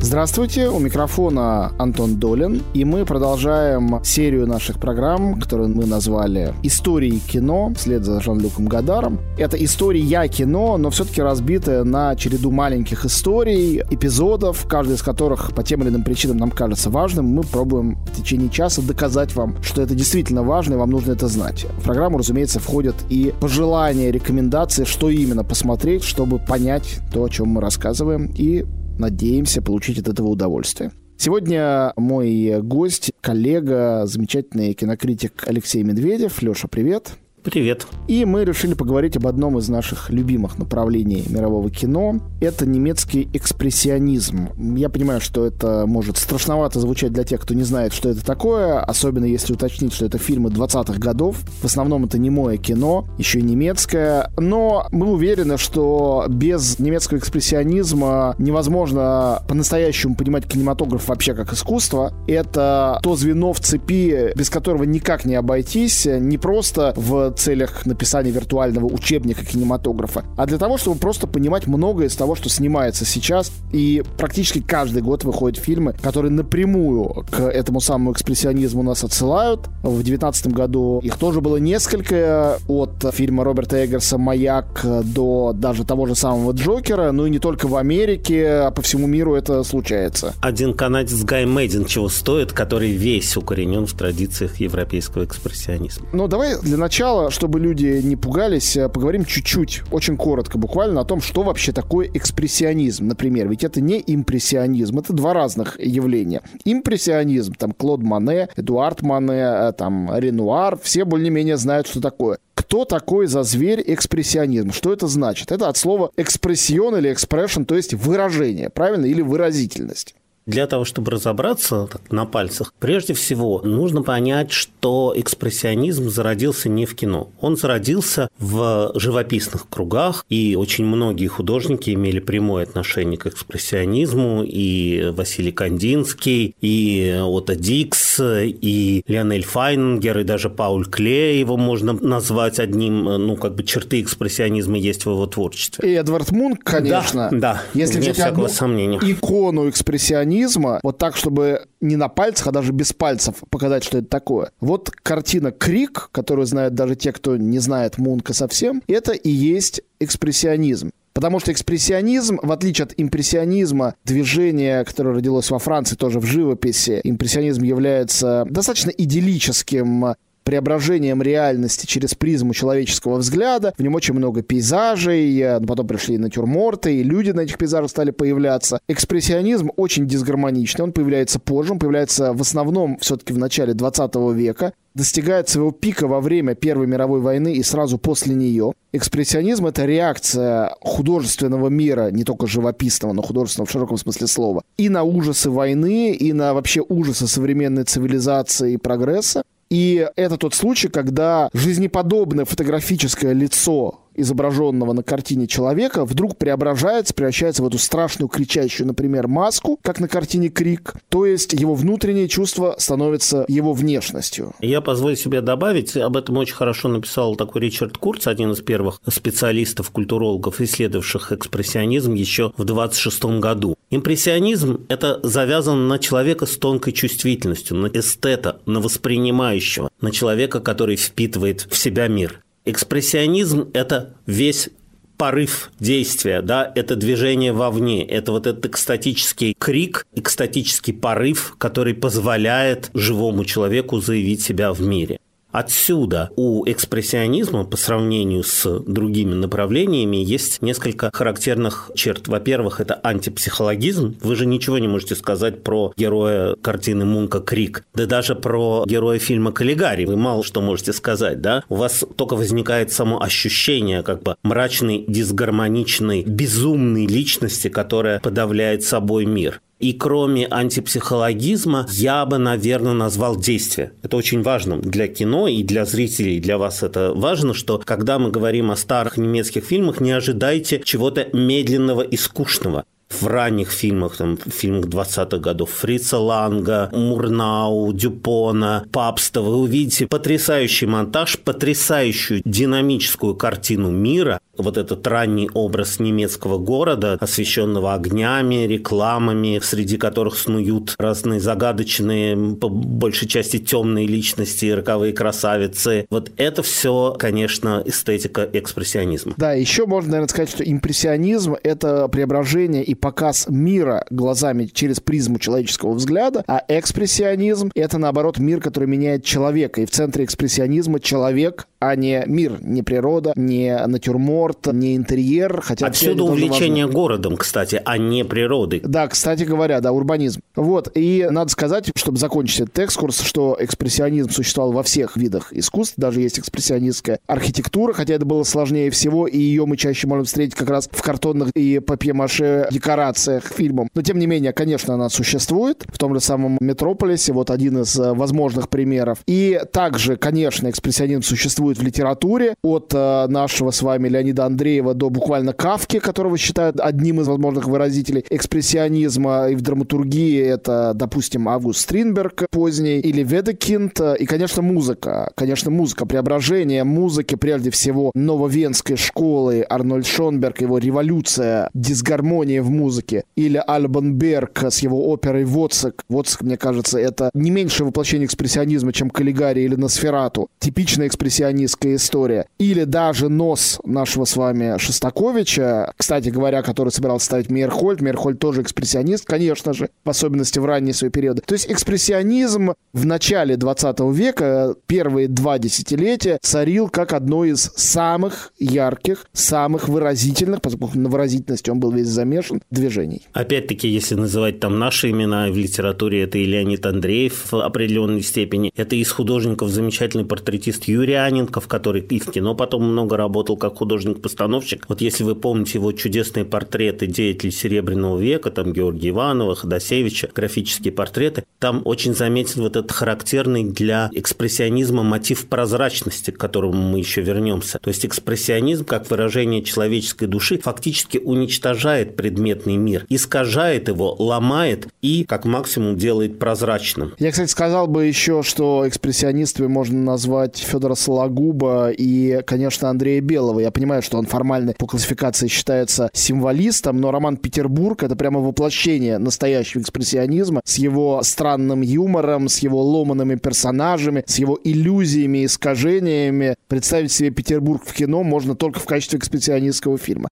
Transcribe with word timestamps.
Здравствуйте, 0.00 0.68
у 0.68 0.78
микрофона 0.78 1.72
Антон 1.76 2.20
Долин, 2.20 2.62
и 2.72 2.84
мы 2.84 3.04
продолжаем 3.04 4.00
серию 4.04 4.46
наших 4.46 4.78
программ, 4.78 5.40
которую 5.40 5.74
мы 5.74 5.86
назвали 5.86 6.54
«Истории 6.62 7.18
кино», 7.18 7.72
вслед 7.76 8.04
за 8.04 8.20
Жан-Люком 8.20 8.66
Гадаром. 8.66 9.18
Это 9.36 9.62
история 9.62 10.28
кино, 10.28 10.78
но 10.78 10.90
все-таки 10.90 11.20
разбитая 11.20 11.82
на 11.82 12.14
череду 12.14 12.52
маленьких 12.52 13.04
историй, 13.04 13.82
эпизодов, 13.90 14.66
каждый 14.68 14.94
из 14.94 15.02
которых 15.02 15.52
по 15.52 15.64
тем 15.64 15.82
или 15.82 15.88
иным 15.88 16.04
причинам 16.04 16.36
нам 16.36 16.52
кажется 16.52 16.90
важным. 16.90 17.26
Мы 17.26 17.42
пробуем 17.42 17.98
в 18.06 18.16
течение 18.16 18.50
часа 18.50 18.80
доказать 18.82 19.34
вам, 19.34 19.60
что 19.64 19.82
это 19.82 19.96
действительно 19.96 20.44
важно, 20.44 20.74
и 20.74 20.76
вам 20.76 20.90
нужно 20.90 21.12
это 21.12 21.26
знать. 21.26 21.66
В 21.80 21.82
программу, 21.82 22.18
разумеется, 22.18 22.60
входят 22.60 22.94
и 23.10 23.34
пожелания, 23.40 24.12
рекомендации, 24.12 24.84
что 24.84 25.10
именно 25.10 25.42
посмотреть, 25.42 26.04
чтобы 26.04 26.38
понять 26.38 27.00
то, 27.12 27.24
о 27.24 27.28
чем 27.28 27.48
мы 27.48 27.60
рассказываем, 27.60 28.32
и 28.36 28.64
надеемся 28.98 29.62
получить 29.62 29.98
от 29.98 30.08
этого 30.08 30.28
удовольствие. 30.28 30.92
Сегодня 31.16 31.92
мой 31.96 32.60
гость, 32.62 33.12
коллега, 33.20 34.02
замечательный 34.06 34.72
кинокритик 34.74 35.44
Алексей 35.48 35.82
Медведев. 35.82 36.40
Леша, 36.42 36.68
привет. 36.68 37.12
Привет. 37.44 37.86
И 38.08 38.24
мы 38.24 38.44
решили 38.44 38.74
поговорить 38.74 39.16
об 39.16 39.26
одном 39.26 39.58
из 39.58 39.68
наших 39.68 40.10
любимых 40.10 40.58
направлений 40.58 41.24
мирового 41.28 41.70
кино. 41.70 42.20
Это 42.40 42.66
немецкий 42.66 43.28
экспрессионизм. 43.32 44.48
Я 44.76 44.88
понимаю, 44.88 45.20
что 45.20 45.46
это 45.46 45.84
может 45.86 46.16
страшновато 46.16 46.80
звучать 46.80 47.12
для 47.12 47.24
тех, 47.24 47.40
кто 47.40 47.54
не 47.54 47.62
знает, 47.62 47.92
что 47.92 48.08
это 48.08 48.24
такое, 48.24 48.80
особенно 48.80 49.24
если 49.24 49.52
уточнить, 49.52 49.92
что 49.92 50.04
это 50.04 50.18
фильмы 50.18 50.50
20-х 50.50 50.98
годов. 50.98 51.36
В 51.62 51.64
основном 51.64 52.04
это 52.04 52.18
немое 52.18 52.56
кино, 52.56 53.06
еще 53.18 53.38
и 53.38 53.42
немецкое. 53.42 54.30
Но 54.36 54.88
мы 54.90 55.06
уверены, 55.06 55.58
что 55.58 56.26
без 56.28 56.78
немецкого 56.80 57.18
экспрессионизма 57.18 58.34
невозможно 58.38 59.42
по-настоящему 59.48 60.16
понимать 60.16 60.46
кинематограф 60.46 61.08
вообще 61.08 61.34
как 61.34 61.52
искусство. 61.52 62.12
Это 62.26 62.98
то 63.02 63.16
звено 63.16 63.52
в 63.52 63.60
цепи, 63.60 64.32
без 64.34 64.50
которого 64.50 64.82
никак 64.82 65.24
не 65.24 65.36
обойтись, 65.36 66.04
не 66.06 66.36
просто 66.36 66.92
в 66.96 67.27
целях 67.30 67.86
написания 67.86 68.30
виртуального 68.30 68.86
учебника 68.86 69.44
кинематографа, 69.44 70.24
а 70.36 70.46
для 70.46 70.58
того, 70.58 70.78
чтобы 70.78 70.98
просто 70.98 71.26
понимать 71.26 71.66
многое 71.66 72.06
из 72.06 72.16
того, 72.16 72.34
что 72.34 72.48
снимается 72.48 73.04
сейчас. 73.04 73.50
И 73.72 74.02
практически 74.16 74.60
каждый 74.60 75.02
год 75.02 75.24
выходят 75.24 75.58
фильмы, 75.58 75.94
которые 76.00 76.30
напрямую 76.32 77.26
к 77.30 77.40
этому 77.40 77.80
самому 77.80 78.12
экспрессионизму 78.12 78.82
нас 78.82 79.04
отсылают. 79.04 79.68
В 79.82 80.02
2019 80.02 80.48
году 80.48 81.00
их 81.02 81.16
тоже 81.16 81.40
было 81.40 81.56
несколько, 81.56 82.58
от 82.68 83.04
фильма 83.12 83.44
Роберта 83.44 83.84
Эггерса 83.84 84.18
«Маяк» 84.18 84.84
до 85.04 85.52
даже 85.54 85.84
того 85.84 86.06
же 86.06 86.14
самого 86.14 86.52
Джокера, 86.52 87.12
ну 87.12 87.26
и 87.26 87.30
не 87.30 87.38
только 87.38 87.66
в 87.66 87.76
Америке, 87.76 88.46
а 88.48 88.70
по 88.70 88.82
всему 88.82 89.06
миру 89.06 89.34
это 89.34 89.62
случается. 89.64 90.34
Один 90.40 90.74
канадец 90.74 91.22
Гай 91.22 91.46
Мэддин 91.46 91.84
чего 91.84 92.08
стоит, 92.08 92.52
который 92.52 92.92
весь 92.92 93.36
укоренен 93.36 93.86
в 93.86 93.92
традициях 93.92 94.56
европейского 94.56 95.24
экспрессионизма. 95.24 96.06
Ну, 96.12 96.28
давай 96.28 96.60
для 96.60 96.76
начала 96.76 97.17
чтобы 97.30 97.60
люди 97.60 98.00
не 98.02 98.16
пугались, 98.16 98.76
э, 98.76 98.88
поговорим 98.88 99.24
чуть-чуть, 99.24 99.82
очень 99.90 100.16
коротко, 100.16 100.58
буквально 100.58 101.00
о 101.00 101.04
том, 101.04 101.20
что 101.20 101.42
вообще 101.42 101.72
такое 101.72 102.08
экспрессионизм, 102.12 103.06
например. 103.06 103.48
Ведь 103.48 103.64
это 103.64 103.80
не 103.80 104.02
импрессионизм, 104.06 104.98
это 104.98 105.12
два 105.12 105.34
разных 105.34 105.78
явления. 105.78 106.42
Импрессионизм, 106.64 107.54
там 107.54 107.72
Клод 107.72 108.02
Мане, 108.02 108.48
Эдуард 108.56 109.02
Мане, 109.02 109.32
э, 109.32 109.72
там 109.76 110.10
Ренуар, 110.16 110.78
все 110.82 111.04
более-менее 111.04 111.56
знают, 111.56 111.86
что 111.86 112.00
такое. 112.00 112.38
Кто 112.54 112.84
такой 112.84 113.26
за 113.26 113.44
зверь 113.44 113.82
экспрессионизм? 113.86 114.72
Что 114.72 114.92
это 114.92 115.06
значит? 115.06 115.52
Это 115.52 115.68
от 115.68 115.76
слова 115.76 116.10
экспрессион 116.16 116.96
или 116.96 117.12
экспрессион, 117.12 117.64
то 117.64 117.76
есть 117.76 117.94
выражение, 117.94 118.68
правильно? 118.68 119.06
Или 119.06 119.22
выразительность. 119.22 120.14
Для 120.48 120.66
того, 120.66 120.86
чтобы 120.86 121.10
разобраться 121.10 121.88
так, 121.92 122.10
на 122.10 122.24
пальцах, 122.24 122.72
прежде 122.78 123.12
всего 123.12 123.60
нужно 123.62 124.02
понять, 124.02 124.50
что 124.50 125.12
экспрессионизм 125.14 126.08
зародился 126.08 126.70
не 126.70 126.86
в 126.86 126.94
кино. 126.94 127.28
Он 127.38 127.58
зародился 127.58 128.30
в 128.38 128.92
живописных 128.94 129.68
кругах, 129.68 130.24
и 130.30 130.56
очень 130.56 130.86
многие 130.86 131.26
художники 131.26 131.90
имели 131.90 132.18
прямое 132.18 132.62
отношение 132.62 133.18
к 133.18 133.26
экспрессионизму, 133.26 134.42
и 134.42 135.12
Василий 135.14 135.52
Кандинский, 135.52 136.54
и 136.62 137.14
Ота 137.22 137.54
Дикс, 137.54 138.18
и 138.18 139.02
Леонель 139.06 139.44
Файнгер, 139.44 140.20
и 140.20 140.24
даже 140.24 140.48
Пауль 140.48 140.86
Клей, 140.86 141.40
его 141.40 141.58
можно 141.58 141.92
назвать 141.92 142.58
одним, 142.58 143.04
ну, 143.04 143.36
как 143.36 143.54
бы 143.54 143.64
черты 143.64 144.00
экспрессионизма 144.00 144.78
есть 144.78 145.04
в 145.04 145.10
его 145.10 145.26
творчестве. 145.26 145.92
И 145.92 145.92
Эдвард 145.92 146.30
Мунк, 146.30 146.64
конечно. 146.64 147.28
Да, 147.32 147.38
да 147.38 147.62
Если 147.74 148.00
взять 148.00 148.18
одну 148.20 148.48
сомнения. 148.48 148.98
икону 149.02 149.68
экспрессионизма, 149.68 150.37
механизма, 150.38 150.80
вот 150.82 150.98
так, 150.98 151.16
чтобы 151.16 151.66
не 151.80 151.96
на 151.96 152.08
пальцах, 152.08 152.48
а 152.48 152.52
даже 152.52 152.72
без 152.72 152.92
пальцев 152.92 153.36
показать, 153.50 153.84
что 153.84 153.98
это 153.98 154.08
такое. 154.08 154.50
Вот 154.60 154.90
картина 154.90 155.50
«Крик», 155.50 156.10
которую 156.12 156.46
знают 156.46 156.74
даже 156.74 156.96
те, 156.96 157.12
кто 157.12 157.36
не 157.36 157.58
знает 157.58 157.98
Мунка 157.98 158.32
совсем, 158.32 158.82
это 158.86 159.12
и 159.12 159.30
есть 159.30 159.82
экспрессионизм. 160.00 160.90
Потому 161.12 161.40
что 161.40 161.50
экспрессионизм, 161.50 162.38
в 162.40 162.52
отличие 162.52 162.84
от 162.84 162.94
импрессионизма, 162.96 163.94
движение, 164.04 164.84
которое 164.84 165.16
родилось 165.16 165.50
во 165.50 165.58
Франции 165.58 165.96
тоже 165.96 166.20
в 166.20 166.24
живописи, 166.24 167.00
импрессионизм 167.02 167.64
является 167.64 168.46
достаточно 168.48 168.90
идиллическим 168.90 170.14
преображением 170.48 171.20
реальности 171.20 171.84
через 171.84 172.14
призму 172.14 172.54
человеческого 172.54 173.18
взгляда. 173.18 173.74
В 173.76 173.82
нем 173.82 173.94
очень 173.94 174.14
много 174.14 174.40
пейзажей, 174.40 175.38
э, 175.38 175.60
потом 175.60 175.86
пришли 175.86 176.16
натюрморты, 176.16 176.96
и 176.96 177.02
люди 177.02 177.32
на 177.32 177.40
этих 177.40 177.58
пейзажах 177.58 177.90
стали 177.90 178.12
появляться. 178.12 178.80
Экспрессионизм 178.88 179.70
очень 179.76 180.06
дисгармоничный, 180.06 180.84
он 180.84 180.92
появляется 180.92 181.38
позже, 181.38 181.72
он 181.72 181.78
появляется 181.78 182.32
в 182.32 182.40
основном 182.40 182.96
все-таки 182.98 183.34
в 183.34 183.38
начале 183.38 183.74
20 183.74 184.14
века 184.34 184.72
достигает 184.94 185.50
своего 185.50 185.70
пика 185.70 186.08
во 186.08 186.20
время 186.20 186.54
Первой 186.54 186.86
мировой 186.86 187.20
войны 187.20 187.52
и 187.52 187.62
сразу 187.62 187.98
после 187.98 188.34
нее. 188.34 188.72
Экспрессионизм— 188.92 189.66
это 189.68 189.84
реакция 189.84 190.74
художественного 190.80 191.68
мира, 191.68 192.10
не 192.10 192.24
только 192.24 192.46
живописного, 192.46 193.12
но 193.12 193.20
художественного 193.20 193.66
в 193.66 193.70
широком 193.70 193.98
смысле 193.98 194.26
слова, 194.26 194.62
и 194.78 194.88
на 194.88 195.04
ужасы 195.04 195.50
войны, 195.50 196.12
и 196.12 196.32
на 196.32 196.54
вообще 196.54 196.82
ужасы 196.88 197.28
современной 197.28 197.84
цивилизации 197.84 198.72
и 198.72 198.76
прогресса. 198.78 199.42
И 199.70 200.08
это 200.16 200.36
тот 200.36 200.54
случай, 200.54 200.88
когда 200.88 201.50
жизнеподобное 201.52 202.44
фотографическое 202.44 203.32
лицо 203.32 204.00
изображенного 204.20 204.92
на 204.92 205.02
картине 205.02 205.46
человека 205.46 206.04
вдруг 206.04 206.36
преображается, 206.36 207.14
превращается 207.14 207.62
в 207.62 207.66
эту 207.66 207.78
страшную 207.78 208.28
кричащую, 208.28 208.86
например, 208.86 209.28
маску, 209.28 209.78
как 209.82 210.00
на 210.00 210.08
картине 210.08 210.48
«Крик», 210.48 210.94
то 211.08 211.26
есть 211.26 211.52
его 211.52 211.74
внутреннее 211.74 212.28
чувство 212.28 212.74
становится 212.78 213.44
его 213.48 213.72
внешностью. 213.72 214.52
Я 214.60 214.80
позволю 214.80 215.16
себе 215.16 215.40
добавить, 215.40 215.96
об 215.96 216.16
этом 216.16 216.36
очень 216.36 216.54
хорошо 216.54 216.88
написал 216.88 217.36
такой 217.36 217.62
Ричард 217.62 217.98
Курц, 217.98 218.26
один 218.26 218.52
из 218.52 218.60
первых 218.60 219.00
специалистов, 219.08 219.90
культурологов, 219.90 220.60
исследовавших 220.60 221.32
экспрессионизм 221.32 222.14
еще 222.14 222.52
в 222.56 222.64
26 222.64 223.24
году. 223.40 223.76
Импрессионизм– 223.90 224.84
это 224.88 225.18
завязан 225.22 225.88
на 225.88 225.98
человека 225.98 226.44
с 226.44 226.58
тонкой 226.58 226.92
чувствительностью, 226.92 227.76
на 227.76 227.86
эстета, 227.86 228.60
на 228.66 228.80
воспринимающего, 228.80 229.90
на 230.00 230.10
человека, 230.10 230.60
который 230.60 230.96
впитывает 230.96 231.66
в 231.70 231.76
себя 231.76 232.08
мир. 232.08 232.42
Экспрессионизм– 232.68 233.70
это 233.72 234.12
весь 234.26 234.68
порыв 235.16 235.70
действия, 235.80 236.42
да, 236.42 236.70
это 236.74 236.96
движение 236.96 237.54
вовне, 237.54 238.04
это 238.04 238.30
вот 238.30 238.46
этот 238.46 238.66
экстатический 238.66 239.54
крик, 239.58 240.06
экстатический 240.14 240.92
порыв, 240.92 241.54
который 241.56 241.94
позволяет 241.94 242.90
живому 242.92 243.46
человеку 243.46 244.00
заявить 244.00 244.42
себя 244.42 244.74
в 244.74 244.82
мире. 244.82 245.18
Отсюда 245.50 246.30
у 246.36 246.64
экспрессионизма 246.66 247.64
по 247.64 247.76
сравнению 247.76 248.44
с 248.44 248.80
другими 248.80 249.34
направлениями 249.34 250.18
есть 250.18 250.60
несколько 250.60 251.10
характерных 251.12 251.90
черт. 251.94 252.28
Во-первых, 252.28 252.80
это 252.80 252.94
антипсихологизм. 252.94 254.16
Вы 254.20 254.36
же 254.36 254.46
ничего 254.46 254.78
не 254.78 254.88
можете 254.88 255.14
сказать 255.14 255.62
про 255.62 255.92
героя 255.96 256.54
картины 256.56 257.04
Мунка 257.04 257.40
«Крик», 257.40 257.84
да 257.94 258.06
даже 258.06 258.34
про 258.34 258.84
героя 258.86 259.18
фильма 259.18 259.52
«Каллигари» 259.52 260.04
вы 260.04 260.16
мало 260.16 260.44
что 260.44 260.60
можете 260.60 260.92
сказать, 260.92 261.40
да? 261.40 261.64
У 261.68 261.76
вас 261.76 262.04
только 262.16 262.36
возникает 262.36 262.92
само 262.92 263.22
ощущение 263.22 264.02
как 264.02 264.22
бы 264.22 264.36
мрачной, 264.42 265.04
дисгармоничной, 265.08 266.24
безумной 266.24 267.06
личности, 267.06 267.68
которая 267.68 268.20
подавляет 268.20 268.84
собой 268.84 269.24
мир. 269.24 269.60
И 269.78 269.92
кроме 269.92 270.46
антипсихологизма, 270.46 271.86
я 271.90 272.26
бы, 272.26 272.38
наверное, 272.38 272.94
назвал 272.94 273.36
действие. 273.36 273.92
Это 274.02 274.16
очень 274.16 274.42
важно 274.42 274.78
для 274.78 275.06
кино 275.06 275.46
и 275.46 275.62
для 275.62 275.84
зрителей. 275.84 276.40
Для 276.40 276.58
вас 276.58 276.82
это 276.82 277.12
важно, 277.14 277.54
что 277.54 277.78
когда 277.84 278.18
мы 278.18 278.30
говорим 278.30 278.70
о 278.70 278.76
старых 278.76 279.16
немецких 279.16 279.64
фильмах, 279.64 280.00
не 280.00 280.10
ожидайте 280.10 280.80
чего-то 280.84 281.28
медленного 281.32 282.02
и 282.02 282.16
скучного 282.16 282.84
в 283.08 283.26
ранних 283.26 283.70
фильмах, 283.70 284.16
там, 284.16 284.36
в 284.36 284.50
фильмах 284.50 284.86
20-х 284.86 285.38
годов, 285.38 285.70
Фрица 285.70 286.18
Ланга, 286.18 286.90
Мурнау, 286.92 287.92
Дюпона, 287.92 288.84
Папста, 288.92 289.40
вы 289.40 289.56
увидите 289.56 290.06
потрясающий 290.06 290.86
монтаж, 290.86 291.38
потрясающую 291.38 292.42
динамическую 292.44 293.34
картину 293.34 293.90
мира, 293.90 294.40
вот 294.58 294.76
этот 294.76 295.06
ранний 295.06 295.48
образ 295.54 296.00
немецкого 296.00 296.58
города, 296.58 297.16
освещенного 297.20 297.94
огнями, 297.94 298.66
рекламами, 298.66 299.60
среди 299.62 299.96
которых 299.96 300.36
снуют 300.36 300.94
разные 300.98 301.40
загадочные, 301.40 302.56
по 302.56 302.68
большей 302.68 303.28
части 303.28 303.58
темные 303.58 304.06
личности, 304.06 304.66
роковые 304.66 305.12
красавицы. 305.12 306.06
Вот 306.10 306.30
это 306.36 306.62
все, 306.62 307.14
конечно, 307.18 307.82
эстетика 307.84 308.48
экспрессионизма. 308.52 309.34
Да, 309.36 309.52
еще 309.52 309.86
можно, 309.86 310.12
наверное, 310.12 310.28
сказать, 310.28 310.50
что 310.50 310.64
импрессионизм— 310.64 311.56
это 311.62 312.08
преображение 312.08 312.82
и 312.82 312.94
показ 312.94 313.46
мира 313.48 314.04
глазами 314.10 314.66
через 314.66 315.00
призму 315.00 315.38
человеческого 315.38 315.92
взгляда, 315.92 316.44
а 316.46 316.62
экспрессионизм— 316.68 317.70
это, 317.74 317.98
наоборот, 317.98 318.38
мир, 318.38 318.60
который 318.60 318.88
меняет 318.88 319.24
человека. 319.24 319.80
И 319.80 319.86
в 319.86 319.90
центре 319.90 320.24
экспрессионизма 320.24 321.00
человек, 321.00 321.66
а 321.80 321.94
не 321.94 322.24
мир, 322.26 322.58
не 322.60 322.82
природа, 322.82 323.32
не 323.36 323.76
натюрморт, 323.86 324.47
не 324.72 324.96
интерьер. 324.96 325.60
Хотя 325.62 325.86
Отсюда 325.86 326.24
увлечение 326.24 326.86
городом, 326.88 327.36
кстати, 327.36 327.80
а 327.84 327.98
не 327.98 328.24
природой. 328.24 328.80
Да, 328.84 329.08
кстати 329.08 329.44
говоря, 329.44 329.80
да, 329.80 329.92
урбанизм. 329.92 330.40
Вот, 330.56 330.90
и 330.94 331.26
надо 331.30 331.50
сказать, 331.50 331.90
чтобы 331.96 332.18
закончить 332.18 332.60
этот 332.60 332.78
экскурс, 332.78 333.20
что 333.20 333.56
экспрессионизм 333.58 334.30
существовал 334.30 334.72
во 334.72 334.82
всех 334.82 335.16
видах 335.16 335.52
искусств, 335.52 335.94
даже 335.96 336.20
есть 336.20 336.38
экспрессионистская 336.38 337.20
архитектура, 337.26 337.92
хотя 337.92 338.14
это 338.14 338.24
было 338.24 338.42
сложнее 338.42 338.90
всего, 338.90 339.26
и 339.26 339.38
ее 339.38 339.66
мы 339.66 339.76
чаще 339.76 340.06
можем 340.06 340.24
встретить 340.24 340.54
как 340.54 340.70
раз 340.70 340.88
в 340.90 341.02
картонных 341.02 341.50
и 341.54 341.78
папье-маше 341.78 342.68
декорациях 342.70 343.44
фильмам. 343.44 343.88
Но, 343.94 344.02
тем 344.02 344.18
не 344.18 344.26
менее, 344.26 344.52
конечно, 344.52 344.94
она 344.94 345.08
существует 345.08 345.84
в 345.88 345.98
том 345.98 346.14
же 346.14 346.20
самом 346.20 346.58
Метрополисе, 346.60 347.32
вот 347.32 347.50
один 347.50 347.78
из 347.82 347.98
э, 347.98 348.12
возможных 348.12 348.68
примеров. 348.68 349.18
И 349.26 349.60
также, 349.72 350.16
конечно, 350.16 350.68
экспрессионизм 350.68 351.22
существует 351.22 351.78
в 351.78 351.82
литературе, 351.82 352.54
от 352.62 352.92
э, 352.94 353.26
нашего 353.28 353.70
с 353.70 353.82
вами 353.82 354.08
Леонида 354.08 354.37
Андреева 354.44 354.94
до 354.94 355.10
буквально 355.10 355.52
Кавки, 355.52 355.98
которого 355.98 356.36
считают 356.38 356.80
одним 356.80 357.20
из 357.20 357.28
возможных 357.28 357.66
выразителей 357.66 358.24
экспрессионизма, 358.30 359.48
и 359.48 359.54
в 359.54 359.60
драматургии 359.62 360.40
это, 360.40 360.92
допустим, 360.94 361.48
Август 361.48 361.80
Стринберг 361.80 362.46
поздний, 362.50 363.00
или 363.00 363.22
Ведекинд, 363.22 364.00
и, 364.18 364.26
конечно, 364.26 364.62
музыка. 364.62 365.32
Конечно, 365.34 365.70
музыка, 365.70 366.06
преображение 366.06 366.84
музыки, 366.84 367.34
прежде 367.34 367.70
всего, 367.70 368.10
нововенской 368.14 368.96
школы, 368.96 369.64
Арнольд 369.68 370.06
Шонберг, 370.06 370.60
его 370.60 370.78
революция, 370.78 371.70
дисгармония 371.74 372.62
в 372.62 372.70
музыке, 372.70 373.24
или 373.36 373.62
Альбан 373.66 374.14
Берг 374.14 374.64
с 374.64 374.80
его 374.80 375.08
оперой 375.10 375.44
«Воцик». 375.44 376.04
«Воцик», 376.08 376.42
мне 376.42 376.56
кажется, 376.56 376.98
это 376.98 377.30
не 377.34 377.50
меньшее 377.50 377.86
воплощение 377.86 378.26
экспрессионизма, 378.26 378.92
чем 378.92 379.10
Каллигари 379.10 379.60
или 379.60 379.74
Носферату. 379.74 380.48
Типичная 380.58 381.06
экспрессионистская 381.06 381.96
история. 381.96 382.46
Или 382.58 382.84
даже 382.84 383.28
«Нос» 383.28 383.80
нашего 383.84 384.24
с 384.28 384.36
вами 384.36 384.78
Шостаковича, 384.78 385.92
кстати 385.96 386.28
говоря, 386.28 386.62
который 386.62 386.90
собирался 386.90 387.26
ставить 387.26 387.50
Мейерхольд. 387.50 388.00
Мейерхольд 388.00 388.38
тоже 388.38 388.62
экспрессионист, 388.62 389.24
конечно 389.24 389.72
же, 389.72 389.88
в 390.04 390.10
особенности 390.10 390.58
в 390.58 390.64
ранние 390.64 390.94
свои 390.94 391.10
периоды. 391.10 391.42
То 391.44 391.54
есть 391.54 391.70
экспрессионизм 391.70 392.74
в 392.92 393.06
начале 393.06 393.56
20 393.56 394.00
века, 394.12 394.74
первые 394.86 395.28
два 395.28 395.58
десятилетия, 395.58 396.38
царил 396.42 396.88
как 396.88 397.12
одно 397.12 397.44
из 397.44 397.72
самых 397.76 398.52
ярких, 398.58 399.26
самых 399.32 399.88
выразительных, 399.88 400.60
поскольку 400.60 400.98
на 400.98 401.08
выразительности 401.08 401.70
он 401.70 401.80
был 401.80 401.90
весь 401.90 402.08
замешан, 402.08 402.60
движений. 402.70 403.26
Опять-таки, 403.32 403.88
если 403.88 404.14
называть 404.14 404.60
там 404.60 404.78
наши 404.78 405.10
имена 405.10 405.48
в 405.48 405.56
литературе, 405.56 406.22
это 406.24 406.38
и 406.38 406.44
Леонид 406.44 406.84
Андреев 406.84 407.50
в 407.50 407.64
определенной 407.64 408.22
степени, 408.22 408.72
это 408.76 408.96
из 408.96 409.10
художников 409.10 409.70
замечательный 409.70 410.24
портретист 410.24 410.84
Юрий 410.84 411.14
Аненков, 411.14 411.66
который 411.66 412.02
и 412.02 412.18
в 412.18 412.30
кино 412.30 412.54
потом 412.54 412.84
много 412.84 413.16
работал 413.16 413.56
как 413.56 413.80
художник-постановщик. 414.18 414.84
Вот 414.88 415.00
если 415.00 415.24
вы 415.24 415.34
помните 415.34 415.78
его 415.78 415.92
чудесные 415.92 416.44
портреты 416.44 417.06
деятелей 417.06 417.52
Серебряного 417.52 418.18
века, 418.18 418.50
там 418.50 418.72
Георгия 418.72 419.10
Иванова, 419.10 419.54
Ходосевича, 419.54 420.28
графические 420.34 420.92
портреты, 420.92 421.44
там 421.58 421.82
очень 421.84 422.14
заметен 422.14 422.62
вот 422.62 422.76
этот 422.76 422.92
характерный 422.92 423.64
для 423.64 424.10
экспрессионизма 424.12 425.02
мотив 425.02 425.46
прозрачности, 425.46 426.30
к 426.30 426.38
которому 426.38 426.80
мы 426.82 426.98
еще 426.98 427.22
вернемся. 427.22 427.78
То 427.78 427.88
есть 427.88 428.04
экспрессионизм, 428.04 428.84
как 428.84 429.10
выражение 429.10 429.62
человеческой 429.62 430.26
души, 430.26 430.58
фактически 430.58 431.18
уничтожает 431.18 432.16
предметный 432.16 432.76
мир, 432.76 433.06
искажает 433.08 433.88
его, 433.88 434.14
ломает 434.18 434.88
и, 435.02 435.24
как 435.24 435.44
максимум, 435.44 435.96
делает 435.96 436.38
прозрачным. 436.38 437.14
Я, 437.18 437.30
кстати, 437.30 437.50
сказал 437.50 437.86
бы 437.86 438.04
еще, 438.04 438.42
что 438.42 438.86
экспрессионистами 438.86 439.66
можно 439.66 439.98
назвать 439.98 440.58
Федора 440.58 440.94
Сологуба 440.94 441.90
и, 441.90 442.42
конечно, 442.46 442.88
Андрея 442.90 443.20
Белого. 443.20 443.60
Я 443.60 443.70
понимаю, 443.70 443.97
что 444.02 444.18
он 444.18 444.26
формально 444.26 444.74
по 444.78 444.86
классификации 444.86 445.48
считается 445.48 446.10
символистом, 446.12 447.00
но 447.00 447.10
роман 447.10 447.36
«Петербург»— 447.36 448.02
это 448.04 448.16
прямо 448.16 448.40
воплощение 448.40 449.18
настоящего 449.18 449.82
экспрессионизма 449.82 450.60
с 450.64 450.76
его 450.76 451.20
странным 451.22 451.80
юмором, 451.80 452.48
с 452.48 452.58
его 452.58 452.82
ломанными 452.82 453.36
персонажами, 453.36 454.24
с 454.26 454.38
его 454.38 454.58
иллюзиями, 454.62 455.44
искажениями. 455.44 456.56
Представить 456.68 457.12
себе 457.12 457.30
Петербург 457.30 457.82
в 457.84 457.92
кино 457.92 458.22
можно 458.22 458.54
только 458.54 458.80
в 458.80 458.84
качестве 458.86 459.18
экспрессионистского 459.18 459.98
фильма. 459.98 460.28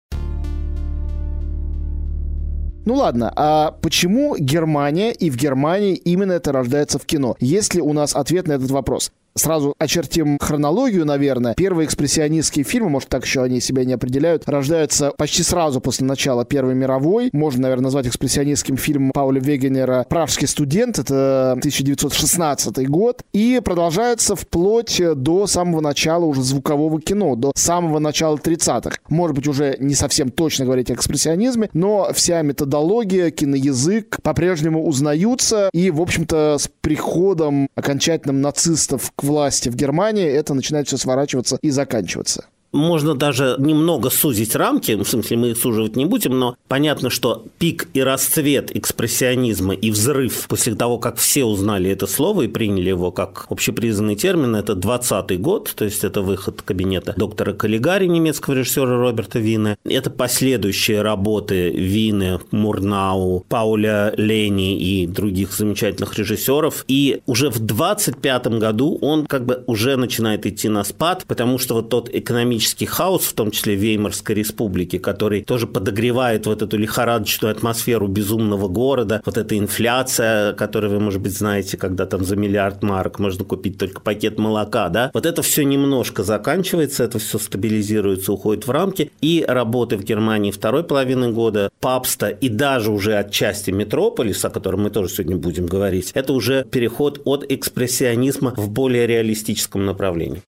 Ну 2.86 2.94
ладно, 2.94 3.32
а 3.34 3.72
почему 3.82 4.36
Германия 4.38 5.10
и 5.10 5.28
в 5.28 5.36
Германии 5.36 5.96
именно 5.96 6.32
это 6.32 6.52
рождается 6.52 7.00
в 7.00 7.04
кино? 7.04 7.36
Есть 7.40 7.74
ли 7.74 7.82
у 7.82 7.92
нас 7.92 8.14
ответ 8.14 8.46
на 8.46 8.52
этот 8.52 8.70
вопрос? 8.70 9.10
Сразу 9.36 9.74
очертим 9.78 10.38
хронологию, 10.40 11.04
наверное. 11.04 11.54
Первые 11.54 11.86
экспрессионистские 11.86 12.64
фильмы, 12.64 12.88
может, 12.88 13.08
так 13.10 13.24
еще 13.24 13.42
они 13.42 13.60
себя 13.60 13.84
не 13.84 13.92
определяют, 13.92 14.48
рождаются 14.48 15.12
почти 15.16 15.42
сразу 15.42 15.80
после 15.80 16.06
начала 16.06 16.44
Первой 16.44 16.74
мировой. 16.74 17.28
Можно, 17.32 17.62
наверное, 17.62 17.84
назвать 17.84 18.06
экспрессионистским 18.06 18.76
фильмом 18.78 19.10
Пауля 19.12 19.40
Вегенера 19.40 20.06
«Пражский 20.08 20.48
студент». 20.48 20.98
Это 20.98 21.52
1916 21.52 22.88
год. 22.88 23.22
И 23.34 23.60
продолжается 23.62 24.36
вплоть 24.36 25.00
до 25.14 25.46
самого 25.46 25.82
начала 25.82 26.24
уже 26.24 26.42
звукового 26.42 27.00
кино, 27.00 27.36
до 27.36 27.52
самого 27.54 27.98
начала 27.98 28.36
30-х. 28.36 28.98
Может 29.10 29.36
быть, 29.36 29.46
уже 29.46 29.76
не 29.78 29.94
совсем 29.94 30.30
точно 30.30 30.64
говорить 30.64 30.90
о 30.90 30.94
экспрессионизме, 30.94 31.68
но 31.74 32.08
вся 32.14 32.40
методология, 32.40 33.30
киноязык 33.30 34.18
по-прежнему 34.22 34.86
узнаются. 34.86 35.68
И, 35.74 35.90
в 35.90 36.00
общем-то, 36.00 36.56
с 36.58 36.70
приходом 36.80 37.68
окончательным 37.74 38.40
нацистов 38.40 39.12
к 39.14 39.25
власти 39.26 39.68
в 39.68 39.76
Германии, 39.76 40.26
это 40.26 40.54
начинает 40.54 40.86
все 40.86 40.96
сворачиваться 40.96 41.58
и 41.62 41.70
заканчиваться 41.70 42.46
можно 42.72 43.14
даже 43.14 43.56
немного 43.58 44.10
сузить 44.10 44.54
рамки, 44.54 44.94
в 44.94 45.08
смысле 45.08 45.36
мы 45.36 45.50
их 45.50 45.58
суживать 45.58 45.96
не 45.96 46.04
будем, 46.04 46.38
но 46.38 46.56
понятно, 46.68 47.10
что 47.10 47.44
пик 47.58 47.88
и 47.94 48.02
расцвет 48.02 48.74
экспрессионизма 48.76 49.74
и 49.74 49.90
взрыв 49.90 50.46
после 50.48 50.74
того, 50.74 50.98
как 50.98 51.16
все 51.16 51.44
узнали 51.44 51.90
это 51.90 52.06
слово 52.06 52.42
и 52.42 52.48
приняли 52.48 52.90
его 52.90 53.10
как 53.10 53.46
общепризнанный 53.48 54.16
термин, 54.16 54.56
это 54.56 54.74
20 54.74 55.40
год, 55.40 55.72
то 55.74 55.84
есть 55.84 56.04
это 56.04 56.22
выход 56.22 56.62
кабинета 56.62 57.14
доктора 57.16 57.52
Каллигари, 57.52 58.06
немецкого 58.06 58.54
режиссера 58.54 58.96
Роберта 58.96 59.38
Вина. 59.38 59.76
Это 59.84 60.10
последующие 60.10 61.02
работы 61.02 61.70
Вины, 61.70 62.40
Мурнау, 62.50 63.44
Пауля 63.48 64.12
Лени 64.16 64.78
и 64.78 65.06
других 65.06 65.52
замечательных 65.52 66.18
режиссеров. 66.18 66.84
И 66.88 67.20
уже 67.26 67.50
в 67.50 67.58
25 67.58 68.46
году 68.58 68.98
он 69.00 69.26
как 69.26 69.46
бы 69.46 69.64
уже 69.66 69.96
начинает 69.96 70.46
идти 70.46 70.68
на 70.68 70.84
спад, 70.84 71.24
потому 71.26 71.58
что 71.58 71.74
вот 71.74 71.88
тот 71.88 72.10
экономический 72.12 72.55
экономический 72.56 72.86
хаос, 72.86 73.24
в 73.24 73.34
том 73.34 73.50
числе 73.50 73.74
Веймарской 73.74 74.34
республики, 74.34 74.98
который 74.98 75.42
тоже 75.42 75.66
подогревает 75.66 76.46
вот 76.46 76.62
эту 76.62 76.76
лихорадочную 76.78 77.52
атмосферу 77.52 78.08
безумного 78.08 78.68
города, 78.68 79.20
вот 79.24 79.36
эта 79.36 79.58
инфляция, 79.58 80.52
которую 80.54 80.92
вы, 80.92 81.00
может 81.00 81.20
быть, 81.20 81.36
знаете, 81.36 81.76
когда 81.76 82.06
там 82.06 82.24
за 82.24 82.36
миллиард 82.36 82.82
марок 82.82 83.18
можно 83.18 83.44
купить 83.44 83.78
только 83.78 84.00
пакет 84.00 84.38
молока, 84.38 84.88
да, 84.88 85.10
вот 85.12 85.26
это 85.26 85.42
все 85.42 85.64
немножко 85.64 86.22
заканчивается, 86.22 87.04
это 87.04 87.18
все 87.18 87.38
стабилизируется, 87.38 88.32
уходит 88.32 88.66
в 88.66 88.70
рамки, 88.70 89.10
и 89.20 89.44
работы 89.46 89.96
в 89.96 90.04
Германии 90.04 90.50
второй 90.50 90.84
половины 90.84 91.32
года, 91.32 91.70
Папста 91.80 92.28
и 92.28 92.48
даже 92.48 92.90
уже 92.90 93.16
отчасти 93.16 93.70
Метрополиса, 93.70 94.48
о 94.48 94.50
котором 94.50 94.82
мы 94.82 94.90
тоже 94.90 95.10
сегодня 95.10 95.36
будем 95.36 95.66
говорить, 95.66 96.10
это 96.14 96.32
уже 96.32 96.64
переход 96.64 97.20
от 97.24 97.44
экспрессионизма 97.48 98.54
в 98.56 98.70
более 98.70 99.06
реалистическом 99.06 99.84
направлении. 99.84 100.42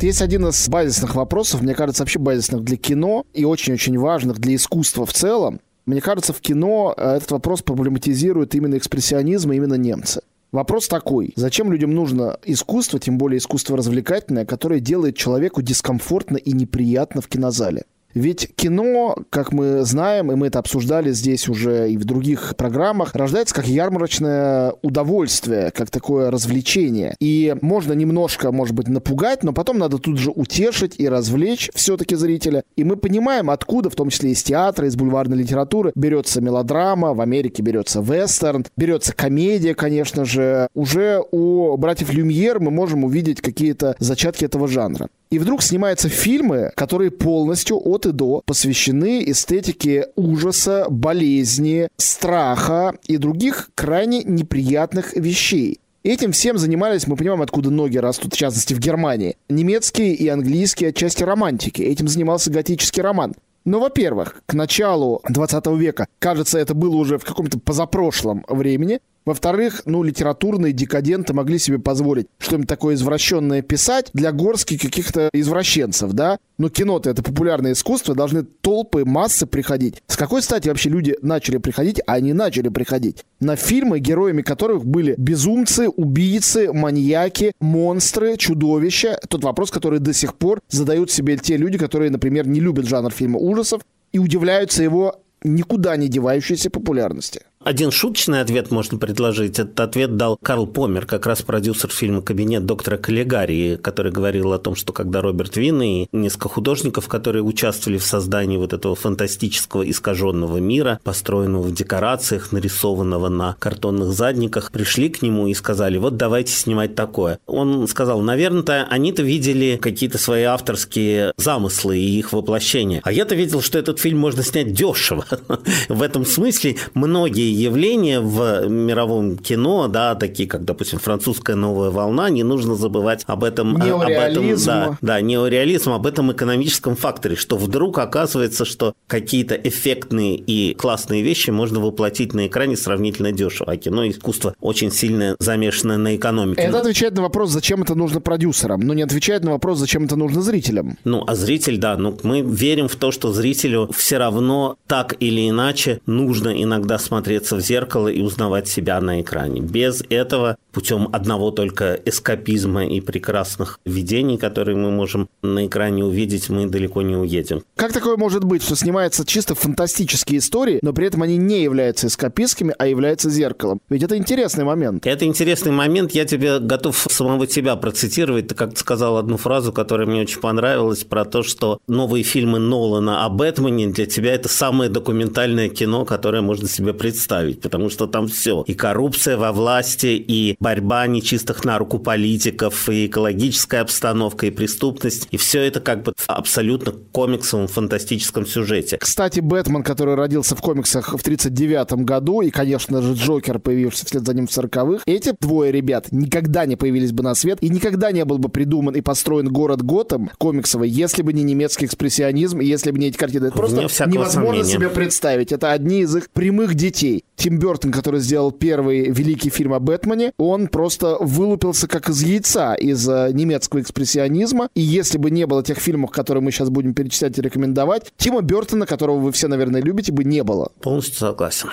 Есть 0.00 0.20
один 0.20 0.46
из 0.46 0.68
базисных 0.68 1.14
вопросов, 1.14 1.62
мне 1.62 1.74
кажется, 1.74 2.02
вообще 2.02 2.18
базисных 2.18 2.62
для 2.62 2.76
кино 2.76 3.24
и 3.32 3.46
очень-очень 3.46 3.98
важных 3.98 4.38
для 4.38 4.54
искусства 4.54 5.06
в 5.06 5.12
целом. 5.14 5.60
Мне 5.86 6.02
кажется, 6.02 6.34
в 6.34 6.40
кино 6.40 6.92
э, 6.96 7.16
этот 7.16 7.30
вопрос 7.30 7.62
проблематизирует 7.62 8.54
именно 8.54 8.76
экспрессионизм 8.76 9.52
и 9.52 9.56
именно 9.56 9.74
немцы. 9.74 10.20
Вопрос 10.52 10.88
такой. 10.88 11.32
Зачем 11.36 11.72
людям 11.72 11.94
нужно 11.94 12.38
искусство, 12.44 12.98
тем 12.98 13.16
более 13.16 13.38
искусство 13.38 13.76
развлекательное, 13.76 14.44
которое 14.44 14.80
делает 14.80 15.16
человеку 15.16 15.62
дискомфортно 15.62 16.36
и 16.36 16.52
неприятно 16.52 17.22
в 17.22 17.28
кинозале? 17.28 17.84
Ведь 18.16 18.48
кино, 18.56 19.14
как 19.28 19.52
мы 19.52 19.84
знаем, 19.84 20.32
и 20.32 20.36
мы 20.36 20.46
это 20.46 20.58
обсуждали 20.58 21.12
здесь 21.12 21.50
уже 21.50 21.90
и 21.90 21.98
в 21.98 22.06
других 22.06 22.54
программах, 22.56 23.14
рождается 23.14 23.54
как 23.54 23.68
ярмарочное 23.68 24.72
удовольствие, 24.80 25.70
как 25.70 25.90
такое 25.90 26.30
развлечение. 26.30 27.14
И 27.20 27.54
можно 27.60 27.92
немножко, 27.92 28.52
может 28.52 28.74
быть, 28.74 28.88
напугать, 28.88 29.44
но 29.44 29.52
потом 29.52 29.76
надо 29.76 29.98
тут 29.98 30.16
же 30.16 30.30
утешить 30.30 30.94
и 30.96 31.06
развлечь 31.06 31.70
все-таки 31.74 32.14
зрителя. 32.16 32.62
И 32.74 32.84
мы 32.84 32.96
понимаем, 32.96 33.50
откуда, 33.50 33.90
в 33.90 33.94
том 33.94 34.08
числе 34.08 34.30
из 34.30 34.42
театра, 34.42 34.86
из 34.86 34.96
бульварной 34.96 35.36
литературы, 35.36 35.92
берется 35.94 36.40
мелодрама, 36.40 37.12
в 37.12 37.20
Америке 37.20 37.62
берется 37.62 38.00
вестерн, 38.00 38.64
берется 38.78 39.14
комедия, 39.14 39.74
конечно 39.74 40.24
же. 40.24 40.68
Уже 40.72 41.22
у 41.32 41.76
братьев 41.76 42.14
Люмьер 42.14 42.60
мы 42.60 42.70
можем 42.70 43.04
увидеть 43.04 43.42
какие-то 43.42 43.94
зачатки 43.98 44.46
этого 44.46 44.68
жанра. 44.68 45.10
И 45.30 45.38
вдруг 45.38 45.62
снимаются 45.62 46.08
фильмы, 46.08 46.72
которые 46.76 47.10
полностью 47.10 47.76
от 47.76 48.06
и 48.06 48.12
до 48.12 48.42
посвящены 48.46 49.24
эстетике 49.30 50.08
ужаса, 50.14 50.86
болезни, 50.88 51.88
страха 51.96 52.94
и 53.06 53.16
других 53.16 53.70
крайне 53.74 54.22
неприятных 54.22 55.16
вещей. 55.16 55.80
Этим 56.04 56.30
всем 56.30 56.56
занимались, 56.56 57.08
мы 57.08 57.16
понимаем, 57.16 57.42
откуда 57.42 57.70
ноги 57.70 57.98
растут, 57.98 58.34
в 58.34 58.36
частности, 58.36 58.74
в 58.74 58.78
Германии. 58.78 59.36
Немецкие 59.48 60.14
и 60.14 60.28
английские 60.28 60.90
отчасти 60.90 61.24
романтики. 61.24 61.82
Этим 61.82 62.06
занимался 62.06 62.52
готический 62.52 63.02
роман. 63.02 63.34
Но, 63.64 63.80
во-первых, 63.80 64.40
к 64.46 64.54
началу 64.54 65.20
20 65.28 65.66
века, 65.76 66.06
кажется, 66.20 66.60
это 66.60 66.74
было 66.74 66.94
уже 66.94 67.18
в 67.18 67.24
каком-то 67.24 67.58
позапрошлом 67.58 68.44
времени, 68.48 69.00
во-вторых, 69.26 69.82
ну, 69.84 70.04
литературные 70.04 70.72
декаденты 70.72 71.34
могли 71.34 71.58
себе 71.58 71.78
позволить 71.78 72.28
что-нибудь 72.38 72.68
такое 72.68 72.94
извращенное 72.94 73.60
писать 73.60 74.08
для 74.14 74.30
горстки 74.30 74.78
каких-то 74.78 75.28
извращенцев, 75.32 76.12
да? 76.12 76.38
Но 76.58 76.70
кино-то 76.70 77.10
это 77.10 77.22
популярное 77.22 77.72
искусство, 77.72 78.14
должны 78.14 78.44
толпы, 78.44 79.04
массы 79.04 79.46
приходить. 79.46 80.02
С 80.06 80.16
какой 80.16 80.42
стати 80.42 80.68
вообще 80.68 80.88
люди 80.88 81.16
начали 81.20 81.58
приходить, 81.58 82.00
а 82.06 82.14
они 82.14 82.32
начали 82.32 82.68
приходить? 82.68 83.24
На 83.40 83.56
фильмы, 83.56 83.98
героями 83.98 84.42
которых 84.42 84.86
были 84.86 85.14
безумцы, 85.18 85.88
убийцы, 85.88 86.72
маньяки, 86.72 87.52
монстры, 87.60 88.36
чудовища. 88.36 89.18
Тот 89.28 89.42
вопрос, 89.42 89.70
который 89.72 89.98
до 89.98 90.14
сих 90.14 90.36
пор 90.36 90.60
задают 90.68 91.10
себе 91.10 91.36
те 91.36 91.56
люди, 91.56 91.78
которые, 91.78 92.10
например, 92.10 92.46
не 92.46 92.60
любят 92.60 92.86
жанр 92.86 93.10
фильма 93.10 93.38
ужасов 93.38 93.82
и 94.12 94.18
удивляются 94.18 94.84
его 94.84 95.20
никуда 95.42 95.96
не 95.96 96.08
девающейся 96.08 96.70
популярности. 96.70 97.42
Один 97.66 97.90
шуточный 97.90 98.42
ответ 98.42 98.70
можно 98.70 98.96
предложить. 98.96 99.58
Этот 99.58 99.80
ответ 99.80 100.16
дал 100.16 100.38
Карл 100.40 100.68
Помер, 100.68 101.04
как 101.04 101.26
раз 101.26 101.42
продюсер 101.42 101.90
фильма 101.90 102.22
«Кабинет 102.22 102.64
доктора 102.64 102.96
Каллигари», 102.96 103.76
который 103.82 104.12
говорил 104.12 104.52
о 104.52 104.60
том, 104.60 104.76
что 104.76 104.92
когда 104.92 105.20
Роберт 105.20 105.56
Вин 105.56 105.82
и 105.82 106.06
несколько 106.12 106.48
художников, 106.48 107.08
которые 107.08 107.42
участвовали 107.42 107.98
в 107.98 108.04
создании 108.04 108.56
вот 108.56 108.72
этого 108.72 108.94
фантастического 108.94 109.82
искаженного 109.90 110.58
мира, 110.58 111.00
построенного 111.02 111.62
в 111.62 111.74
декорациях, 111.74 112.52
нарисованного 112.52 113.28
на 113.30 113.56
картонных 113.58 114.12
задниках, 114.12 114.70
пришли 114.70 115.08
к 115.08 115.20
нему 115.20 115.48
и 115.48 115.54
сказали, 115.54 115.98
вот 115.98 116.16
давайте 116.16 116.52
снимать 116.52 116.94
такое. 116.94 117.40
Он 117.48 117.88
сказал, 117.88 118.20
наверное, 118.20 118.86
они-то 118.88 119.24
видели 119.24 119.76
какие-то 119.82 120.18
свои 120.18 120.44
авторские 120.44 121.32
замыслы 121.36 121.98
и 121.98 122.16
их 122.16 122.32
воплощения. 122.32 123.00
А 123.02 123.10
я-то 123.10 123.34
видел, 123.34 123.60
что 123.60 123.76
этот 123.76 123.98
фильм 123.98 124.20
можно 124.20 124.44
снять 124.44 124.72
дешево. 124.72 125.26
В 125.88 126.00
этом 126.00 126.24
смысле 126.24 126.76
многие 126.94 127.55
явления 127.56 128.20
в 128.20 128.68
мировом 128.68 129.36
кино, 129.36 129.88
да, 129.88 130.14
такие 130.14 130.48
как, 130.48 130.64
допустим, 130.64 130.98
французская 130.98 131.56
новая 131.56 131.90
волна, 131.90 132.28
не 132.30 132.42
нужно 132.42 132.74
забывать 132.74 133.24
об 133.26 133.44
этом, 133.44 133.76
об 133.76 134.08
этом, 134.10 134.56
да, 134.64 134.98
да, 135.00 135.20
неореализм, 135.20 135.92
об 135.92 136.06
этом 136.06 136.32
экономическом 136.32 136.96
факторе, 136.96 137.36
что 137.36 137.56
вдруг 137.56 137.98
оказывается, 137.98 138.64
что 138.64 138.94
какие-то 139.06 139.54
эффектные 139.54 140.36
и 140.36 140.74
классные 140.74 141.22
вещи 141.22 141.50
можно 141.50 141.80
воплотить 141.80 142.34
на 142.34 142.46
экране 142.46 142.76
сравнительно 142.76 143.32
дешево, 143.32 143.72
а 143.72 143.76
кино 143.76 144.08
искусство 144.08 144.54
очень 144.60 144.90
сильно 144.90 145.36
замешано 145.38 145.96
на 145.96 146.16
экономике. 146.16 146.62
Это 146.62 146.80
отвечает 146.80 147.14
на 147.14 147.22
вопрос, 147.22 147.50
зачем 147.50 147.82
это 147.82 147.94
нужно 147.94 148.20
продюсерам, 148.20 148.80
но 148.80 148.94
не 148.94 149.02
отвечает 149.02 149.44
на 149.44 149.52
вопрос, 149.52 149.78
зачем 149.78 150.04
это 150.04 150.16
нужно 150.16 150.42
зрителям. 150.42 150.98
Ну, 151.04 151.24
а 151.26 151.34
зритель, 151.34 151.78
да, 151.78 151.96
ну, 151.96 152.18
мы 152.22 152.42
верим 152.42 152.88
в 152.88 152.96
то, 152.96 153.10
что 153.10 153.32
зрителю 153.32 153.88
все 153.94 154.18
равно 154.18 154.76
так 154.86 155.14
или 155.20 155.48
иначе 155.48 156.00
нужно 156.06 156.50
иногда 156.62 156.98
смотреть 156.98 157.45
смотреться 157.46 157.56
в 157.56 157.60
зеркало 157.60 158.08
и 158.08 158.20
узнавать 158.20 158.68
себя 158.68 159.00
на 159.00 159.20
экране. 159.20 159.60
Без 159.60 160.02
этого, 160.10 160.56
путем 160.76 161.08
одного 161.12 161.50
только 161.50 161.98
эскапизма 162.04 162.86
и 162.86 163.00
прекрасных 163.00 163.80
видений, 163.86 164.36
которые 164.36 164.76
мы 164.76 164.90
можем 164.90 165.28
на 165.42 165.66
экране 165.66 166.04
увидеть, 166.04 166.50
мы 166.50 166.66
далеко 166.66 167.00
не 167.00 167.16
уедем. 167.16 167.62
Как 167.76 167.94
такое 167.94 168.18
может 168.18 168.44
быть, 168.44 168.62
что 168.62 168.76
снимаются 168.76 169.24
чисто 169.24 169.54
фантастические 169.54 170.38
истории, 170.38 170.78
но 170.82 170.92
при 170.92 171.06
этом 171.06 171.22
они 171.22 171.38
не 171.38 171.62
являются 171.62 172.08
эскапистскими, 172.08 172.74
а 172.78 172.86
являются 172.86 173.30
зеркалом? 173.30 173.80
Ведь 173.88 174.02
это 174.02 174.18
интересный 174.18 174.64
момент. 174.64 175.06
Это 175.06 175.24
интересный 175.24 175.72
момент. 175.72 176.12
Я 176.12 176.26
тебе 176.26 176.58
готов 176.58 177.06
самого 177.10 177.46
тебя 177.46 177.74
процитировать. 177.76 178.48
Ты 178.48 178.54
как-то 178.54 178.78
сказал 178.78 179.16
одну 179.16 179.38
фразу, 179.38 179.72
которая 179.72 180.06
мне 180.06 180.20
очень 180.20 180.40
понравилась, 180.40 181.04
про 181.04 181.24
то, 181.24 181.42
что 181.42 181.78
новые 181.88 182.22
фильмы 182.22 182.58
Нолана 182.58 183.24
о 183.24 183.30
Бэтмене 183.30 183.86
для 183.86 184.04
тебя 184.04 184.34
это 184.34 184.50
самое 184.50 184.90
документальное 184.90 185.70
кино, 185.70 186.04
которое 186.04 186.42
можно 186.42 186.68
себе 186.68 186.92
представить 186.92 187.46
ставить, 187.46 187.60
потому 187.60 187.90
что 187.90 188.06
там 188.06 188.28
все. 188.28 188.62
И 188.66 188.74
коррупция 188.74 189.36
во 189.36 189.52
власти, 189.52 190.06
и 190.06 190.56
борьба 190.66 191.06
нечистых 191.06 191.64
на 191.64 191.78
руку 191.78 192.00
политиков, 192.00 192.88
и 192.88 193.06
экологическая 193.06 193.82
обстановка, 193.82 194.46
и 194.46 194.50
преступность. 194.50 195.28
И 195.30 195.36
все 195.36 195.62
это 195.62 195.78
как 195.78 196.02
бы 196.02 196.12
абсолютно 196.26 196.90
комиксовом, 196.90 197.68
фантастическом 197.68 198.44
сюжете. 198.46 198.98
Кстати, 198.98 199.38
Бэтмен, 199.38 199.84
который 199.84 200.16
родился 200.16 200.56
в 200.56 200.60
комиксах 200.60 201.10
в 201.10 201.20
1939 201.20 202.04
году, 202.04 202.40
и, 202.40 202.50
конечно 202.50 203.00
же, 203.00 203.14
Джокер, 203.14 203.60
появившийся 203.60 204.06
вслед 204.06 204.26
за 204.26 204.34
ним 204.34 204.48
в 204.48 204.50
40-х, 204.50 205.04
эти 205.06 205.34
двое 205.40 205.70
ребят 205.70 206.08
никогда 206.10 206.66
не 206.66 206.74
появились 206.74 207.12
бы 207.12 207.22
на 207.22 207.36
свет, 207.36 207.58
и 207.60 207.68
никогда 207.68 208.10
не 208.10 208.24
был 208.24 208.38
бы 208.38 208.48
придуман 208.48 208.96
и 208.96 209.02
построен 209.02 209.46
город 209.46 209.82
Готэм 209.82 210.32
комиксовый, 210.36 210.90
если 210.90 211.22
бы 211.22 211.32
не 211.32 211.44
немецкий 211.44 211.86
экспрессионизм, 211.86 212.58
если 212.58 212.90
бы 212.90 212.98
не 212.98 213.06
эти 213.06 213.16
картины. 213.16 213.46
Это 213.46 213.56
просто 213.56 213.76
невозможно 214.08 214.64
сомнения. 214.64 214.64
себе 214.64 214.88
представить. 214.88 215.52
Это 215.52 215.70
одни 215.70 216.00
из 216.00 216.16
их 216.16 216.28
прямых 216.30 216.74
детей. 216.74 217.22
Тим 217.36 217.60
Бертон, 217.60 217.92
который 217.92 218.18
сделал 218.18 218.50
первый 218.50 219.12
великий 219.12 219.50
фильм 219.50 219.72
о 219.72 219.78
Бэтмене, 219.78 220.32
он 220.38 220.55
просто 220.64 221.16
вылупился 221.20 221.86
как 221.86 222.08
из 222.08 222.22
яйца 222.22 222.74
из 222.74 223.08
э, 223.08 223.30
немецкого 223.32 223.80
экспрессионизма. 223.80 224.68
И 224.74 224.80
если 224.80 225.18
бы 225.18 225.30
не 225.30 225.46
было 225.46 225.62
тех 225.62 225.78
фильмов, 225.78 226.10
которые 226.10 226.42
мы 226.42 226.50
сейчас 226.50 226.70
будем 226.70 226.94
перечислять 226.94 227.38
и 227.38 227.42
рекомендовать, 227.42 228.12
Тима 228.16 228.40
Бертона, 228.40 228.86
которого 228.86 229.18
вы 229.18 229.32
все, 229.32 229.48
наверное, 229.48 229.82
любите, 229.82 230.12
бы 230.12 230.24
не 230.24 230.42
было. 230.42 230.70
Полностью 230.80 231.14
согласен. 231.16 231.68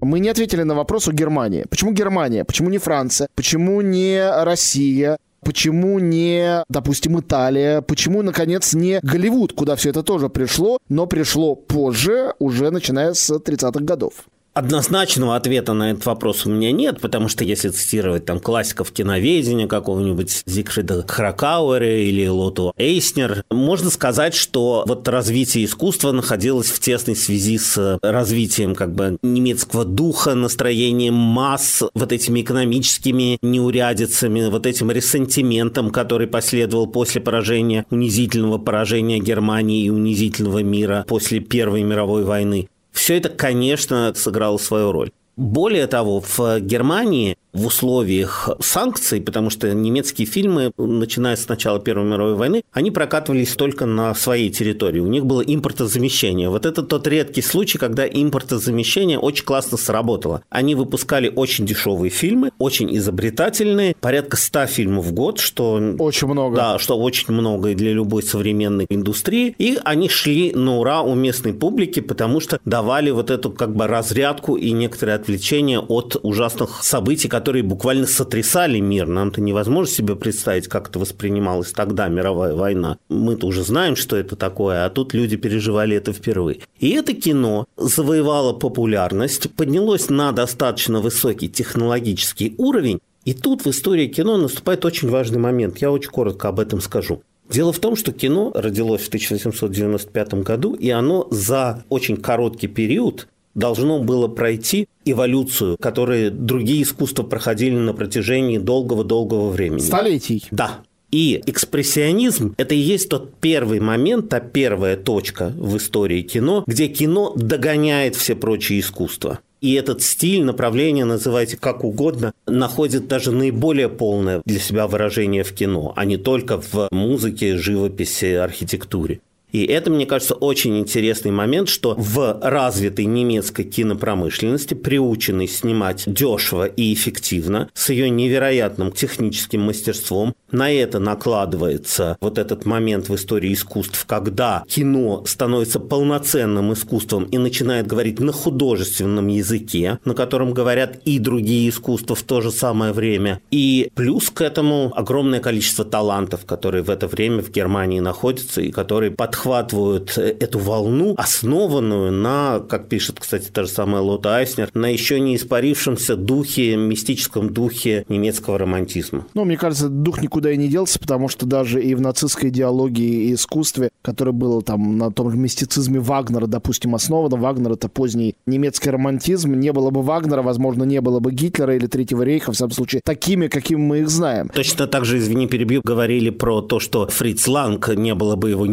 Мы 0.00 0.20
не 0.20 0.28
ответили 0.28 0.62
на 0.62 0.74
вопрос 0.74 1.08
о 1.08 1.12
Германии. 1.12 1.64
Почему 1.68 1.92
Германия? 1.92 2.44
Почему 2.44 2.70
не 2.70 2.78
Франция? 2.78 3.28
Почему 3.34 3.80
не 3.80 4.20
Россия? 4.44 5.18
Почему 5.40 5.98
не, 5.98 6.64
допустим, 6.68 7.18
Италия? 7.20 7.80
Почему, 7.80 8.22
наконец, 8.22 8.74
не 8.74 9.00
Голливуд, 9.02 9.52
куда 9.52 9.76
все 9.76 9.90
это 9.90 10.02
тоже 10.02 10.28
пришло, 10.28 10.78
но 10.88 11.06
пришло 11.06 11.54
позже, 11.54 12.34
уже 12.38 12.70
начиная 12.70 13.14
с 13.14 13.30
30-х 13.30 13.84
годов? 13.84 14.14
Однозначного 14.58 15.36
ответа 15.36 15.72
на 15.72 15.92
этот 15.92 16.04
вопрос 16.06 16.44
у 16.44 16.50
меня 16.50 16.72
нет, 16.72 17.00
потому 17.00 17.28
что 17.28 17.44
если 17.44 17.68
цитировать 17.68 18.24
там 18.24 18.40
классиков 18.40 18.90
киноведения, 18.90 19.68
какого-нибудь 19.68 20.42
Зигфрида 20.46 21.04
Хракауэра 21.06 22.00
или 22.00 22.26
Лоту 22.26 22.72
Эйснер, 22.76 23.44
можно 23.52 23.88
сказать, 23.88 24.34
что 24.34 24.82
вот 24.84 25.06
развитие 25.06 25.64
искусства 25.64 26.10
находилось 26.10 26.70
в 26.70 26.80
тесной 26.80 27.14
связи 27.14 27.56
с 27.56 28.00
развитием 28.02 28.74
как 28.74 28.96
бы 28.96 29.18
немецкого 29.22 29.84
духа, 29.84 30.34
настроением 30.34 31.14
масс, 31.14 31.84
вот 31.94 32.10
этими 32.10 32.40
экономическими 32.40 33.38
неурядицами, 33.40 34.50
вот 34.50 34.66
этим 34.66 34.90
ресентиментом, 34.90 35.90
который 35.90 36.26
последовал 36.26 36.88
после 36.88 37.20
поражения, 37.20 37.86
унизительного 37.90 38.58
поражения 38.58 39.20
Германии 39.20 39.84
и 39.84 39.90
унизительного 39.90 40.64
мира 40.64 41.04
после 41.06 41.38
Первой 41.38 41.84
мировой 41.84 42.24
войны. 42.24 42.68
Все 42.98 43.16
это, 43.16 43.28
конечно, 43.28 44.12
сыграло 44.16 44.58
свою 44.58 44.90
роль. 44.90 45.12
Более 45.36 45.86
того, 45.86 46.20
в 46.20 46.58
Германии 46.58 47.38
в 47.52 47.66
условиях 47.66 48.50
санкций, 48.60 49.20
потому 49.20 49.50
что 49.50 49.72
немецкие 49.72 50.26
фильмы, 50.26 50.72
начиная 50.76 51.36
с 51.36 51.48
начала 51.48 51.80
Первой 51.80 52.04
мировой 52.04 52.34
войны, 52.34 52.62
они 52.72 52.90
прокатывались 52.90 53.54
только 53.54 53.86
на 53.86 54.14
своей 54.14 54.50
территории. 54.50 55.00
У 55.00 55.06
них 55.06 55.26
было 55.26 55.40
импортозамещение. 55.40 56.50
Вот 56.50 56.66
это 56.66 56.82
тот 56.82 57.06
редкий 57.06 57.42
случай, 57.42 57.78
когда 57.78 58.06
импортозамещение 58.06 59.18
очень 59.18 59.44
классно 59.44 59.78
сработало. 59.78 60.42
Они 60.50 60.74
выпускали 60.74 61.32
очень 61.34 61.66
дешевые 61.66 62.10
фильмы, 62.10 62.50
очень 62.58 62.94
изобретательные, 62.96 63.94
порядка 64.00 64.36
100 64.36 64.66
фильмов 64.66 65.06
в 65.06 65.12
год, 65.12 65.38
что... 65.38 65.80
Очень 65.98 66.28
много. 66.28 66.56
Да, 66.56 66.78
что 66.78 66.98
очень 66.98 67.32
много 67.32 67.70
и 67.70 67.74
для 67.74 67.92
любой 67.92 68.22
современной 68.22 68.86
индустрии. 68.88 69.54
И 69.58 69.78
они 69.84 70.08
шли 70.08 70.52
на 70.52 70.78
ура 70.78 71.02
у 71.02 71.14
местной 71.14 71.54
публики, 71.54 72.00
потому 72.00 72.40
что 72.40 72.60
давали 72.64 73.10
вот 73.10 73.30
эту 73.30 73.50
как 73.50 73.74
бы 73.74 73.86
разрядку 73.86 74.56
и 74.56 74.72
некоторое 74.72 75.14
отвлечение 75.14 75.80
от 75.80 76.16
ужасных 76.22 76.82
событий, 76.82 77.28
которые 77.38 77.62
буквально 77.62 78.08
сотрясали 78.08 78.80
мир. 78.80 79.06
Нам-то 79.06 79.40
невозможно 79.40 79.94
себе 79.94 80.16
представить, 80.16 80.66
как 80.66 80.88
это 80.88 80.98
воспринималось 80.98 81.70
тогда, 81.70 82.08
мировая 82.08 82.52
война. 82.52 82.98
Мы-то 83.08 83.46
уже 83.46 83.62
знаем, 83.62 83.94
что 83.94 84.16
это 84.16 84.34
такое, 84.34 84.84
а 84.84 84.90
тут 84.90 85.14
люди 85.14 85.36
переживали 85.36 85.96
это 85.96 86.12
впервые. 86.12 86.58
И 86.80 86.90
это 86.90 87.14
кино 87.14 87.66
завоевало 87.76 88.54
популярность, 88.54 89.52
поднялось 89.52 90.10
на 90.10 90.32
достаточно 90.32 91.00
высокий 91.00 91.48
технологический 91.48 92.56
уровень, 92.58 92.98
и 93.24 93.34
тут 93.34 93.64
в 93.64 93.70
истории 93.70 94.08
кино 94.08 94.36
наступает 94.36 94.84
очень 94.84 95.08
важный 95.08 95.38
момент. 95.38 95.78
Я 95.78 95.92
очень 95.92 96.10
коротко 96.10 96.48
об 96.48 96.58
этом 96.58 96.80
скажу. 96.80 97.22
Дело 97.48 97.72
в 97.72 97.78
том, 97.78 97.94
что 97.94 98.10
кино 98.10 98.50
родилось 98.52 99.02
в 99.02 99.08
1895 99.08 100.34
году, 100.42 100.74
и 100.74 100.90
оно 100.90 101.28
за 101.30 101.84
очень 101.88 102.16
короткий 102.16 102.66
период 102.66 103.28
должно 103.54 104.00
было 104.00 104.28
пройти 104.28 104.88
эволюцию, 105.04 105.76
которую 105.78 106.30
другие 106.30 106.82
искусства 106.82 107.22
проходили 107.22 107.76
на 107.76 107.92
протяжении 107.92 108.58
долгого-долгого 108.58 109.50
времени. 109.50 109.80
Столетий. 109.80 110.44
Да. 110.50 110.80
И 111.10 111.42
экспрессионизм– 111.46 112.54
это 112.58 112.74
и 112.74 112.78
есть 112.78 113.08
тот 113.08 113.34
первый 113.36 113.80
момент, 113.80 114.28
та 114.28 114.40
первая 114.40 114.96
точка 114.96 115.54
в 115.56 115.76
истории 115.78 116.20
кино, 116.20 116.64
где 116.66 116.88
кино 116.88 117.32
догоняет 117.34 118.14
все 118.14 118.34
прочие 118.34 118.80
искусства. 118.80 119.38
И 119.60 119.72
этот 119.74 120.02
стиль, 120.02 120.44
направление, 120.44 121.04
называйте 121.04 121.56
как 121.56 121.82
угодно, 121.82 122.32
находит 122.46 123.08
даже 123.08 123.32
наиболее 123.32 123.88
полное 123.88 124.42
для 124.44 124.60
себя 124.60 124.86
выражение 124.86 125.42
в 125.42 125.52
кино, 125.52 125.92
а 125.96 126.04
не 126.04 126.16
только 126.16 126.60
в 126.60 126.88
музыке, 126.92 127.56
живописи, 127.56 128.34
архитектуре. 128.34 129.20
И 129.52 129.64
это, 129.64 129.90
мне 129.90 130.06
кажется, 130.06 130.34
очень 130.34 130.78
интересный 130.78 131.30
момент, 131.30 131.68
что 131.68 131.94
в 131.96 132.38
развитой 132.42 133.06
немецкой 133.06 133.64
кинопромышленности, 133.64 134.74
приученной 134.74 135.48
снимать 135.48 136.04
дешево 136.06 136.66
и 136.66 136.92
эффективно, 136.92 137.68
с 137.74 137.90
ее 137.90 138.10
невероятным 138.10 138.92
техническим 138.92 139.62
мастерством, 139.62 140.34
на 140.50 140.70
это 140.70 140.98
накладывается 140.98 142.16
вот 142.20 142.38
этот 142.38 142.64
момент 142.64 143.08
в 143.08 143.14
истории 143.14 143.52
искусств, 143.52 144.04
когда 144.06 144.64
кино 144.66 145.24
становится 145.26 145.80
полноценным 145.80 146.72
искусством 146.72 147.24
и 147.24 147.38
начинает 147.38 147.86
говорить 147.86 148.20
на 148.20 148.32
художественном 148.32 149.28
языке, 149.28 149.98
на 150.04 150.14
котором 150.14 150.52
говорят 150.52 150.98
и 151.04 151.18
другие 151.18 151.68
искусства 151.68 152.16
в 152.16 152.22
то 152.22 152.40
же 152.40 152.50
самое 152.50 152.92
время. 152.92 153.40
И 153.50 153.90
плюс 153.94 154.30
к 154.30 154.40
этому 154.40 154.92
огромное 154.94 155.40
количество 155.40 155.84
талантов, 155.84 156.44
которые 156.44 156.82
в 156.82 156.90
это 156.90 157.06
время 157.06 157.42
в 157.42 157.50
Германии 157.50 158.00
находятся 158.00 158.60
и 158.60 158.70
которые 158.70 159.10
подхватывают 159.38 160.18
эту 160.18 160.58
волну, 160.58 161.14
основанную 161.16 162.10
на, 162.10 162.58
как 162.58 162.88
пишет, 162.88 163.20
кстати, 163.20 163.48
та 163.52 163.62
же 163.64 163.68
самая 163.68 164.02
Лота 164.02 164.36
Айснер, 164.36 164.68
на 164.74 164.86
еще 164.86 165.20
не 165.20 165.36
испарившемся 165.36 166.16
духе, 166.16 166.76
мистическом 166.76 167.52
духе 167.52 168.04
немецкого 168.08 168.58
романтизма. 168.58 169.26
Ну, 169.34 169.44
мне 169.44 169.56
кажется, 169.56 169.88
дух 169.88 170.20
никуда 170.20 170.50
и 170.50 170.56
не 170.56 170.66
делся, 170.66 170.98
потому 170.98 171.28
что 171.28 171.46
даже 171.46 171.80
и 171.80 171.94
в 171.94 172.00
нацистской 172.00 172.48
идеологии 172.48 173.28
и 173.28 173.34
искусстве, 173.34 173.90
которое 174.02 174.32
было 174.32 174.60
там 174.60 174.98
на 174.98 175.12
том 175.12 175.30
же 175.30 175.36
мистицизме 175.36 176.00
Вагнера, 176.00 176.46
допустим, 176.46 176.96
основано, 176.96 177.36
Вагнер— 177.36 177.72
это 177.74 177.88
поздний 177.88 178.34
немецкий 178.46 178.90
романтизм, 178.90 179.54
не 179.54 179.72
было 179.72 179.90
бы 179.90 180.02
Вагнера, 180.02 180.42
возможно, 180.42 180.82
не 180.82 181.00
было 181.00 181.20
бы 181.20 181.30
Гитлера 181.30 181.76
или 181.76 181.86
Третьего 181.86 182.22
рейха, 182.22 182.50
в 182.50 182.56
самом 182.56 182.72
случае, 182.72 183.02
такими, 183.04 183.46
какими 183.46 183.78
мы 183.78 183.98
их 184.00 184.08
знаем. 184.08 184.48
Точно 184.52 184.88
так 184.88 185.04
же, 185.04 185.18
извини, 185.18 185.46
перебью, 185.46 185.80
говорили 185.84 186.30
про 186.30 186.60
то, 186.60 186.80
что 186.80 187.06
Фриц 187.06 187.46
Ланг, 187.46 187.88
не 187.94 188.16
было 188.16 188.34
бы 188.34 188.50
его 188.50 188.66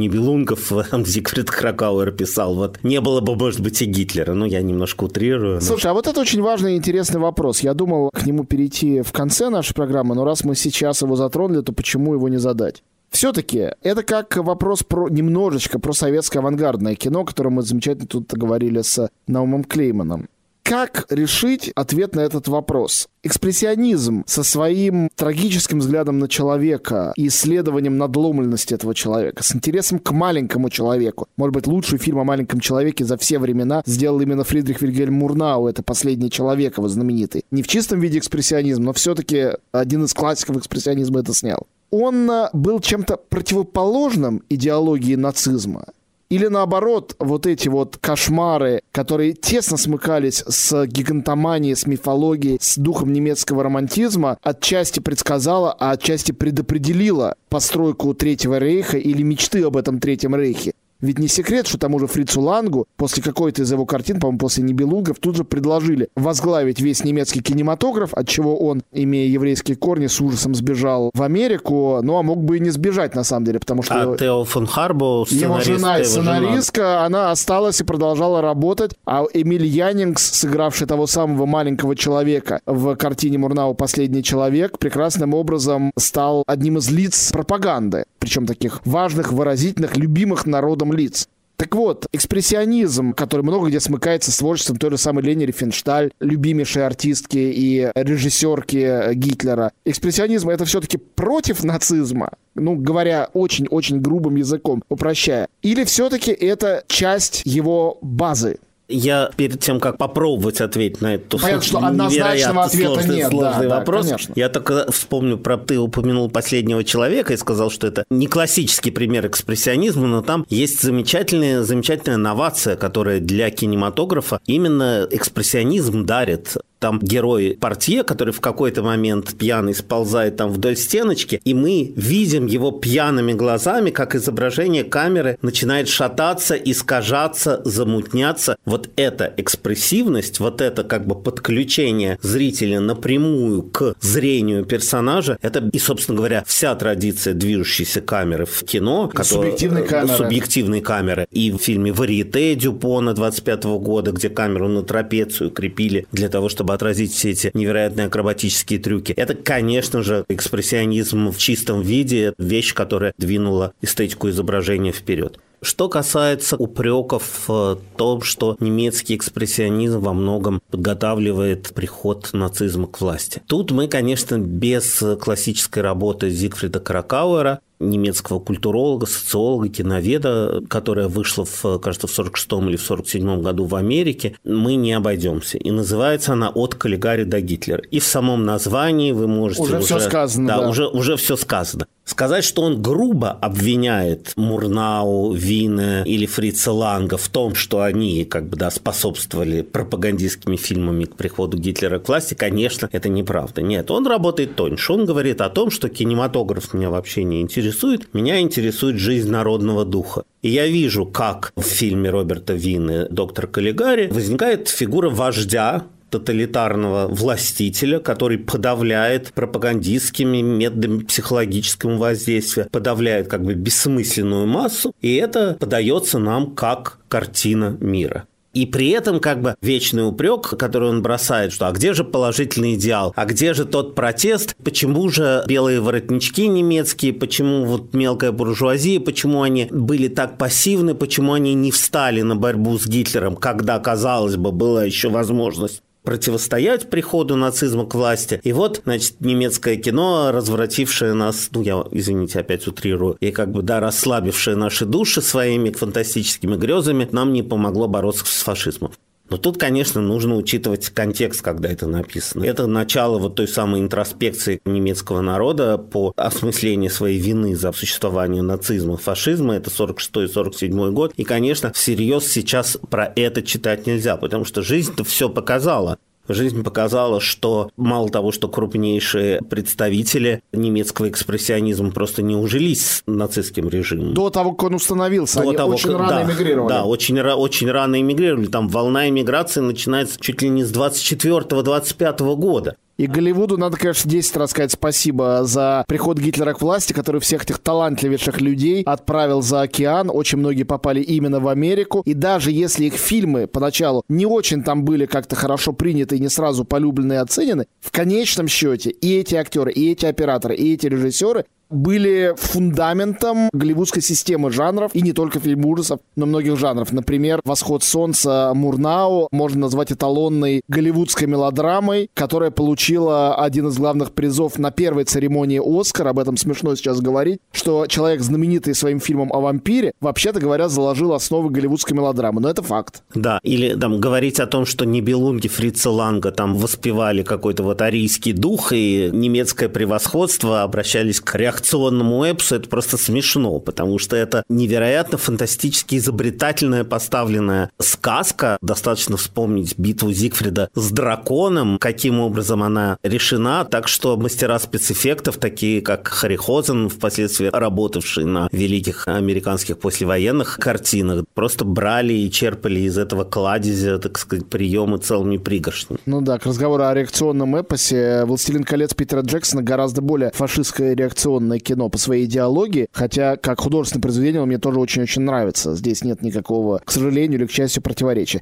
Нибелунгов, 0.56 1.08
Зигфрид 1.08 1.50
Кракауэр 1.50 2.12
писал, 2.12 2.56
вот, 2.56 2.80
не 2.84 3.02
было 3.02 3.22
бы, 3.22 3.36
может 3.36 3.60
быть, 3.60 3.82
и 3.82 3.86
Гитлера. 3.86 4.34
Ну, 4.34 4.46
я 4.46 4.62
немножко 4.62 5.06
утрирую. 5.06 5.56
Но... 5.56 5.62
Слушай, 5.62 5.92
а 5.92 5.94
вот 5.94 6.08
это 6.08 6.20
очень 6.20 6.42
важный 6.42 6.74
и 6.74 6.78
интересный 6.78 7.20
вопрос. 7.20 7.62
Я 7.62 7.74
думал 7.74 8.10
к 8.14 8.26
нему 8.26 8.44
перейти 8.44 9.02
в 9.02 9.12
конце 9.12 9.50
нашей 9.50 9.74
программы, 9.74 10.16
но 10.16 10.24
раз 10.24 10.44
мы 10.44 10.56
сейчас 10.56 11.02
его 11.02 11.16
затронули, 11.16 11.62
то 11.62 11.74
почему 11.74 12.14
его 12.14 12.30
не 12.30 12.38
задать? 12.38 12.84
Все-таки 13.12 13.70
это 13.82 14.04
как 14.04 14.36
вопрос 14.36 14.84
про 14.84 15.08
немножечко 15.08 15.80
про 15.80 15.94
советское 15.94 16.40
авангардное 16.40 16.96
кино, 16.96 17.22
о 17.22 17.26
котором 17.26 17.54
мы 17.54 17.62
замечательно 17.62 18.08
тут 18.08 18.34
говорили 18.34 18.82
с 18.82 19.10
Наумом 19.28 19.64
Клейманом. 19.64 20.28
Как 20.66 21.06
решить 21.12 21.72
ответ 21.76 22.16
на 22.16 22.22
этот 22.22 22.48
вопрос? 22.48 23.08
Экспрессионизм 23.22 24.24
со 24.26 24.42
своим 24.42 25.10
трагическим 25.16 25.78
взглядом 25.78 26.18
на 26.18 26.28
человека 26.28 27.14
и 27.16 27.28
исследованием 27.28 28.00
надломленности 28.00 28.74
этого 28.74 28.96
человека, 28.96 29.44
с 29.44 29.56
интересом 29.56 30.00
к 30.00 30.10
маленькому 30.10 30.72
человеку. 30.72 31.28
Может 31.38 31.54
быть, 31.54 31.68
лучший 31.68 32.00
фильм 32.00 32.18
о 32.18 32.24
маленьком 32.24 32.62
человеке 32.62 33.06
за 33.06 33.16
все 33.18 33.38
времена 33.38 33.84
сделал 33.86 34.20
именно 34.22 34.44
Фридрих 34.44 34.82
Вильгельм 34.82 35.14
Мурнау, 35.14 35.68
это 35.68 35.84
«Последний 35.84 36.32
человек» 36.32 36.80
его 36.80 36.88
знаменитый. 36.88 37.44
Не 37.52 37.62
в 37.62 37.68
чистом 37.68 38.00
виде 38.00 38.18
экспрессионизм, 38.18 38.86
но 38.86 38.94
все-таки 38.94 39.50
один 39.72 40.06
из 40.06 40.16
классиков 40.16 40.58
экспрессионизма 40.58 41.20
это 41.20 41.36
снял 41.36 41.68
он 41.92 42.30
э, 42.30 42.50
был 42.52 42.80
чем-то 42.82 43.18
противоположным 43.18 44.44
идеологии 44.50 45.16
нацизма. 45.16 45.86
Или 46.30 46.48
наоборот, 46.48 47.16
вот 47.20 47.46
эти 47.46 47.70
вот 47.70 47.98
кошмары, 47.98 48.82
которые 48.92 49.34
тесно 49.34 49.78
смыкались 49.78 50.44
с 50.48 50.86
гигантоманией, 50.88 51.76
с 51.76 51.86
мифологией, 51.86 52.58
с 52.60 52.78
духом 52.78 53.14
немецкого 53.14 53.64
романтизма, 53.64 54.38
отчасти 54.42 55.00
предсказала, 55.00 55.72
а 55.72 55.92
отчасти 55.92 56.32
предопределила 56.32 57.36
постройку 57.50 58.14
Третьего 58.16 58.58
рейха 58.58 58.98
или 58.98 59.22
мечты 59.22 59.64
об 59.64 59.78
этом 59.78 60.00
Третьем 60.00 60.36
рейхе. 60.36 60.74
Ведь 61.06 61.20
не 61.20 61.28
секрет, 61.28 61.68
что 61.68 61.78
тому 61.78 62.00
же 62.00 62.08
Фрицу 62.08 62.42
Лангу 62.42 62.88
после 62.98 63.22
какой-то 63.22 63.62
из 63.62 63.72
его 63.72 63.86
картин, 63.86 64.20
по-моему, 64.20 64.40
после 64.40 64.64
Нибелунгов, 64.64 65.20
тут 65.20 65.36
же 65.36 65.44
предложили 65.44 66.10
возглавить 66.16 66.82
весь 66.82 67.04
немецкий 67.04 67.42
кинематограф, 67.42 68.14
от 68.14 68.28
чего 68.28 68.58
он, 68.58 68.82
имея 68.92 69.28
еврейские 69.30 69.78
корни, 69.78 70.08
с 70.08 70.20
ужасом 70.20 70.56
сбежал 70.56 71.12
в 71.14 71.22
Америку, 71.22 72.00
ну 72.02 72.18
а 72.18 72.24
мог 72.24 72.44
бы 72.44 72.58
и 72.58 72.60
не 72.60 72.72
сбежать, 72.72 73.14
на 73.14 73.24
самом 73.24 73.46
деле, 73.46 73.60
потому 73.60 73.84
что... 73.84 74.14
А 74.14 74.18
Тео 74.18 74.44
фон 74.46 74.66
Харбо, 74.66 75.26
Его 75.30 75.60
жена 75.60 76.00
и 76.00 76.04
сценаристка, 76.04 76.82
жена. 76.82 77.06
она 77.06 77.32
осталась 77.32 77.80
и 77.82 77.84
продолжала 77.84 78.42
работать, 78.42 78.94
а 79.06 79.26
Эмиль 79.34 79.66
Янингс, 79.66 80.32
сыгравший 80.32 80.88
того 80.88 81.06
самого 81.06 81.46
маленького 81.46 81.96
человека 81.96 82.62
в 82.66 82.96
картине 82.96 83.38
Мурнау. 83.38 83.76
«Последний 83.76 84.24
человек», 84.24 84.80
прекрасным 84.80 85.34
образом 85.36 85.92
стал 85.98 86.44
одним 86.48 86.78
из 86.78 86.90
лиц 86.90 87.32
пропаганды, 87.32 88.06
причем 88.20 88.48
таких 88.48 88.82
важных, 88.86 89.32
выразительных, 89.32 89.98
любимых 89.98 90.46
народом 90.46 90.95
лиц. 90.96 91.28
Так 91.58 91.74
вот, 91.74 92.06
экспрессионизм, 92.12 93.14
который 93.14 93.42
много 93.44 93.70
где 93.70 93.80
смыкается 93.80 94.32
с 94.32 94.38
творчеством 94.38 94.78
той 94.78 94.92
же 94.92 94.98
самой 94.98 95.24
Лени 95.24 95.46
Рифеншталь, 95.46 96.12
любимейшей 96.20 96.86
артистки 96.86 97.38
и 97.38 97.92
режиссерки 97.96 99.14
Гитлера. 99.14 99.72
Экспрессионизм— 99.86 100.50
это 100.52 100.66
все-таки 100.66 100.98
против 100.98 101.64
нацизма, 101.64 102.32
ну, 102.56 102.76
говоря 102.76 103.30
очень-очень 103.34 104.02
грубым 104.02 104.36
языком, 104.36 104.84
упрощая. 104.90 105.48
Или 105.62 105.86
все-таки 105.86 106.32
это 106.32 106.84
часть 106.88 107.42
его 107.46 108.00
базы? 108.02 108.58
Я 108.88 109.32
перед 109.36 109.60
тем, 109.62 109.80
как 109.80 109.98
попробовать 109.98 110.62
ответить 110.62 111.02
на 111.02 111.16
этот 111.16 111.42
Понятно, 111.42 111.62
что 111.64 111.80
однозначного 111.80 112.64
ответа 112.66 112.94
сложный, 112.94 113.16
нет. 113.16 113.30
Сложный 113.30 113.68
да, 113.68 113.80
вопрос. 113.80 114.08
Да, 114.08 114.18
я 114.36 114.50
только 114.50 114.92
вспомню 114.92 115.38
про 115.38 115.58
ты 115.58 115.80
упомянул 115.80 116.30
последнего 116.30 116.84
человека 116.84 117.34
и 117.34 117.38
сказал, 117.38 117.72
что 117.72 117.88
это 117.88 118.06
не 118.10 118.28
классический 118.28 118.92
пример 118.92 119.26
экспрессионизма, 119.26 120.08
но 120.08 120.22
там 120.22 120.46
есть 120.50 120.82
замечательная, 120.82 121.64
замечательная 121.64 122.18
новация, 122.18 122.76
которая 122.76 123.20
для 123.20 123.50
кинематографа 123.50 124.40
именно 124.46 125.08
экспрессионизм 125.10 126.06
дарит 126.06 126.58
там 126.80 127.00
герой 127.00 127.58
портье, 127.60 128.04
который 128.04 128.34
в 128.34 128.42
какой-то 128.42 128.84
момент 128.84 129.36
пьяный 129.38 129.74
сползает 129.74 130.38
там 130.38 130.52
вдоль 130.52 130.76
стеночки, 130.76 131.42
и 131.44 131.54
мы 131.54 131.94
видим 131.96 132.46
его 132.46 132.72
пьяными 132.72 133.34
глазами, 133.34 133.90
как 133.90 134.16
изображение 134.16 134.84
камеры 134.84 135.38
начинает 135.42 135.88
шататься, 135.88 136.56
искажаться, 136.56 137.62
замутняться. 137.66 138.58
Вот 138.66 138.90
эта 138.96 139.34
экспрессивность, 139.38 140.40
вот 140.40 140.62
это 140.62 140.84
как 140.84 141.06
бы 141.06 141.16
подключение 141.16 142.20
зрителя 142.22 142.80
напрямую 142.80 143.64
к 143.64 143.96
зрению 144.02 144.66
персонажа, 144.66 145.38
это 145.42 145.70
и, 145.72 145.80
собственно 145.80 146.18
говоря, 146.18 146.44
вся 146.46 146.76
традиция 146.76 147.34
движущейся 147.34 148.02
камеры 148.02 148.46
в 148.46 148.64
кино. 148.64 149.08
Который, 149.08 149.26
субъективной 149.26 149.82
э, 149.82 149.86
камеры. 149.86 150.18
Субъективной 150.18 150.82
камеры. 150.82 151.28
И 151.32 151.52
в 151.52 151.58
фильме 151.58 151.92
«Варьете» 151.92 152.56
Дюпона 152.56 153.14
25 153.14 153.64
года, 153.64 154.12
где 154.12 154.30
камеру 154.30 154.68
на 154.68 154.84
трапецию 154.84 155.50
крепили 155.52 156.08
для 156.12 156.30
того, 156.30 156.50
чтобы 156.50 156.65
чтобы 156.66 156.74
отразить 156.74 157.14
все 157.14 157.30
эти 157.30 157.52
невероятные 157.54 158.08
акробатические 158.08 158.80
трюки. 158.80 159.12
Это, 159.12 159.36
конечно 159.36 160.02
же, 160.02 160.26
экспрессионизм 160.30 161.30
в 161.30 161.38
чистом 161.38 161.82
виде, 161.82 162.34
вещь, 162.40 162.74
которая 162.74 163.14
двинула 163.20 163.74
эстетику 163.84 164.30
изображения 164.30 164.92
вперед. 164.92 165.38
Что 165.62 165.90
касается 165.90 166.58
упреков 166.58 167.48
в 167.48 167.80
том, 167.98 168.24
что 168.24 168.58
немецкий 168.60 169.16
экспрессионизм 169.16 170.00
во 170.00 170.14
многом 170.14 170.60
подготавливает 170.72 171.72
приход 171.76 172.32
нацизма 172.34 172.88
к 172.88 173.00
власти. 173.00 173.44
Тут 173.48 173.70
мы, 173.70 173.88
конечно, 173.88 174.40
без 174.40 175.04
классической 175.22 175.84
работы 175.84 176.32
Зигфрида 176.32 176.80
Кракауэра 176.80 177.60
немецкого 177.90 178.40
культуролога, 178.40 179.06
социолога, 179.06 179.70
киноведа, 179.70 180.64
которая 180.68 181.08
вышла, 181.08 181.46
в, 181.46 181.80
кажется, 181.80 182.08
в 182.08 182.12
46 182.12 182.52
или 182.68 182.76
в 182.76 182.82
47 182.82 183.42
году 183.42 183.66
в 183.66 183.76
Америке, 183.76 184.36
мы 184.44 184.76
не 184.76 184.94
обойдемся. 184.94 185.58
И 185.58 185.72
называется 185.72 186.34
она 186.34 186.50
«От 186.50 186.76
Каллигари 186.76 187.24
до 187.24 187.42
Гитлера». 187.42 187.84
И 187.92 188.00
в 188.00 188.06
самом 188.06 188.46
названии 188.46 189.12
вы 189.12 189.28
можете 189.28 189.62
уже... 189.62 189.78
Уже 189.78 189.86
все 189.86 190.00
сказано, 190.00 190.48
да. 190.48 190.62
да. 190.62 190.70
Уже, 190.70 190.88
уже 190.88 191.18
все 191.18 191.36
сказано. 191.36 191.88
Сказать, 192.06 192.44
что 192.44 192.62
он 192.62 192.84
грубо 192.84 193.32
обвиняет 193.32 194.34
Мурнау, 194.36 195.34
Вина 195.34 196.04
или 196.04 196.28
Фрица 196.28 196.72
Ланга 196.72 197.18
в 197.18 197.28
том, 197.30 197.56
что 197.56 197.82
они 197.82 198.26
как 198.26 198.48
бы 198.48 198.58
да, 198.58 198.70
способствовали 198.70 199.64
пропагандистскими 199.64 200.56
фильмами 200.56 201.06
к 201.06 201.16
приходу 201.16 201.58
Гитлера 201.58 201.98
к 201.98 202.08
власти, 202.08 202.36
конечно, 202.36 202.88
это 202.92 203.10
неправда. 203.10 203.64
Нет, 203.64 203.90
он 203.90 204.06
работает 204.06 204.56
тоньше. 204.56 204.94
Он 204.94 205.06
говорит 205.06 205.42
о 205.42 205.50
том, 205.50 205.72
что 205.72 205.90
кинематограф 205.90 206.76
меня 206.76 206.92
вообще 206.92 207.24
не 207.24 207.42
интересует, 207.42 207.75
меня 208.14 208.40
интересует 208.40 208.98
жизнь 208.98 209.30
народного 209.30 209.86
духа. 209.86 210.24
И 210.42 210.50
я 210.50 210.68
вижу, 210.68 211.06
как 211.06 211.52
в 211.56 211.64
фильме 211.64 212.10
Роберта 212.10 212.54
Вины 212.54 213.08
«Доктор 213.10 213.48
Каллигари» 213.48 214.08
возникает 214.08 214.68
фигура 214.68 215.10
вождя, 215.10 215.86
тоталитарного 216.10 217.08
властителя, 217.08 218.00
который 218.00 218.38
подавляет 218.38 219.34
пропагандистскими 219.34 220.42
методами 220.42 221.04
психологического 221.04 221.98
воздействия, 221.98 222.68
подавляет 222.72 223.28
как 223.28 223.44
бы 223.44 223.54
бессмысленную 223.54 224.48
массу, 224.48 224.94
и 225.02 225.16
это 225.16 225.58
подается 225.60 226.20
нам 226.20 226.56
как 226.56 227.00
картина 227.10 227.78
мира. 227.80 228.28
И 228.56 228.66
при 228.66 228.90
этом 228.90 229.20
как 229.20 229.42
бы 229.42 229.56
вечный 229.62 230.08
упрек, 230.08 230.48
который 230.58 230.90
он 230.90 231.02
бросает, 231.02 231.52
что 231.52 231.68
а 231.68 231.72
где 231.74 231.94
же 231.94 232.06
положительный 232.06 232.76
идеал, 232.76 233.12
а 233.16 233.26
где 233.26 233.54
же 233.54 233.66
тот 233.66 233.96
протест, 233.96 234.56
почему 234.64 235.10
же 235.10 235.44
белые 235.46 235.82
воротнички 235.82 236.48
немецкие, 236.48 237.12
почему 237.12 237.66
вот 237.66 237.94
мелкая 237.94 238.32
буржуазия, 238.32 239.02
почему 239.02 239.42
они 239.42 239.68
были 239.70 240.08
так 240.08 240.38
пассивны, 240.38 240.96
почему 240.96 241.34
они 241.34 241.54
не 241.54 241.70
встали 241.70 242.22
на 242.22 242.38
борьбу 242.38 242.80
с 242.80 242.88
Гитлером, 242.88 243.36
когда, 243.36 243.78
казалось 243.80 244.38
бы, 244.38 244.54
была 244.54 244.86
еще 244.86 245.10
возможность 245.10 245.82
противостоять 246.06 246.90
приходу 246.90 247.36
нацизма 247.36 247.86
к 247.86 247.96
власти. 247.96 248.40
И 248.44 248.54
вот, 248.54 248.82
значит, 248.86 249.20
немецкое 249.20 249.76
кино, 249.76 250.32
развратившее 250.32 251.14
нас, 251.14 251.50
ну, 251.52 251.62
я, 251.62 251.84
извините, 251.92 252.40
опять 252.40 252.68
утрирую, 252.68 253.18
и 253.20 253.32
как 253.32 253.52
бы, 253.52 253.62
да, 253.62 253.80
расслабившее 253.80 254.56
наши 254.56 254.86
души 254.86 255.22
своими 255.22 255.72
фантастическими 255.72 256.56
грезами, 256.56 257.08
нам 257.12 257.34
не 257.34 257.44
помогло 257.44 257.88
бороться 257.88 258.26
с 258.26 258.44
фашизмом. 258.44 258.92
Но 259.30 259.38
тут, 259.38 259.58
конечно, 259.58 260.02
нужно 260.02 260.36
учитывать 260.36 260.90
контекст, 260.90 261.42
когда 261.42 261.70
это 261.70 261.88
написано. 261.88 262.44
Это 262.44 262.68
начало 262.68 263.18
вот 263.18 263.36
той 263.36 263.48
самой 263.48 263.82
интроспекции 263.82 264.62
немецкого 264.66 265.22
народа 265.22 265.78
по 265.78 266.14
осмыслению 266.16 266.92
своей 266.92 267.20
вины 267.20 267.56
за 267.56 267.72
существование 267.72 268.44
нацизма, 268.44 268.98
фашизма. 268.98 269.56
Это 269.56 269.72
46-47 269.72 270.92
год. 270.92 271.14
И, 271.18 271.24
конечно, 271.24 271.74
всерьез 271.74 272.28
сейчас 272.28 272.78
про 272.90 273.12
это 273.16 273.42
читать 273.42 273.88
нельзя, 273.88 274.16
потому 274.18 274.46
что 274.46 274.62
жизнь-то 274.62 275.04
все 275.04 275.30
показала. 275.30 275.98
Жизнь 276.28 276.64
показала, 276.64 277.22
что 277.22 277.70
мало 277.78 278.10
того, 278.10 278.32
что 278.32 278.48
крупнейшие 278.48 279.42
представители 279.42 280.42
немецкого 280.52 281.10
экспрессионизма 281.10 281.92
просто 281.92 282.22
не 282.22 282.36
ужились 282.36 282.86
с 282.86 283.04
нацистским 283.06 283.70
режимом. 283.70 284.14
До 284.14 284.30
того, 284.30 284.54
как 284.54 284.70
он 284.70 284.76
установился, 284.76 285.42
До 285.42 285.50
они 285.50 285.58
того, 285.58 285.74
очень 285.74 285.92
как, 285.92 286.00
рано 286.00 286.10
да, 286.10 286.24
эмигрировали. 286.24 286.70
Да, 286.70 286.86
очень, 286.86 287.20
очень 287.20 287.70
рано 287.70 288.02
эмигрировали. 288.02 288.48
Там 288.48 288.68
волна 288.68 289.08
эмиграции 289.10 289.62
начинается 289.62 290.20
чуть 290.20 290.42
ли 290.42 290.50
не 290.50 290.64
с 290.64 290.72
24-25 290.74 292.36
года. 292.36 292.76
И 292.98 293.08
Голливуду 293.08 293.58
надо, 293.58 293.78
конечно, 293.78 294.10
10 294.10 294.38
раз 294.38 294.52
сказать 294.52 294.72
спасибо 294.72 295.44
за 295.44 295.84
приход 295.88 296.18
Гитлера 296.18 296.54
к 296.54 296.62
власти, 296.62 296.94
который 296.94 297.20
всех 297.20 297.44
этих 297.44 297.60
талантливейших 297.60 298.40
людей 298.40 298.84
отправил 298.84 299.42
за 299.42 299.62
океан. 299.62 300.10
Очень 300.10 300.38
многие 300.38 300.64
попали 300.64 301.02
именно 301.02 301.42
в 301.42 301.50
Америку. 301.50 302.02
И 302.06 302.14
даже 302.14 302.52
если 302.52 302.86
их 302.86 302.94
фильмы 302.94 303.48
поначалу 303.48 304.04
не 304.08 304.26
очень 304.26 304.64
там 304.64 304.86
были 304.86 305.06
как-то 305.06 305.36
хорошо 305.36 305.74
приняты 305.74 306.16
и 306.16 306.20
не 306.20 306.30
сразу 306.30 306.64
полюблены 306.64 307.14
и 307.14 307.18
оценены, 307.18 307.68
в 307.82 307.92
конечном 307.92 308.48
счете 308.48 308.92
и 308.92 309.18
эти 309.18 309.36
актеры, 309.36 309.74
и 309.74 309.92
эти 309.92 310.06
операторы, 310.06 310.56
и 310.56 310.74
эти 310.74 310.88
режиссеры 310.88 311.46
были 311.70 312.34
фундаментом 312.38 313.50
голливудской 313.54 314.02
системы 314.02 314.52
жанров, 314.52 314.92
и 314.94 315.02
не 315.02 315.14
только 315.14 315.40
фильм 315.40 315.66
ужасов, 315.66 316.00
но 316.16 316.26
многих 316.26 316.58
жанров. 316.58 316.92
Например, 316.92 317.42
«Восход 317.44 317.84
солнца» 317.84 318.52
Мурнау 318.54 319.28
можно 319.32 319.62
назвать 319.62 319.92
эталонной 319.92 320.62
голливудской 320.68 321.28
мелодрамой, 321.28 322.10
которая 322.14 322.52
получила 322.52 323.36
один 323.36 323.68
из 323.68 323.78
главных 323.78 324.12
призов 324.12 324.58
на 324.58 324.72
первой 324.72 325.06
церемонии 325.06 325.62
«Оскар». 325.64 326.08
Об 326.08 326.20
этом 326.20 326.38
смешно 326.38 326.76
сейчас 326.76 327.02
говорить, 327.02 327.40
что 327.52 327.88
человек, 327.88 328.22
знаменитый 328.22 328.76
своим 328.76 329.00
фильмом 329.00 329.32
о 329.34 329.40
вампире, 329.40 329.94
вообще-то 330.02 330.40
говоря, 330.40 330.70
заложил 330.70 331.14
основы 331.14 331.50
голливудской 331.50 331.96
мелодрамы. 331.96 332.42
Но 332.42 332.50
это 332.50 332.62
факт. 332.62 333.04
Да, 333.14 333.40
или 333.44 333.74
там 333.76 334.00
говорить 334.00 334.40
о 334.40 334.48
том, 334.48 334.66
что 334.66 334.86
Нибелунги 334.86 335.48
Фрица 335.48 335.90
Ланга 335.90 336.32
там 336.32 336.56
воспевали 336.56 337.24
какой-то 337.24 337.64
вот 337.64 337.82
арийский 337.82 338.34
дух 338.34 338.72
и 338.72 339.10
немецкое 339.12 339.70
превосходство, 339.70 340.64
обращались 340.64 341.20
к 341.20 341.36
реакции 341.36 341.55
реакционному 341.56 342.24
эпсу 342.24 342.56
это 342.56 342.70
просто 342.70 342.98
смешно, 342.98 343.60
потому 343.60 343.98
что 343.98 344.16
это 344.16 344.44
невероятно 344.50 345.18
фантастически 345.18 345.96
изобретательная 345.96 346.84
поставленная 346.84 347.72
сказка. 347.80 348.58
Достаточно 348.62 349.18
вспомнить 349.18 349.78
битву 349.78 350.12
Зигфрида 350.12 350.70
с 350.76 350.92
драконом, 350.92 351.78
каким 351.80 352.20
образом 352.20 352.64
она 352.64 352.98
решена. 353.04 353.66
Так 353.66 353.88
что 353.88 354.18
мастера 354.18 354.60
спецэффектов, 354.60 355.38
такие 355.38 355.82
как 355.82 356.08
Харри 356.08 356.36
Хозен, 356.36 356.90
впоследствии 356.90 357.50
работавший 357.52 358.26
на 358.26 358.50
великих 358.52 359.08
американских 359.08 359.80
послевоенных 359.80 360.58
картинах, 360.60 361.24
просто 361.34 361.66
брали 361.66 362.14
и 362.14 362.32
черпали 362.32 362.82
из 362.82 362.98
этого 362.98 363.24
кладезя, 363.24 363.98
так 364.00 364.18
сказать, 364.18 364.48
приемы 364.48 364.98
целыми 364.98 365.38
пригоршнями. 365.38 366.00
Ну 366.06 366.22
да, 366.22 366.38
к 366.38 366.46
разговору 366.46 366.84
о 366.84 366.94
реакционном 366.94 367.56
эпосе 367.56 368.26
«Властелин 368.26 368.64
колец» 368.64 368.94
Питера 368.94 369.22
Джексона 369.22 369.64
гораздо 369.64 370.02
более 370.02 370.32
фашистская 370.34 370.96
реакционная 370.96 371.45
анимационное 371.46 371.60
кино 371.60 371.90
по 371.90 371.98
своей 371.98 372.26
идеологии, 372.26 372.88
хотя 372.92 373.38
как 373.38 373.60
художественное 373.60 374.02
произведение 374.02 374.42
он 374.42 374.48
мне 374.48 374.58
тоже 374.58 374.80
очень-очень 374.80 375.22
нравится. 375.22 375.76
Здесь 375.76 376.04
нет 376.04 376.22
никакого, 376.22 376.82
к 376.84 376.92
сожалению 376.92 377.40
или 377.40 377.48
к 377.48 377.52
счастью, 377.52 377.82
противоречия. 377.82 378.42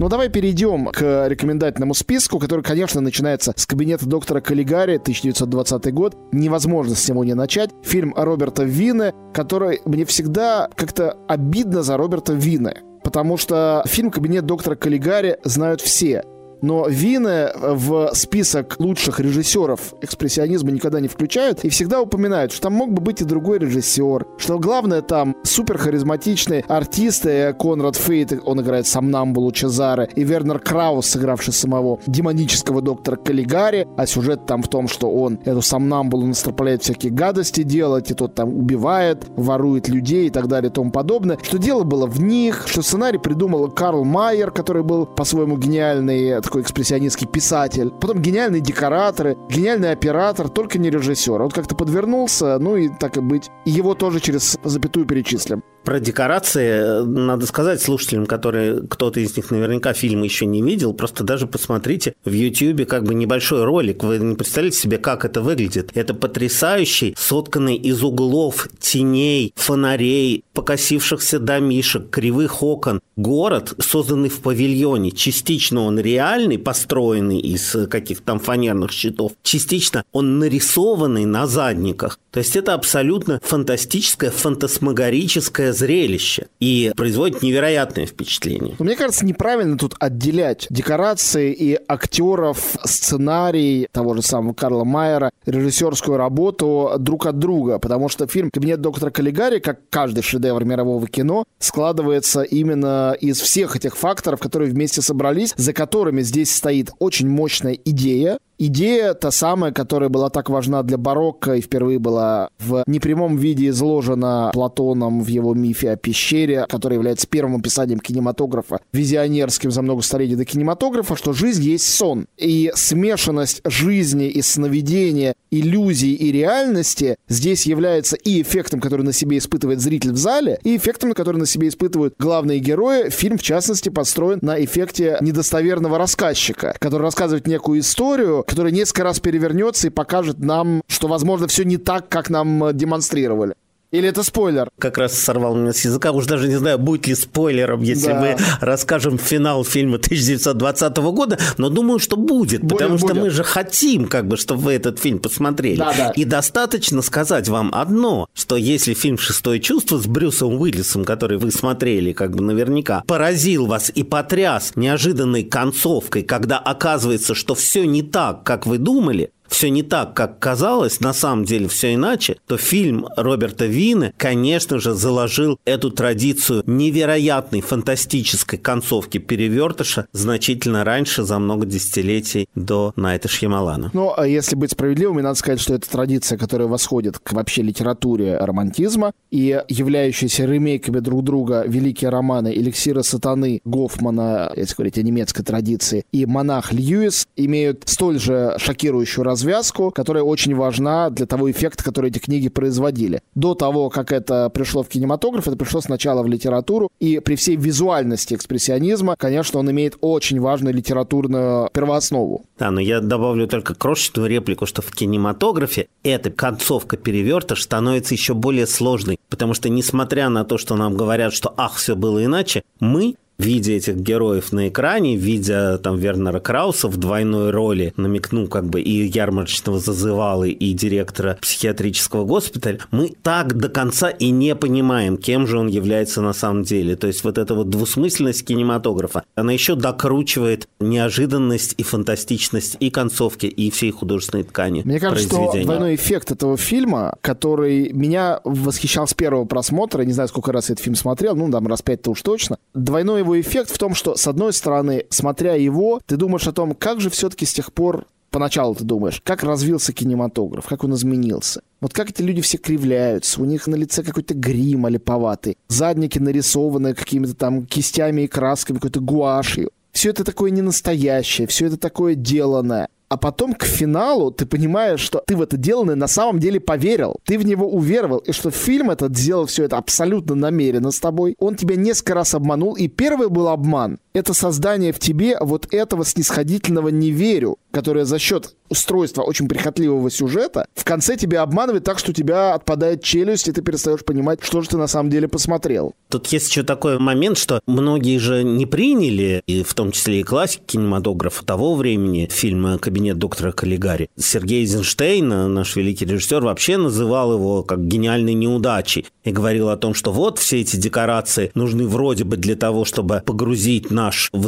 Ну, 0.00 0.08
давай 0.08 0.28
перейдем 0.28 0.86
к 0.86 1.26
рекомендательному 1.26 1.92
списку, 1.92 2.38
который, 2.38 2.62
конечно, 2.62 3.00
начинается 3.00 3.52
с 3.56 3.66
кабинета 3.66 4.06
доктора 4.06 4.40
Каллигари, 4.40 4.96
1920 4.96 5.92
год. 5.92 6.16
Невозможно 6.30 6.94
с 6.94 7.08
него 7.08 7.24
не 7.24 7.34
начать. 7.34 7.70
Фильм 7.82 8.14
Роберта 8.16 8.62
Вины, 8.62 9.12
который 9.34 9.80
мне 9.84 10.04
всегда 10.04 10.70
как-то 10.76 11.16
обидно 11.26 11.82
за 11.82 11.96
Роберта 11.96 12.32
Вины. 12.32 12.76
Потому 13.02 13.36
что 13.36 13.82
фильм 13.86 14.12
«Кабинет 14.12 14.46
доктора 14.46 14.76
Каллигари» 14.76 15.38
знают 15.42 15.80
все. 15.80 16.22
Но 16.60 16.86
Вины 16.88 17.50
в 17.54 18.10
список 18.14 18.76
лучших 18.78 19.20
режиссеров 19.20 19.94
экспрессионизма 20.00 20.70
никогда 20.70 21.00
не 21.00 21.08
включают 21.08 21.64
и 21.64 21.68
всегда 21.68 22.00
упоминают, 22.00 22.52
что 22.52 22.62
там 22.62 22.74
мог 22.74 22.92
бы 22.92 23.00
быть 23.00 23.20
и 23.20 23.24
другой 23.24 23.58
режиссер, 23.58 24.26
что 24.38 24.58
главное 24.58 25.02
там 25.02 25.36
супер 25.44 25.78
харизматичные 25.78 26.64
артисты, 26.68 27.54
Конрад 27.58 27.96
Фейт, 27.96 28.40
он 28.44 28.60
играет 28.60 28.86
Самнамбулу 28.86 29.52
Чезаре, 29.52 30.08
и 30.14 30.24
Вернер 30.24 30.58
Краус, 30.58 31.06
сыгравший 31.06 31.52
самого 31.52 32.00
демонического 32.06 32.82
доктора 32.82 33.16
Каллигари, 33.16 33.86
а 33.96 34.06
сюжет 34.06 34.46
там 34.46 34.62
в 34.62 34.68
том, 34.68 34.88
что 34.88 35.10
он 35.10 35.38
эту 35.44 35.62
Самнамбулу 35.62 36.26
настропляет 36.26 36.82
всякие 36.82 37.12
гадости 37.12 37.62
делать, 37.62 38.10
и 38.10 38.14
тот 38.14 38.34
там 38.34 38.54
убивает, 38.54 39.24
ворует 39.36 39.88
людей 39.88 40.26
и 40.26 40.30
так 40.30 40.48
далее 40.48 40.70
и 40.70 40.72
тому 40.72 40.90
подобное, 40.90 41.38
что 41.42 41.58
дело 41.58 41.84
было 41.84 42.06
в 42.06 42.20
них, 42.20 42.64
что 42.66 42.82
сценарий 42.82 43.18
придумал 43.18 43.70
Карл 43.70 44.04
Майер, 44.04 44.50
который 44.50 44.82
был 44.82 45.06
по-своему 45.06 45.56
гениальный 45.56 46.40
такой 46.48 46.62
экспрессионистский 46.62 47.26
писатель, 47.26 47.90
потом 47.90 48.22
гениальные 48.22 48.62
декораторы, 48.62 49.36
гениальный 49.50 49.90
оператор, 49.90 50.48
только 50.48 50.78
не 50.78 50.88
режиссер. 50.88 51.42
Он 51.42 51.50
как-то 51.50 51.74
подвернулся, 51.74 52.58
ну 52.58 52.76
и 52.76 52.88
так 52.88 53.18
и 53.18 53.20
быть. 53.20 53.50
Его 53.66 53.94
тоже 53.94 54.18
через 54.20 54.58
запятую 54.64 55.04
перечислим. 55.04 55.62
Про 55.88 56.00
декорации 56.00 56.68
э, 56.68 57.02
надо 57.02 57.46
сказать 57.46 57.80
слушателям, 57.80 58.26
которые 58.26 58.82
кто-то 58.82 59.20
из 59.20 59.34
них 59.38 59.50
наверняка 59.50 59.94
фильм 59.94 60.22
еще 60.22 60.44
не 60.44 60.60
видел, 60.60 60.92
просто 60.92 61.24
даже 61.24 61.46
посмотрите 61.46 62.12
в 62.26 62.30
YouTube 62.30 62.86
как 62.86 63.04
бы 63.04 63.14
небольшой 63.14 63.64
ролик. 63.64 64.04
Вы 64.04 64.18
не 64.18 64.34
представляете 64.34 64.80
себе, 64.80 64.98
как 64.98 65.24
это 65.24 65.40
выглядит. 65.40 65.90
Это 65.94 66.12
потрясающий, 66.12 67.14
сотканный 67.16 67.76
из 67.76 68.04
углов, 68.04 68.68
теней, 68.78 69.54
фонарей, 69.56 70.44
покосившихся 70.52 71.38
домишек, 71.38 72.10
кривых 72.10 72.62
окон. 72.62 73.00
Город, 73.16 73.72
созданный 73.78 74.28
в 74.28 74.40
павильоне. 74.40 75.10
Частично 75.10 75.86
он 75.86 75.98
реальный, 75.98 76.58
построенный 76.58 77.38
из 77.38 77.74
каких-то 77.88 78.24
там 78.24 78.40
фанерных 78.40 78.92
щитов. 78.92 79.32
Частично 79.42 80.04
он 80.12 80.38
нарисованный 80.38 81.24
на 81.24 81.46
задниках. 81.46 82.18
То 82.30 82.40
есть 82.40 82.56
это 82.56 82.74
абсолютно 82.74 83.40
фантастическая, 83.42 84.30
фантасмагорическая 84.30 85.72
зрелище 85.78 86.48
и 86.60 86.92
производит 86.96 87.42
невероятное 87.42 88.06
впечатление. 88.06 88.74
Мне 88.78 88.96
кажется, 88.96 89.24
неправильно 89.24 89.78
тут 89.78 89.94
отделять 89.98 90.66
декорации 90.70 91.52
и 91.52 91.78
актеров, 91.88 92.76
сценарий 92.84 93.88
того 93.92 94.14
же 94.14 94.22
самого 94.22 94.54
Карла 94.54 94.84
Майера, 94.84 95.30
режиссерскую 95.46 96.16
работу 96.16 96.92
друг 96.98 97.26
от 97.26 97.38
друга, 97.38 97.78
потому 97.78 98.08
что 98.08 98.26
фильм 98.26 98.50
«Кабинет 98.50 98.80
доктора 98.80 99.10
Каллигари», 99.10 99.58
как 99.58 99.80
каждый 99.90 100.22
шедевр 100.22 100.64
мирового 100.64 101.06
кино, 101.06 101.44
складывается 101.58 102.42
именно 102.42 103.16
из 103.20 103.40
всех 103.40 103.76
этих 103.76 103.96
факторов, 103.96 104.40
которые 104.40 104.70
вместе 104.70 105.02
собрались, 105.02 105.54
за 105.56 105.72
которыми 105.72 106.22
здесь 106.22 106.54
стоит 106.54 106.90
очень 106.98 107.28
мощная 107.28 107.78
идея, 107.84 108.38
Идея 108.60 109.14
та 109.14 109.30
самая, 109.30 109.70
которая 109.70 110.08
была 110.08 110.30
так 110.30 110.50
важна 110.50 110.82
для 110.82 110.98
барокко 110.98 111.54
и 111.54 111.60
впервые 111.60 112.00
была 112.00 112.48
в 112.58 112.82
непрямом 112.88 113.36
виде 113.36 113.68
изложена 113.68 114.50
Платоном 114.52 115.22
в 115.22 115.28
его 115.28 115.54
мифе 115.54 115.92
о 115.92 115.96
пещере, 115.96 116.66
который 116.68 116.94
является 116.94 117.28
первым 117.28 117.54
описанием 117.54 118.00
кинематографа, 118.00 118.80
визионерским 118.92 119.70
за 119.70 119.82
много 119.82 120.02
столетий 120.02 120.34
до 120.34 120.44
кинематографа, 120.44 121.14
что 121.14 121.32
жизнь 121.32 121.62
есть 121.62 121.88
сон. 121.88 122.26
И 122.36 122.72
смешанность 122.74 123.60
жизни 123.64 124.26
и 124.26 124.42
сновидения, 124.42 125.34
иллюзии 125.52 126.10
и 126.10 126.32
реальности 126.32 127.16
здесь 127.28 127.64
является 127.64 128.16
и 128.16 128.42
эффектом, 128.42 128.80
который 128.80 129.02
на 129.02 129.12
себе 129.12 129.38
испытывает 129.38 129.80
зритель 129.80 130.12
в 130.12 130.16
зале, 130.16 130.58
и 130.64 130.76
эффектом, 130.76 131.12
который 131.12 131.36
на 131.36 131.46
себе 131.46 131.68
испытывают 131.68 132.14
главные 132.18 132.58
герои. 132.58 133.08
Фильм, 133.10 133.38
в 133.38 133.42
частности, 133.42 133.88
построен 133.88 134.40
на 134.42 134.62
эффекте 134.64 135.16
недостоверного 135.20 135.96
рассказчика, 135.96 136.74
который 136.80 137.02
рассказывает 137.02 137.46
некую 137.46 137.78
историю, 137.78 138.44
который 138.48 138.72
несколько 138.72 139.04
раз 139.04 139.20
перевернется 139.20 139.86
и 139.86 139.90
покажет 139.90 140.40
нам, 140.40 140.80
что, 140.88 141.06
возможно, 141.06 141.46
все 141.46 141.64
не 141.64 141.76
так, 141.76 142.08
как 142.08 142.30
нам 142.30 142.64
э, 142.64 142.72
демонстрировали. 142.72 143.54
Или 143.90 144.08
это 144.08 144.22
спойлер? 144.22 144.68
Как 144.78 144.98
раз 144.98 145.14
сорвал 145.14 145.56
меня 145.56 145.72
с 145.72 145.82
языка. 145.82 146.12
Уж 146.12 146.26
даже 146.26 146.46
не 146.46 146.56
знаю, 146.56 146.78
будет 146.78 147.06
ли 147.06 147.14
спойлером, 147.14 147.82
если 147.82 148.08
да. 148.08 148.20
мы 148.20 148.36
расскажем 148.60 149.16
финал 149.18 149.64
фильма 149.64 149.96
1920 149.96 150.96
года, 150.98 151.38
но 151.56 151.70
думаю, 151.70 151.98
что 151.98 152.16
будет, 152.16 152.60
будет 152.60 152.78
потому 152.78 152.98
будет. 152.98 153.10
что 153.10 153.14
мы 153.14 153.30
же 153.30 153.44
хотим, 153.44 154.06
как 154.06 154.28
бы, 154.28 154.36
чтобы 154.36 154.60
вы 154.60 154.72
этот 154.74 154.98
фильм 154.98 155.18
посмотрели. 155.20 155.78
Да, 155.78 155.94
да. 155.96 156.10
И 156.10 156.24
достаточно 156.24 157.00
сказать 157.00 157.48
вам 157.48 157.70
одно, 157.72 158.28
что 158.34 158.56
если 158.56 158.92
фильм 158.92 159.16
«Шестое 159.16 159.58
чувство» 159.58 159.96
с 159.96 160.06
Брюсом 160.06 160.60
Уиллисом, 160.60 161.06
который 161.06 161.38
вы 161.38 161.50
смотрели, 161.50 162.12
как 162.12 162.36
бы 162.36 162.42
наверняка, 162.42 163.02
поразил 163.06 163.64
вас 163.64 163.90
и 163.94 164.02
потряс 164.02 164.72
неожиданной 164.76 165.44
концовкой, 165.44 166.24
когда 166.24 166.58
оказывается, 166.58 167.34
что 167.34 167.54
все 167.54 167.86
не 167.86 168.02
так, 168.02 168.44
как 168.44 168.66
вы 168.66 168.76
думали, 168.76 169.30
все 169.48 169.70
не 169.70 169.82
так, 169.82 170.14
как 170.14 170.38
казалось, 170.38 171.00
на 171.00 171.12
самом 171.12 171.44
деле 171.44 171.68
все 171.68 171.94
иначе, 171.94 172.36
то 172.46 172.56
фильм 172.56 173.06
Роберта 173.16 173.66
Вина, 173.66 174.12
конечно 174.16 174.78
же, 174.78 174.94
заложил 174.94 175.58
эту 175.64 175.90
традицию 175.90 176.62
невероятной 176.66 177.60
фантастической 177.60 178.58
концовки 178.58 179.18
перевертыша 179.18 180.06
значительно 180.12 180.84
раньше, 180.84 181.22
за 181.24 181.38
много 181.38 181.66
десятилетий 181.66 182.48
до 182.54 182.92
Найта 182.96 183.28
Шьямалана. 183.28 183.90
Ну, 183.92 184.12
а 184.16 184.26
если 184.26 184.54
быть 184.54 184.72
справедливым, 184.72 185.22
надо 185.22 185.34
сказать, 185.34 185.60
что 185.60 185.74
это 185.74 185.88
традиция, 185.88 186.38
которая 186.38 186.68
восходит 186.68 187.18
к 187.18 187.32
вообще 187.32 187.62
литературе 187.62 188.36
романтизма 188.36 189.12
и 189.30 189.60
являющиеся 189.68 190.44
ремейками 190.44 191.00
друг 191.00 191.24
друга 191.24 191.64
великие 191.66 192.10
романы 192.10 192.52
«Эликсира 192.54 193.02
сатаны» 193.02 193.60
Гофмана, 193.64 194.52
если 194.54 194.74
говорить 194.74 194.98
о 194.98 195.02
немецкой 195.02 195.42
традиции, 195.42 196.04
и 196.12 196.26
«Монах 196.26 196.72
Льюис» 196.72 197.26
имеют 197.36 197.82
столь 197.86 198.18
же 198.18 198.54
шокирующую 198.58 199.24
развитие 199.24 199.37
развязку, 199.38 199.90
которая 199.90 200.24
очень 200.24 200.54
важна 200.54 201.10
для 201.10 201.26
того 201.26 201.50
эффекта, 201.50 201.84
который 201.84 202.10
эти 202.10 202.18
книги 202.18 202.48
производили. 202.48 203.20
До 203.34 203.54
того, 203.54 203.88
как 203.88 204.12
это 204.12 204.50
пришло 204.50 204.82
в 204.82 204.88
кинематограф, 204.88 205.46
это 205.46 205.56
пришло 205.56 205.80
сначала 205.80 206.22
в 206.22 206.26
литературу, 206.26 206.90
и 206.98 207.20
при 207.20 207.36
всей 207.36 207.56
визуальности 207.56 208.34
экспрессионизма, 208.34 209.14
конечно, 209.16 209.60
он 209.60 209.70
имеет 209.70 209.96
очень 210.00 210.40
важную 210.40 210.74
литературную 210.74 211.68
первооснову. 211.72 212.42
Да, 212.58 212.70
но 212.70 212.80
я 212.80 213.00
добавлю 213.00 213.46
только 213.46 213.74
крошечную 213.74 214.28
реплику, 214.28 214.66
что 214.66 214.82
в 214.82 214.90
кинематографе 214.90 215.86
эта 216.02 216.30
концовка 216.30 216.96
перевертыш 216.96 217.62
становится 217.62 218.14
еще 218.14 218.34
более 218.34 218.66
сложной, 218.66 219.18
потому 219.28 219.54
что, 219.54 219.68
несмотря 219.68 220.28
на 220.28 220.44
то, 220.44 220.58
что 220.58 220.74
нам 220.74 220.96
говорят, 220.96 221.32
что 221.32 221.54
ах, 221.56 221.76
все 221.76 221.94
было 221.94 222.24
иначе, 222.24 222.62
мы 222.80 223.14
видя 223.38 223.72
этих 223.72 223.96
героев 223.96 224.52
на 224.52 224.68
экране, 224.68 225.16
видя 225.16 225.78
там 225.78 225.96
Вернера 225.96 226.40
Крауса 226.40 226.88
в 226.88 226.96
двойной 226.96 227.50
роли, 227.50 227.92
намекну 227.96 228.48
как 228.48 228.66
бы 228.66 228.80
и 228.80 229.06
ярмарочного 229.06 229.78
зазывалы, 229.78 230.50
и 230.50 230.72
директора 230.72 231.38
психиатрического 231.40 232.24
госпиталя, 232.24 232.80
мы 232.90 233.12
так 233.22 233.56
до 233.56 233.68
конца 233.68 234.10
и 234.10 234.30
не 234.30 234.54
понимаем, 234.56 235.16
кем 235.16 235.46
же 235.46 235.58
он 235.58 235.68
является 235.68 236.20
на 236.20 236.32
самом 236.32 236.64
деле. 236.64 236.96
То 236.96 237.06
есть 237.06 237.22
вот 237.22 237.38
эта 237.38 237.54
вот 237.54 237.70
двусмысленность 237.70 238.44
кинематографа, 238.44 239.22
она 239.36 239.52
еще 239.52 239.76
докручивает 239.76 240.68
неожиданность 240.80 241.74
и 241.76 241.82
фантастичность 241.84 242.76
и 242.80 242.90
концовки, 242.90 243.46
и 243.46 243.70
всей 243.70 243.92
художественной 243.92 244.44
ткани 244.44 244.82
Мне 244.84 244.98
кажется, 244.98 245.28
что 245.28 245.52
двойной 245.62 245.94
эффект 245.94 246.32
этого 246.32 246.56
фильма, 246.56 247.14
который 247.20 247.92
меня 247.92 248.40
восхищал 248.44 249.06
с 249.06 249.14
первого 249.14 249.44
просмотра, 249.44 250.02
не 250.02 250.12
знаю, 250.12 250.28
сколько 250.28 250.50
раз 250.50 250.68
я 250.68 250.72
этот 250.72 250.84
фильм 250.84 250.96
смотрел, 250.96 251.36
ну, 251.36 251.50
там, 251.50 251.66
раз 251.68 251.82
пять-то 251.82 252.10
уж 252.10 252.22
точно, 252.22 252.58
двойной 252.74 253.22
его 253.28 253.40
эффект 253.40 253.70
в 253.70 253.78
том, 253.78 253.94
что, 253.94 254.16
с 254.16 254.26
одной 254.26 254.52
стороны, 254.52 255.04
смотря 255.10 255.54
его, 255.54 256.00
ты 256.06 256.16
думаешь 256.16 256.46
о 256.46 256.52
том, 256.52 256.74
как 256.74 257.00
же 257.00 257.10
все-таки 257.10 257.44
с 257.44 257.52
тех 257.52 257.72
пор 257.72 258.06
поначалу 258.30 258.74
ты 258.74 258.84
думаешь, 258.84 259.20
как 259.24 259.42
развился 259.42 259.92
кинематограф, 259.92 260.66
как 260.66 260.84
он 260.84 260.94
изменился. 260.94 261.62
Вот 261.80 261.92
как 261.92 262.10
эти 262.10 262.22
люди 262.22 262.40
все 262.40 262.58
кривляются, 262.58 263.40
у 263.40 263.44
них 263.44 263.66
на 263.66 263.74
лице 263.74 264.02
какой-то 264.02 264.34
грим 264.34 264.86
олиповатый, 264.86 265.56
задники 265.68 266.18
нарисованы 266.18 266.94
какими-то 266.94 267.34
там 267.34 267.66
кистями 267.66 268.22
и 268.22 268.28
красками, 268.28 268.76
какой-то 268.76 269.00
гуашью. 269.00 269.70
Все 269.92 270.10
это 270.10 270.24
такое 270.24 270.50
ненастоящее, 270.50 271.46
все 271.46 271.66
это 271.66 271.76
такое 271.76 272.14
деланное. 272.14 272.88
А 273.08 273.16
потом 273.16 273.54
к 273.54 273.64
финалу 273.64 274.30
ты 274.30 274.44
понимаешь, 274.44 275.00
что 275.00 275.22
ты 275.26 275.36
в 275.36 275.42
это 275.42 275.56
деланное 275.56 275.94
на 275.94 276.08
самом 276.08 276.40
деле 276.40 276.60
поверил. 276.60 277.16
Ты 277.24 277.38
в 277.38 277.44
него 277.44 277.66
уверовал. 277.68 278.18
И 278.18 278.32
что 278.32 278.50
фильм 278.50 278.90
этот 278.90 279.16
сделал 279.16 279.46
все 279.46 279.64
это 279.64 279.78
абсолютно 279.78 280.34
намеренно 280.34 280.90
с 280.90 281.00
тобой. 281.00 281.34
Он 281.38 281.54
тебя 281.54 281.76
несколько 281.76 282.14
раз 282.14 282.34
обманул. 282.34 282.74
И 282.74 282.88
первый 282.88 283.28
был 283.28 283.48
обман. 283.48 283.98
Это 284.12 284.34
создание 284.34 284.92
в 284.92 284.98
тебе 284.98 285.38
вот 285.40 285.72
этого 285.72 286.04
снисходительного 286.04 286.88
«не 286.88 287.10
верю», 287.10 287.58
которое 287.70 288.04
за 288.04 288.18
счет 288.18 288.56
устройства 288.68 289.22
очень 289.22 289.48
прихотливого 289.48 290.10
сюжета 290.10 290.66
в 290.74 290.84
конце 290.84 291.16
тебя 291.16 291.42
обманывает 291.42 291.84
так, 291.84 291.98
что 291.98 292.10
у 292.10 292.14
тебя 292.14 292.54
отпадает 292.54 293.02
челюсть, 293.02 293.48
и 293.48 293.52
ты 293.52 293.62
перестаешь 293.62 294.04
понимать, 294.04 294.40
что 294.42 294.60
же 294.62 294.68
ты 294.68 294.76
на 294.76 294.86
самом 294.86 295.10
деле 295.10 295.28
посмотрел. 295.28 295.94
Тут 296.08 296.26
есть 296.28 296.48
еще 296.48 296.62
такой 296.62 296.98
момент, 296.98 297.38
что 297.38 297.60
многие 297.66 298.18
же 298.18 298.42
не 298.42 298.66
приняли, 298.66 299.42
и 299.46 299.62
в 299.62 299.74
том 299.74 299.92
числе 299.92 300.20
и 300.20 300.22
классики 300.22 300.62
кинематографа 300.66 301.44
того 301.44 301.74
времени, 301.74 302.28
фильма 302.30 302.78
«Кабинет 302.78 303.18
доктора 303.18 303.52
Каллигари». 303.52 304.08
Сергей 304.16 304.62
Эйзенштейн, 304.62 305.52
наш 305.52 305.76
великий 305.76 306.06
режиссер, 306.06 306.42
вообще 306.42 306.76
называл 306.76 307.34
его 307.34 307.62
как 307.62 307.86
гениальной 307.86 308.34
неудачей 308.34 309.06
и 309.24 309.30
говорил 309.30 309.68
о 309.68 309.76
том, 309.76 309.94
что 309.94 310.12
вот 310.12 310.38
все 310.38 310.60
эти 310.60 310.76
декорации 310.76 311.50
нужны 311.54 311.86
вроде 311.86 312.24
бы 312.24 312.36
для 312.36 312.56
того, 312.56 312.84
чтобы 312.84 313.22
погрузить 313.24 313.90
наш 313.90 314.30
в 314.32 314.46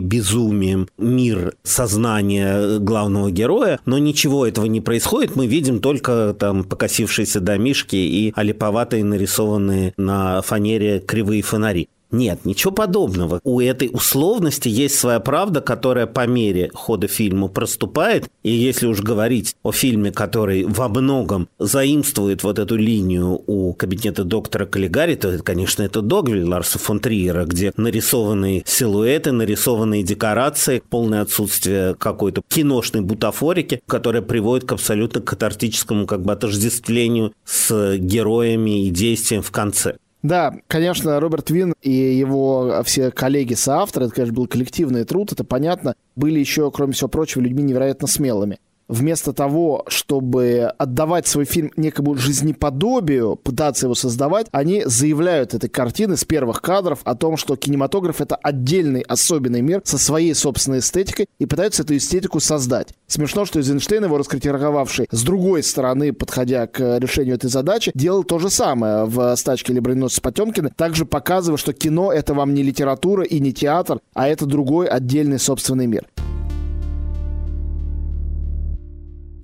безумием 0.00 0.88
мир 0.98 1.54
сознания 1.62 2.78
главного 2.78 3.30
героя, 3.30 3.55
но 3.84 3.98
ничего 3.98 4.46
этого 4.46 4.66
не 4.66 4.80
происходит, 4.80 5.36
мы 5.36 5.46
видим 5.46 5.80
только 5.80 6.34
там 6.38 6.64
покосившиеся 6.64 7.40
домишки 7.40 7.96
и 7.96 8.32
олиповатые 8.34 9.04
нарисованные 9.04 9.94
на 9.96 10.42
фанере 10.42 11.00
кривые 11.00 11.42
фонари. 11.42 11.88
Нет, 12.10 12.44
ничего 12.44 12.72
подобного. 12.72 13.40
У 13.42 13.60
этой 13.60 13.90
условности 13.92 14.68
есть 14.68 14.96
своя 14.96 15.18
правда, 15.18 15.60
которая 15.60 16.06
по 16.06 16.26
мере 16.26 16.70
хода 16.72 17.08
фильма 17.08 17.48
проступает. 17.48 18.28
И 18.42 18.50
если 18.50 18.86
уж 18.86 19.00
говорить 19.00 19.56
о 19.62 19.72
фильме, 19.72 20.12
который 20.12 20.64
во 20.64 20.88
многом 20.88 21.48
заимствует 21.58 22.44
вот 22.44 22.58
эту 22.58 22.76
линию 22.76 23.42
у 23.46 23.72
кабинета 23.72 24.22
доктора 24.24 24.66
Каллигари, 24.66 25.16
то, 25.16 25.28
это, 25.28 25.42
конечно, 25.42 25.82
это 25.82 26.00
Догвиль 26.00 26.44
Ларса 26.44 26.78
фон 26.78 27.00
Триера, 27.00 27.44
где 27.44 27.72
нарисованные 27.76 28.62
силуэты, 28.64 29.32
нарисованные 29.32 30.04
декорации, 30.04 30.82
полное 30.88 31.22
отсутствие 31.22 31.96
какой-то 31.96 32.42
киношной 32.48 33.02
бутафорики, 33.02 33.80
которая 33.86 34.22
приводит 34.22 34.68
к 34.68 34.72
абсолютно 34.72 35.20
катартическому 35.20 36.06
как 36.06 36.22
бы 36.22 36.32
отождествлению 36.32 37.32
с 37.44 37.96
героями 37.96 38.86
и 38.86 38.90
действием 38.90 39.42
в 39.42 39.50
конце. 39.50 39.96
Да, 40.26 40.54
конечно, 40.66 41.20
Роберт 41.20 41.50
Вин 41.50 41.72
и 41.82 41.92
его 41.92 42.82
все 42.84 43.12
коллеги-соавторы, 43.12 44.06
это, 44.06 44.14
конечно, 44.16 44.34
был 44.34 44.48
коллективный 44.48 45.04
труд, 45.04 45.30
это 45.30 45.44
понятно, 45.44 45.94
были 46.16 46.40
еще, 46.40 46.68
кроме 46.72 46.94
всего 46.94 47.08
прочего, 47.08 47.42
людьми 47.42 47.62
невероятно 47.62 48.08
смелыми. 48.08 48.58
Вместо 48.88 49.32
того, 49.32 49.84
чтобы 49.88 50.72
отдавать 50.78 51.26
свой 51.26 51.44
фильм 51.44 51.72
некому 51.76 52.14
жизнеподобию, 52.14 53.36
пытаться 53.36 53.86
его 53.86 53.94
создавать, 53.94 54.46
они 54.52 54.84
заявляют 54.84 55.54
этой 55.54 55.68
картины 55.68 56.16
с 56.16 56.24
первых 56.24 56.62
кадров 56.62 57.00
о 57.04 57.14
том, 57.14 57.36
что 57.36 57.56
кинематограф— 57.56 58.20
это 58.22 58.36
отдельный 58.36 59.00
особенный 59.02 59.60
мир 59.60 59.82
со 59.84 59.98
своей 59.98 60.34
собственной 60.34 60.78
эстетикой 60.78 61.26
и 61.38 61.46
пытаются 61.46 61.82
эту 61.82 61.96
эстетику 61.96 62.40
создать. 62.40 62.88
Смешно, 63.06 63.44
что 63.44 63.58
Эйзенштейн, 63.58 64.04
его 64.04 64.18
раскритиковавший 64.18 65.08
с 65.10 65.22
другой 65.22 65.62
стороны, 65.62 66.12
подходя 66.12 66.66
к 66.66 66.98
решению 66.98 67.36
этой 67.36 67.50
задачи, 67.50 67.92
делал 67.94 68.24
то 68.24 68.38
же 68.38 68.50
самое 68.50 69.04
в 69.04 69.34
«Стачке 69.36 69.72
или 69.72 69.80
броненосец 69.80 70.20
Потемкина, 70.20 70.70
также 70.76 71.04
показывая, 71.06 71.58
что 71.58 71.72
кино— 71.72 72.12
это 72.12 72.34
вам 72.34 72.54
не 72.54 72.62
литература 72.62 73.24
и 73.24 73.40
не 73.40 73.52
театр, 73.52 74.00
а 74.14 74.28
это 74.28 74.46
другой 74.46 74.86
отдельный 74.86 75.38
собственный 75.38 75.86
мир. 75.86 76.06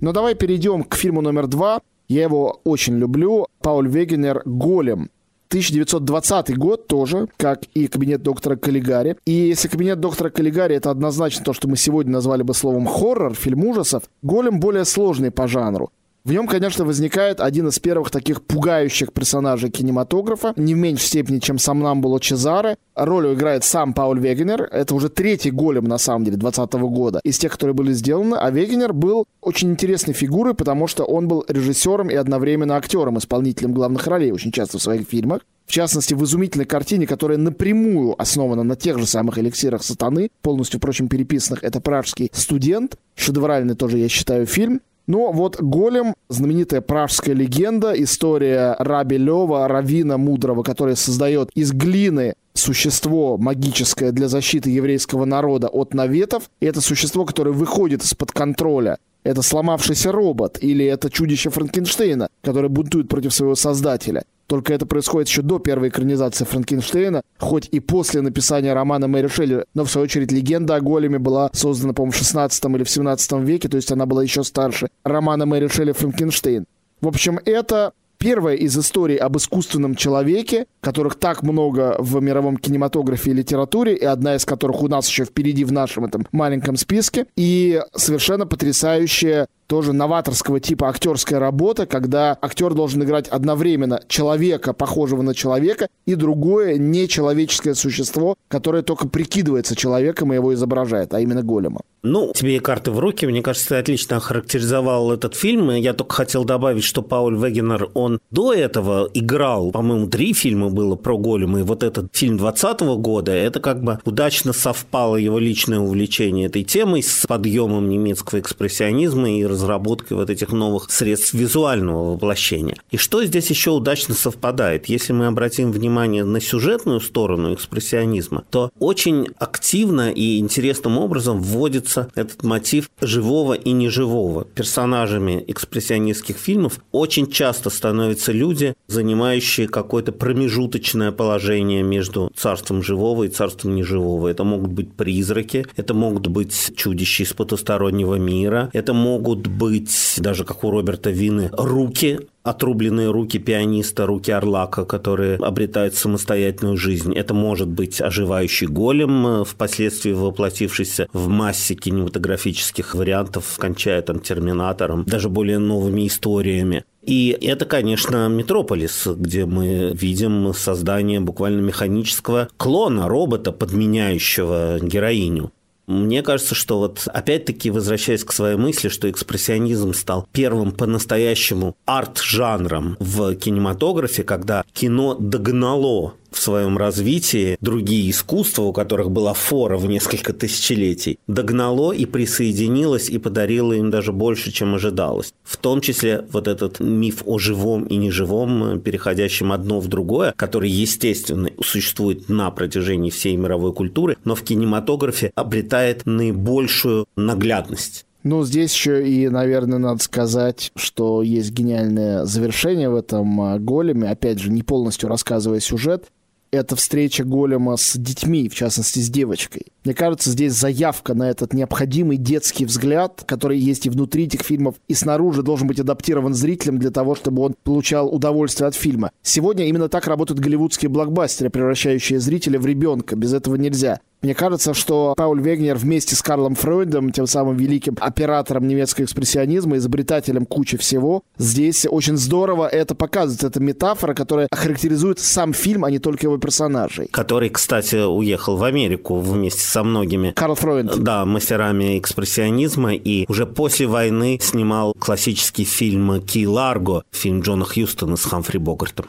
Но 0.03 0.11
давай 0.11 0.35
перейдем 0.35 0.83
к 0.83 0.95
фильму 0.95 1.21
номер 1.21 1.47
два. 1.47 1.79
Я 2.09 2.23
его 2.23 2.59
очень 2.65 2.97
люблю. 2.97 3.47
Пауль 3.61 3.87
Вегенер 3.87 4.41
«Голем». 4.43 5.09
1920 5.47 6.57
год 6.57 6.87
тоже, 6.87 7.29
как 7.37 7.63
и 7.73 7.87
кабинет 7.87 8.21
доктора 8.21 8.57
Каллигари. 8.57 9.15
И 9.25 9.31
если 9.31 9.69
кабинет 9.69 10.01
доктора 10.01 10.29
Каллигари 10.29 10.75
это 10.75 10.91
однозначно 10.91 11.45
то, 11.45 11.53
что 11.53 11.69
мы 11.69 11.77
сегодня 11.77 12.11
назвали 12.11 12.43
бы 12.43 12.53
словом 12.53 12.85
хоррор, 12.85 13.33
фильм 13.33 13.63
ужасов, 13.63 14.03
Голем 14.21 14.59
более 14.59 14.83
сложный 14.83 15.31
по 15.31 15.47
жанру. 15.47 15.89
В 16.25 16.31
нем, 16.31 16.47
конечно, 16.47 16.85
возникает 16.85 17.41
один 17.41 17.67
из 17.67 17.79
первых 17.79 18.09
таких 18.09 18.43
пугающих 18.43 19.11
персонажей 19.11 19.69
кинематографа, 19.69 20.53
не 20.55 20.73
в 20.73 20.77
меньшей 20.77 21.07
степени, 21.07 21.39
чем 21.39 21.57
сам 21.57 21.81
Намбуло 21.81 22.21
Чезаре. 22.21 22.77
Роль 22.95 23.33
играет 23.33 23.65
сам 23.65 23.93
Пауль 23.93 24.21
Вегенер. 24.21 24.69
Это 24.71 24.95
уже 24.95 25.09
третий 25.09 25.51
голем, 25.51 25.83
на 25.83 25.97
самом 25.97 26.23
деле, 26.23 26.37
2020 26.37 26.81
года 26.95 27.19
из 27.25 27.37
тех, 27.37 27.51
которые 27.51 27.73
были 27.73 27.91
сделаны. 27.91 28.35
А 28.35 28.49
Вегенер 28.51 28.93
был 28.93 29.25
очень 29.41 29.71
интересной 29.71 30.13
фигурой, 30.13 30.53
потому 30.53 30.87
что 30.87 31.03
он 31.03 31.27
был 31.27 31.43
режиссером 31.45 32.09
и 32.09 32.15
одновременно 32.15 32.77
актером, 32.77 33.17
исполнителем 33.17 33.73
главных 33.73 34.07
ролей 34.07 34.31
очень 34.31 34.53
часто 34.53 34.77
в 34.77 34.81
своих 34.81 35.05
фильмах. 35.05 35.41
В 35.65 35.71
частности, 35.73 36.13
в 36.13 36.23
изумительной 36.23 36.65
картине, 36.65 37.05
которая 37.05 37.37
напрямую 37.37 38.15
основана 38.21 38.63
на 38.63 38.77
тех 38.77 38.97
же 38.97 39.05
самых 39.05 39.39
эликсирах 39.39 39.83
сатаны, 39.83 40.29
полностью, 40.41 40.79
впрочем, 40.79 41.09
переписанных, 41.09 41.65
это 41.65 41.81
«Пражский 41.81 42.29
студент», 42.31 42.97
шедевральный 43.15 43.75
тоже, 43.75 43.97
я 43.97 44.07
считаю, 44.07 44.45
фильм. 44.45 44.79
Но 45.05 45.31
вот 45.31 45.61
«Голем»— 45.61 46.15
знаменитая 46.29 46.81
пражская 46.81 47.35
легенда, 47.35 47.91
история 48.01 48.75
Раби 48.79 49.17
Лева, 49.17 49.67
равина 49.67 50.17
мудрого, 50.17 50.63
который 50.63 50.95
создает 50.95 51.49
из 51.55 51.73
глины 51.73 52.35
существо 52.53 53.37
магическое 53.37 54.11
для 54.11 54.27
защиты 54.27 54.69
еврейского 54.69 55.25
народа 55.25 55.67
от 55.67 55.93
наветов. 55.93 56.49
И 56.61 56.65
это 56.65 56.81
существо, 56.81 57.25
которое 57.25 57.51
выходит 57.51 58.03
из-под 58.03 58.31
контроля. 58.31 58.97
Это 59.23 59.41
сломавшийся 59.41 60.11
робот 60.11 60.57
или 60.61 60.85
это 60.85 61.09
чудище 61.09 61.49
Франкенштейна, 61.49 62.29
которое 62.41 62.67
бунтует 62.69 63.07
против 63.07 63.33
своего 63.33 63.55
создателя. 63.55 64.23
Только 64.47 64.73
это 64.73 64.85
происходит 64.85 65.29
еще 65.29 65.41
до 65.41 65.59
первой 65.59 65.87
экранизации 65.87 66.43
Франкенштейна, 66.43 67.21
хоть 67.39 67.69
и 67.71 67.79
после 67.79 68.21
написания 68.21 68.73
романа 68.73 69.07
Мэри 69.07 69.27
Шелли, 69.27 69.65
но 69.73 69.85
в 69.85 69.89
свою 69.89 70.05
очередь 70.05 70.31
легенда 70.31 70.75
о 70.75 70.81
големе 70.81 71.17
была 71.17 71.49
создана, 71.53 71.93
по-моему, 71.93 72.11
в 72.11 72.17
16 72.17 72.65
или 72.65 72.83
в 72.83 72.89
17 72.89 73.31
веке, 73.39 73.69
то 73.69 73.77
есть 73.77 73.91
она 73.91 74.05
была 74.05 74.21
еще 74.21 74.43
старше 74.43 74.89
романа 75.03 75.45
Мэри 75.45 75.69
Шелли 75.69 75.93
Франкенштейн. 75.93 76.65
В 76.99 77.07
общем, 77.07 77.39
это 77.45 77.93
первая 78.23 78.55
из 78.55 78.77
историй 78.77 79.17
об 79.17 79.35
искусственном 79.35 79.95
человеке, 79.95 80.65
которых 80.79 81.15
так 81.15 81.43
много 81.43 81.97
в 81.99 82.21
мировом 82.21 82.55
кинематографе 82.55 83.31
и 83.31 83.33
литературе, 83.33 83.95
и 83.95 84.05
одна 84.05 84.35
из 84.35 84.45
которых 84.45 84.81
у 84.81 84.87
нас 84.87 85.09
еще 85.09 85.25
впереди 85.25 85.65
в 85.65 85.73
нашем 85.73 86.05
этом 86.05 86.25
маленьком 86.31 86.77
списке, 86.77 87.25
и 87.35 87.81
совершенно 87.93 88.47
потрясающая 88.47 89.47
тоже 89.73 89.91
новаторского 89.91 90.59
типа 90.59 90.89
актерская 90.89 91.39
работа, 91.39 91.87
когда 91.87 92.37
актер 92.39 92.75
должен 92.75 93.01
играть 93.01 93.27
одновременно 93.27 94.01
человека, 94.07 94.71
похожего 94.71 95.23
на 95.23 95.33
человека, 95.33 95.87
и 96.05 96.13
другое 96.13 96.77
нечеловеческое 96.77 97.73
существо, 97.73 98.35
которое 98.49 98.83
только 98.83 99.07
прикидывается 99.07 99.75
человеком 99.75 100.31
и 100.31 100.35
его 100.35 100.53
изображает, 100.53 101.15
а 101.15 101.21
именно 101.21 101.41
голема. 101.41 101.81
Ну, 102.03 102.33
тебе 102.35 102.57
и 102.57 102.59
карты 102.59 102.91
в 102.91 102.99
руки. 102.99 103.25
Мне 103.25 103.41
кажется, 103.41 103.69
ты 103.69 103.75
отлично 103.75 104.17
охарактеризовал 104.17 105.13
этот 105.13 105.35
фильм. 105.35 105.71
Я 105.71 105.93
только 105.93 106.13
хотел 106.13 106.43
добавить, 106.43 106.83
что 106.83 107.01
Пауль 107.01 107.37
Вегенер, 107.37 107.89
он 107.93 108.19
до 108.29 108.53
этого 108.53 109.09
играл, 109.13 109.71
по-моему, 109.71 110.07
три 110.07 110.33
фильма 110.33 110.69
было 110.69 110.95
про 110.97 111.17
голема, 111.17 111.61
и 111.61 111.63
вот 111.63 111.81
этот 111.81 112.13
фильм 112.13 112.37
20 112.37 112.81
года, 112.97 113.31
это 113.31 113.61
как 113.61 113.81
бы 113.81 113.99
удачно 114.03 114.51
совпало 114.51 115.15
его 115.15 115.39
личное 115.39 115.79
увлечение 115.79 116.47
этой 116.47 116.63
темой 116.63 117.01
с 117.01 117.25
подъемом 117.25 117.87
немецкого 117.87 118.41
экспрессионизма 118.41 119.31
и 119.31 119.45
раз 119.45 119.62
разработкой 119.63 120.17
вот 120.17 120.29
этих 120.29 120.51
новых 120.51 120.91
средств 120.91 121.33
визуального 121.33 122.13
воплощения. 122.13 122.75
И 122.91 122.97
что 122.97 123.23
здесь 123.23 123.49
еще 123.49 123.71
удачно 123.71 124.13
совпадает? 124.13 124.87
Если 124.87 125.13
мы 125.13 125.27
обратим 125.27 125.71
внимание 125.71 126.23
на 126.23 126.41
сюжетную 126.41 126.99
сторону 126.99 127.53
экспрессионизма, 127.53 128.43
то 128.49 128.71
очень 128.79 129.27
активно 129.39 130.11
и 130.11 130.39
интересным 130.39 130.97
образом 130.97 131.41
вводится 131.41 132.09
этот 132.15 132.43
мотив 132.43 132.89
живого 133.01 133.53
и 133.53 133.71
неживого. 133.71 134.43
Персонажами 134.43 135.43
экспрессионистских 135.47 136.37
фильмов 136.37 136.79
очень 136.91 137.31
часто 137.31 137.69
становятся 137.69 138.31
люди, 138.31 138.73
занимающие 138.87 139.67
какое-то 139.67 140.11
промежуточное 140.11 141.11
положение 141.11 141.83
между 141.83 142.31
царством 142.35 142.83
живого 142.83 143.23
и 143.23 143.29
царством 143.29 143.75
неживого. 143.75 144.27
Это 144.27 144.43
могут 144.43 144.71
быть 144.71 144.93
призраки, 144.93 145.65
это 145.75 145.93
могут 145.93 146.27
быть 146.27 146.73
чудища 146.75 147.23
из 147.23 147.33
потустороннего 147.33 148.15
мира, 148.15 148.69
это 148.73 148.93
могут 148.93 149.42
быть, 149.47 150.15
даже 150.17 150.45
как 150.45 150.63
у 150.63 150.71
Роберта 150.71 151.09
Вины, 151.09 151.49
руки, 151.53 152.19
отрубленные 152.43 153.09
руки 153.09 153.39
пианиста, 153.39 154.05
руки 154.05 154.31
Орлака, 154.31 154.85
которые 154.85 155.37
обретают 155.37 155.95
самостоятельную 155.95 156.77
жизнь. 156.77 157.13
Это 157.13 157.33
может 157.33 157.67
быть 157.67 158.01
оживающий 158.01 158.67
голем, 158.67 159.45
впоследствии 159.45 160.11
воплотившийся 160.11 161.07
в 161.13 161.29
массе 161.29 161.75
кинематографических 161.75 162.95
вариантов, 162.95 163.55
кончая 163.57 164.01
там 164.01 164.19
Терминатором, 164.19 165.03
даже 165.05 165.29
более 165.29 165.59
новыми 165.59 166.07
историями. 166.07 166.83
И 167.01 167.37
это, 167.41 167.65
конечно, 167.65 168.29
Метрополис, 168.29 169.07
где 169.07 169.45
мы 169.45 169.91
видим 169.93 170.53
создание 170.53 171.19
буквально 171.19 171.61
механического 171.61 172.47
клона 172.57 173.09
робота, 173.09 173.51
подменяющего 173.51 174.79
героиню. 174.81 175.51
Мне 175.85 176.23
кажется, 176.23 176.55
что 176.55 176.79
вот 176.79 177.07
опять-таки, 177.07 177.69
возвращаясь 177.69 178.23
к 178.23 178.31
своей 178.31 178.55
мысли, 178.55 178.87
что 178.87 179.09
экспрессионизм 179.09 179.93
стал 179.93 180.27
первым 180.31 180.71
по-настоящему 180.71 181.75
арт-жанром 181.85 182.95
в 182.99 183.35
кинематографе, 183.35 184.23
когда 184.23 184.63
кино 184.73 185.15
догнало 185.15 186.15
в 186.33 186.39
своем 186.39 186.77
развитии 186.77 187.57
другие 187.61 188.09
искусства, 188.09 188.63
у 188.63 188.73
которых 188.73 189.11
была 189.11 189.33
фора 189.33 189.77
в 189.77 189.85
несколько 189.85 190.33
тысячелетий, 190.33 191.19
догнало 191.27 191.91
и 191.91 192.05
присоединилось 192.05 193.09
и 193.09 193.17
подарило 193.17 193.73
им 193.73 193.91
даже 193.91 194.11
больше, 194.11 194.51
чем 194.51 194.75
ожидалось. 194.75 195.33
В 195.43 195.57
том 195.57 195.81
числе 195.81 196.25
вот 196.31 196.47
этот 196.47 196.79
миф 196.79 197.23
о 197.25 197.37
живом 197.37 197.83
и 197.85 197.95
неживом, 197.95 198.79
переходящем 198.81 199.51
одно 199.51 199.79
в 199.79 199.87
другое, 199.87 200.33
который, 200.35 200.69
естественно, 200.69 201.49
существует 201.63 202.29
на 202.29 202.49
протяжении 202.51 203.09
всей 203.09 203.35
мировой 203.35 203.73
культуры, 203.73 204.17
но 204.23 204.35
в 204.35 204.43
кинематографе 204.43 205.31
обретает 205.35 206.05
наибольшую 206.05 207.05
наглядность. 207.15 208.05
Ну, 208.23 208.45
здесь 208.45 208.73
еще 208.73 209.05
и, 209.05 209.27
наверное, 209.27 209.79
надо 209.79 210.01
сказать, 210.01 210.71
что 210.77 211.21
есть 211.21 211.51
гениальное 211.51 212.23
завершение 212.23 212.89
в 212.89 212.95
этом 212.95 213.41
а, 213.41 213.59
големе. 213.59 214.09
Опять 214.09 214.39
же, 214.39 214.49
не 214.49 214.63
полностью 214.63 215.09
рассказывая 215.09 215.59
сюжет 215.59 216.05
это 216.53 216.75
встреча 216.75 217.23
голема 217.23 217.75
с 217.77 217.97
детьми, 217.97 218.47
в 218.47 218.55
частности, 218.55 218.99
с 218.99 219.09
девочкой. 219.09 219.72
Мне 219.83 219.93
кажется, 219.93 220.29
здесь 220.29 220.53
заявка 220.53 221.13
на 221.13 221.29
этот 221.29 221.53
необходимый 221.53 222.17
детский 222.17 222.65
взгляд, 222.65 223.23
который 223.25 223.57
есть 223.57 223.85
и 223.85 223.89
внутри 223.89 224.25
этих 224.25 224.41
фильмов, 224.41 224.75
и 224.87 224.93
снаружи 224.93 225.43
должен 225.43 225.67
быть 225.67 225.79
адаптирован 225.79 226.33
зрителем 226.33 226.79
для 226.79 226.89
того, 226.89 227.15
чтобы 227.15 227.41
он 227.41 227.55
получал 227.63 228.07
удовольствие 228.07 228.67
от 228.67 228.75
фильма. 228.75 229.11
Сегодня 229.21 229.67
именно 229.67 229.89
так 229.89 230.07
работают 230.07 230.39
голливудские 230.39 230.89
блокбастеры, 230.89 231.49
превращающие 231.49 232.19
зрителя 232.19 232.59
в 232.59 232.65
ребенка. 232.65 233.17
Без 233.17 233.33
этого 233.33 233.55
нельзя. 233.55 233.99
Мне 234.23 234.33
кажется, 234.33 234.73
что 234.73 235.13
Пауль 235.17 235.41
Вегнер 235.41 235.75
вместе 235.75 236.15
с 236.15 236.21
Карлом 236.21 236.55
Фройдом, 236.55 237.11
тем 237.11 237.27
самым 237.27 237.57
великим 237.57 237.97
оператором 237.99 238.65
немецкого 238.69 239.03
экспрессионизма, 239.03 239.75
изобретателем 239.75 240.45
кучи 240.45 240.77
всего, 240.77 241.23
здесь 241.37 241.85
очень 241.85 242.15
здорово 242.15 242.65
это 242.69 242.95
показывает. 242.95 243.43
Это 243.43 243.59
метафора, 243.59 244.13
которая 244.13 244.47
охарактеризует 244.49 245.19
сам 245.19 245.51
фильм, 245.51 245.83
а 245.83 245.91
не 245.91 245.99
только 245.99 246.27
его 246.27 246.37
персонажей. 246.37 247.09
Который, 247.11 247.49
кстати, 247.49 247.97
уехал 247.97 248.55
в 248.55 248.63
Америку 248.63 249.19
вместе 249.19 249.59
со 249.73 249.83
многими... 249.83 250.31
Карл 250.35 250.53
Фройд. 250.53 251.03
Да, 251.03 251.25
мастерами 251.25 251.97
экспрессионизма, 251.97 252.93
и 252.93 253.25
уже 253.27 253.47
после 253.47 253.87
войны 253.87 254.37
снимал 254.39 254.93
классический 254.93 255.65
фильм 255.65 256.21
«Ки 256.21 256.45
Ларго», 256.45 257.03
фильм 257.11 257.41
Джона 257.41 257.65
Хьюстона 257.65 258.15
с 258.15 258.23
Хамфри 258.23 258.59
Богартом. 258.59 259.07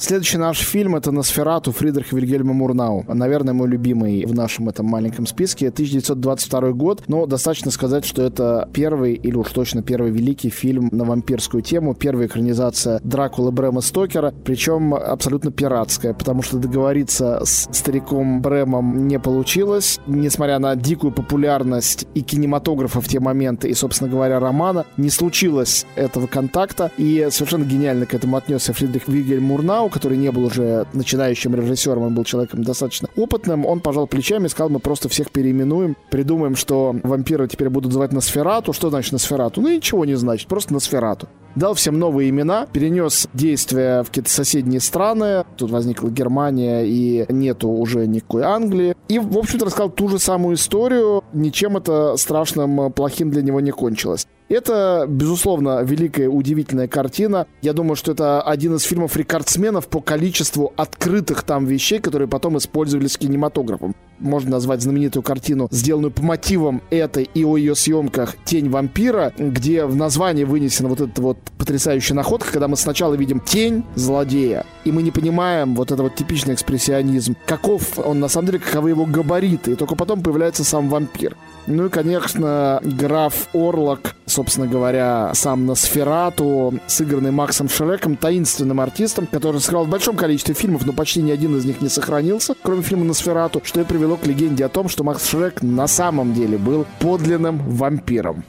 Следующий 0.00 0.38
наш 0.38 0.58
фильм— 0.60 0.94
это 0.96 1.10
«Носферату» 1.10 1.72
Фридриха 1.72 2.14
Вильгельма 2.14 2.52
Мурнау. 2.52 3.04
Наверное, 3.08 3.52
мой 3.52 3.66
любимый 3.66 4.24
в 4.26 4.32
нашем 4.32 4.68
этом 4.68 4.86
маленьком 4.86 5.26
списке. 5.26 5.70
1922 5.70 6.70
год, 6.70 7.02
но 7.08 7.26
достаточно 7.26 7.72
сказать, 7.72 8.04
что 8.04 8.22
это 8.22 8.68
первый, 8.72 9.14
или 9.14 9.34
уж 9.34 9.50
точно 9.50 9.82
первый 9.82 10.12
великий 10.12 10.50
фильм 10.50 10.88
на 10.92 11.04
вампирскую 11.04 11.64
тему, 11.64 11.94
первая 11.94 12.28
экранизация 12.28 13.00
Дракулы 13.02 13.50
Брэма 13.50 13.80
Стокера, 13.80 14.32
причем 14.44 14.94
абсолютно 14.94 15.50
пиратская, 15.50 16.14
потому 16.14 16.42
что 16.42 16.58
договориться 16.58 17.40
с 17.44 17.68
стариком 17.72 18.40
Брэмом 18.40 19.08
не 19.08 19.18
получилось, 19.18 19.98
несмотря 20.06 20.60
на 20.60 20.76
дикую 20.76 21.10
популярность 21.10 22.06
и 22.14 22.20
кинематографа 22.20 23.00
в 23.00 23.08
те 23.08 23.18
моменты, 23.18 23.68
и, 23.68 23.74
собственно 23.74 24.08
говоря, 24.08 24.38
романа, 24.38 24.86
не 24.96 25.10
случилось 25.10 25.86
этого 25.96 26.28
контакта, 26.28 26.92
и 26.98 27.26
совершенно 27.32 27.64
гениально 27.64 28.06
к 28.06 28.14
этому 28.14 28.36
отнесся 28.36 28.72
Фридрих 28.72 29.08
Вильгельм 29.08 29.42
Мурнау, 29.42 29.87
который 29.88 30.18
не 30.18 30.30
был 30.30 30.44
уже 30.44 30.86
начинающим 30.92 31.54
режиссером, 31.54 32.04
он 32.04 32.14
был 32.14 32.24
человеком 32.24 32.62
достаточно 32.62 33.08
опытным, 33.16 33.66
он 33.66 33.80
пожал 33.80 34.06
плечами 34.06 34.46
и 34.46 34.48
сказал, 34.48 34.70
мы 34.70 34.78
просто 34.78 35.08
всех 35.08 35.30
переименуем, 35.30 35.96
придумаем, 36.10 36.56
что 36.56 36.94
вампиры 37.02 37.48
теперь 37.48 37.68
будут 37.68 37.92
звать 37.92 38.12
Носферату. 38.12 38.72
Что 38.72 38.90
значит 38.90 39.12
Носферату? 39.12 39.60
Ну, 39.60 39.68
ничего 39.68 40.04
не 40.04 40.14
значит, 40.14 40.48
просто 40.48 40.72
Носферату 40.72 41.28
дал 41.58 41.74
всем 41.74 41.98
новые 41.98 42.30
имена, 42.30 42.66
перенес 42.66 43.28
действия 43.34 44.02
в 44.02 44.08
какие-то 44.08 44.30
соседние 44.30 44.80
страны. 44.80 45.44
Тут 45.56 45.70
возникла 45.70 46.08
Германия, 46.08 46.84
и 46.84 47.26
нету 47.28 47.68
уже 47.68 48.06
никакой 48.06 48.42
Англии. 48.42 48.94
И, 49.08 49.18
в 49.18 49.36
общем-то, 49.36 49.66
рассказал 49.66 49.90
ту 49.90 50.08
же 50.08 50.18
самую 50.18 50.56
историю. 50.56 51.24
Ничем 51.32 51.76
это 51.76 52.16
страшным, 52.16 52.92
плохим 52.92 53.30
для 53.30 53.42
него 53.42 53.60
не 53.60 53.70
кончилось. 53.70 54.26
Это, 54.48 55.04
безусловно, 55.06 55.82
великая, 55.82 56.28
удивительная 56.28 56.88
картина. 56.88 57.46
Я 57.60 57.74
думаю, 57.74 57.96
что 57.96 58.12
это 58.12 58.40
один 58.40 58.76
из 58.76 58.82
фильмов-рекордсменов 58.82 59.88
по 59.88 60.00
количеству 60.00 60.72
открытых 60.76 61.42
там 61.42 61.66
вещей, 61.66 61.98
которые 61.98 62.28
потом 62.28 62.56
использовались 62.56 63.18
кинематографом. 63.18 63.94
Можно 64.18 64.52
назвать 64.52 64.82
знаменитую 64.82 65.22
картину, 65.22 65.68
сделанную 65.70 66.10
по 66.10 66.22
мотивам 66.22 66.80
этой 66.90 67.28
и 67.34 67.44
о 67.44 67.56
ее 67.56 67.74
съемках 67.74 68.36
«Тень 68.44 68.70
вампира», 68.70 69.32
где 69.38 69.84
в 69.84 69.94
названии 69.94 70.44
вынесена 70.44 70.88
вот 70.88 71.02
эта 71.02 71.20
вот 71.20 71.38
потрясающая 71.58 72.16
находка, 72.16 72.50
когда 72.50 72.68
мы 72.68 72.76
сначала 72.76 73.14
видим 73.14 73.40
тень 73.40 73.84
злодея, 73.94 74.64
и 74.84 74.90
мы 74.90 75.02
не 75.02 75.10
понимаем 75.10 75.76
вот 75.76 75.92
это 75.92 76.02
вот 76.02 76.16
типичный 76.16 76.54
экспрессионизм, 76.54 77.36
каков 77.46 77.98
он 77.98 78.18
на 78.18 78.28
самом 78.28 78.46
деле, 78.46 78.58
каковы 78.60 78.90
его 78.90 79.04
габариты, 79.04 79.72
и 79.72 79.74
только 79.76 79.94
потом 79.94 80.22
появляется 80.22 80.64
сам 80.64 80.88
вампир. 80.88 81.36
Ну 81.70 81.84
и, 81.84 81.88
конечно, 81.90 82.80
граф 82.82 83.48
Орлок, 83.52 84.14
собственно 84.24 84.66
говоря, 84.66 85.32
сам 85.34 85.66
на 85.66 85.74
Сферату, 85.74 86.80
сыгранный 86.86 87.30
Максом 87.30 87.68
Шреком, 87.68 88.16
таинственным 88.16 88.80
артистом, 88.80 89.26
который 89.26 89.60
сыграл 89.60 89.84
в 89.84 89.90
большом 89.90 90.16
количестве 90.16 90.54
фильмов, 90.54 90.86
но 90.86 90.94
почти 90.94 91.20
ни 91.20 91.30
один 91.30 91.58
из 91.58 91.66
них 91.66 91.82
не 91.82 91.90
сохранился, 91.90 92.54
кроме 92.62 92.80
фильма 92.80 93.04
на 93.04 93.12
Сферату, 93.12 93.60
что 93.64 93.82
и 93.82 93.84
привело 93.84 94.16
к 94.16 94.26
легенде 94.26 94.64
о 94.64 94.70
том, 94.70 94.88
что 94.88 95.04
Макс 95.04 95.28
Шрек 95.28 95.60
на 95.60 95.86
самом 95.86 96.32
деле 96.32 96.56
был 96.56 96.86
подлинным 97.00 97.58
вампиром. 97.58 98.44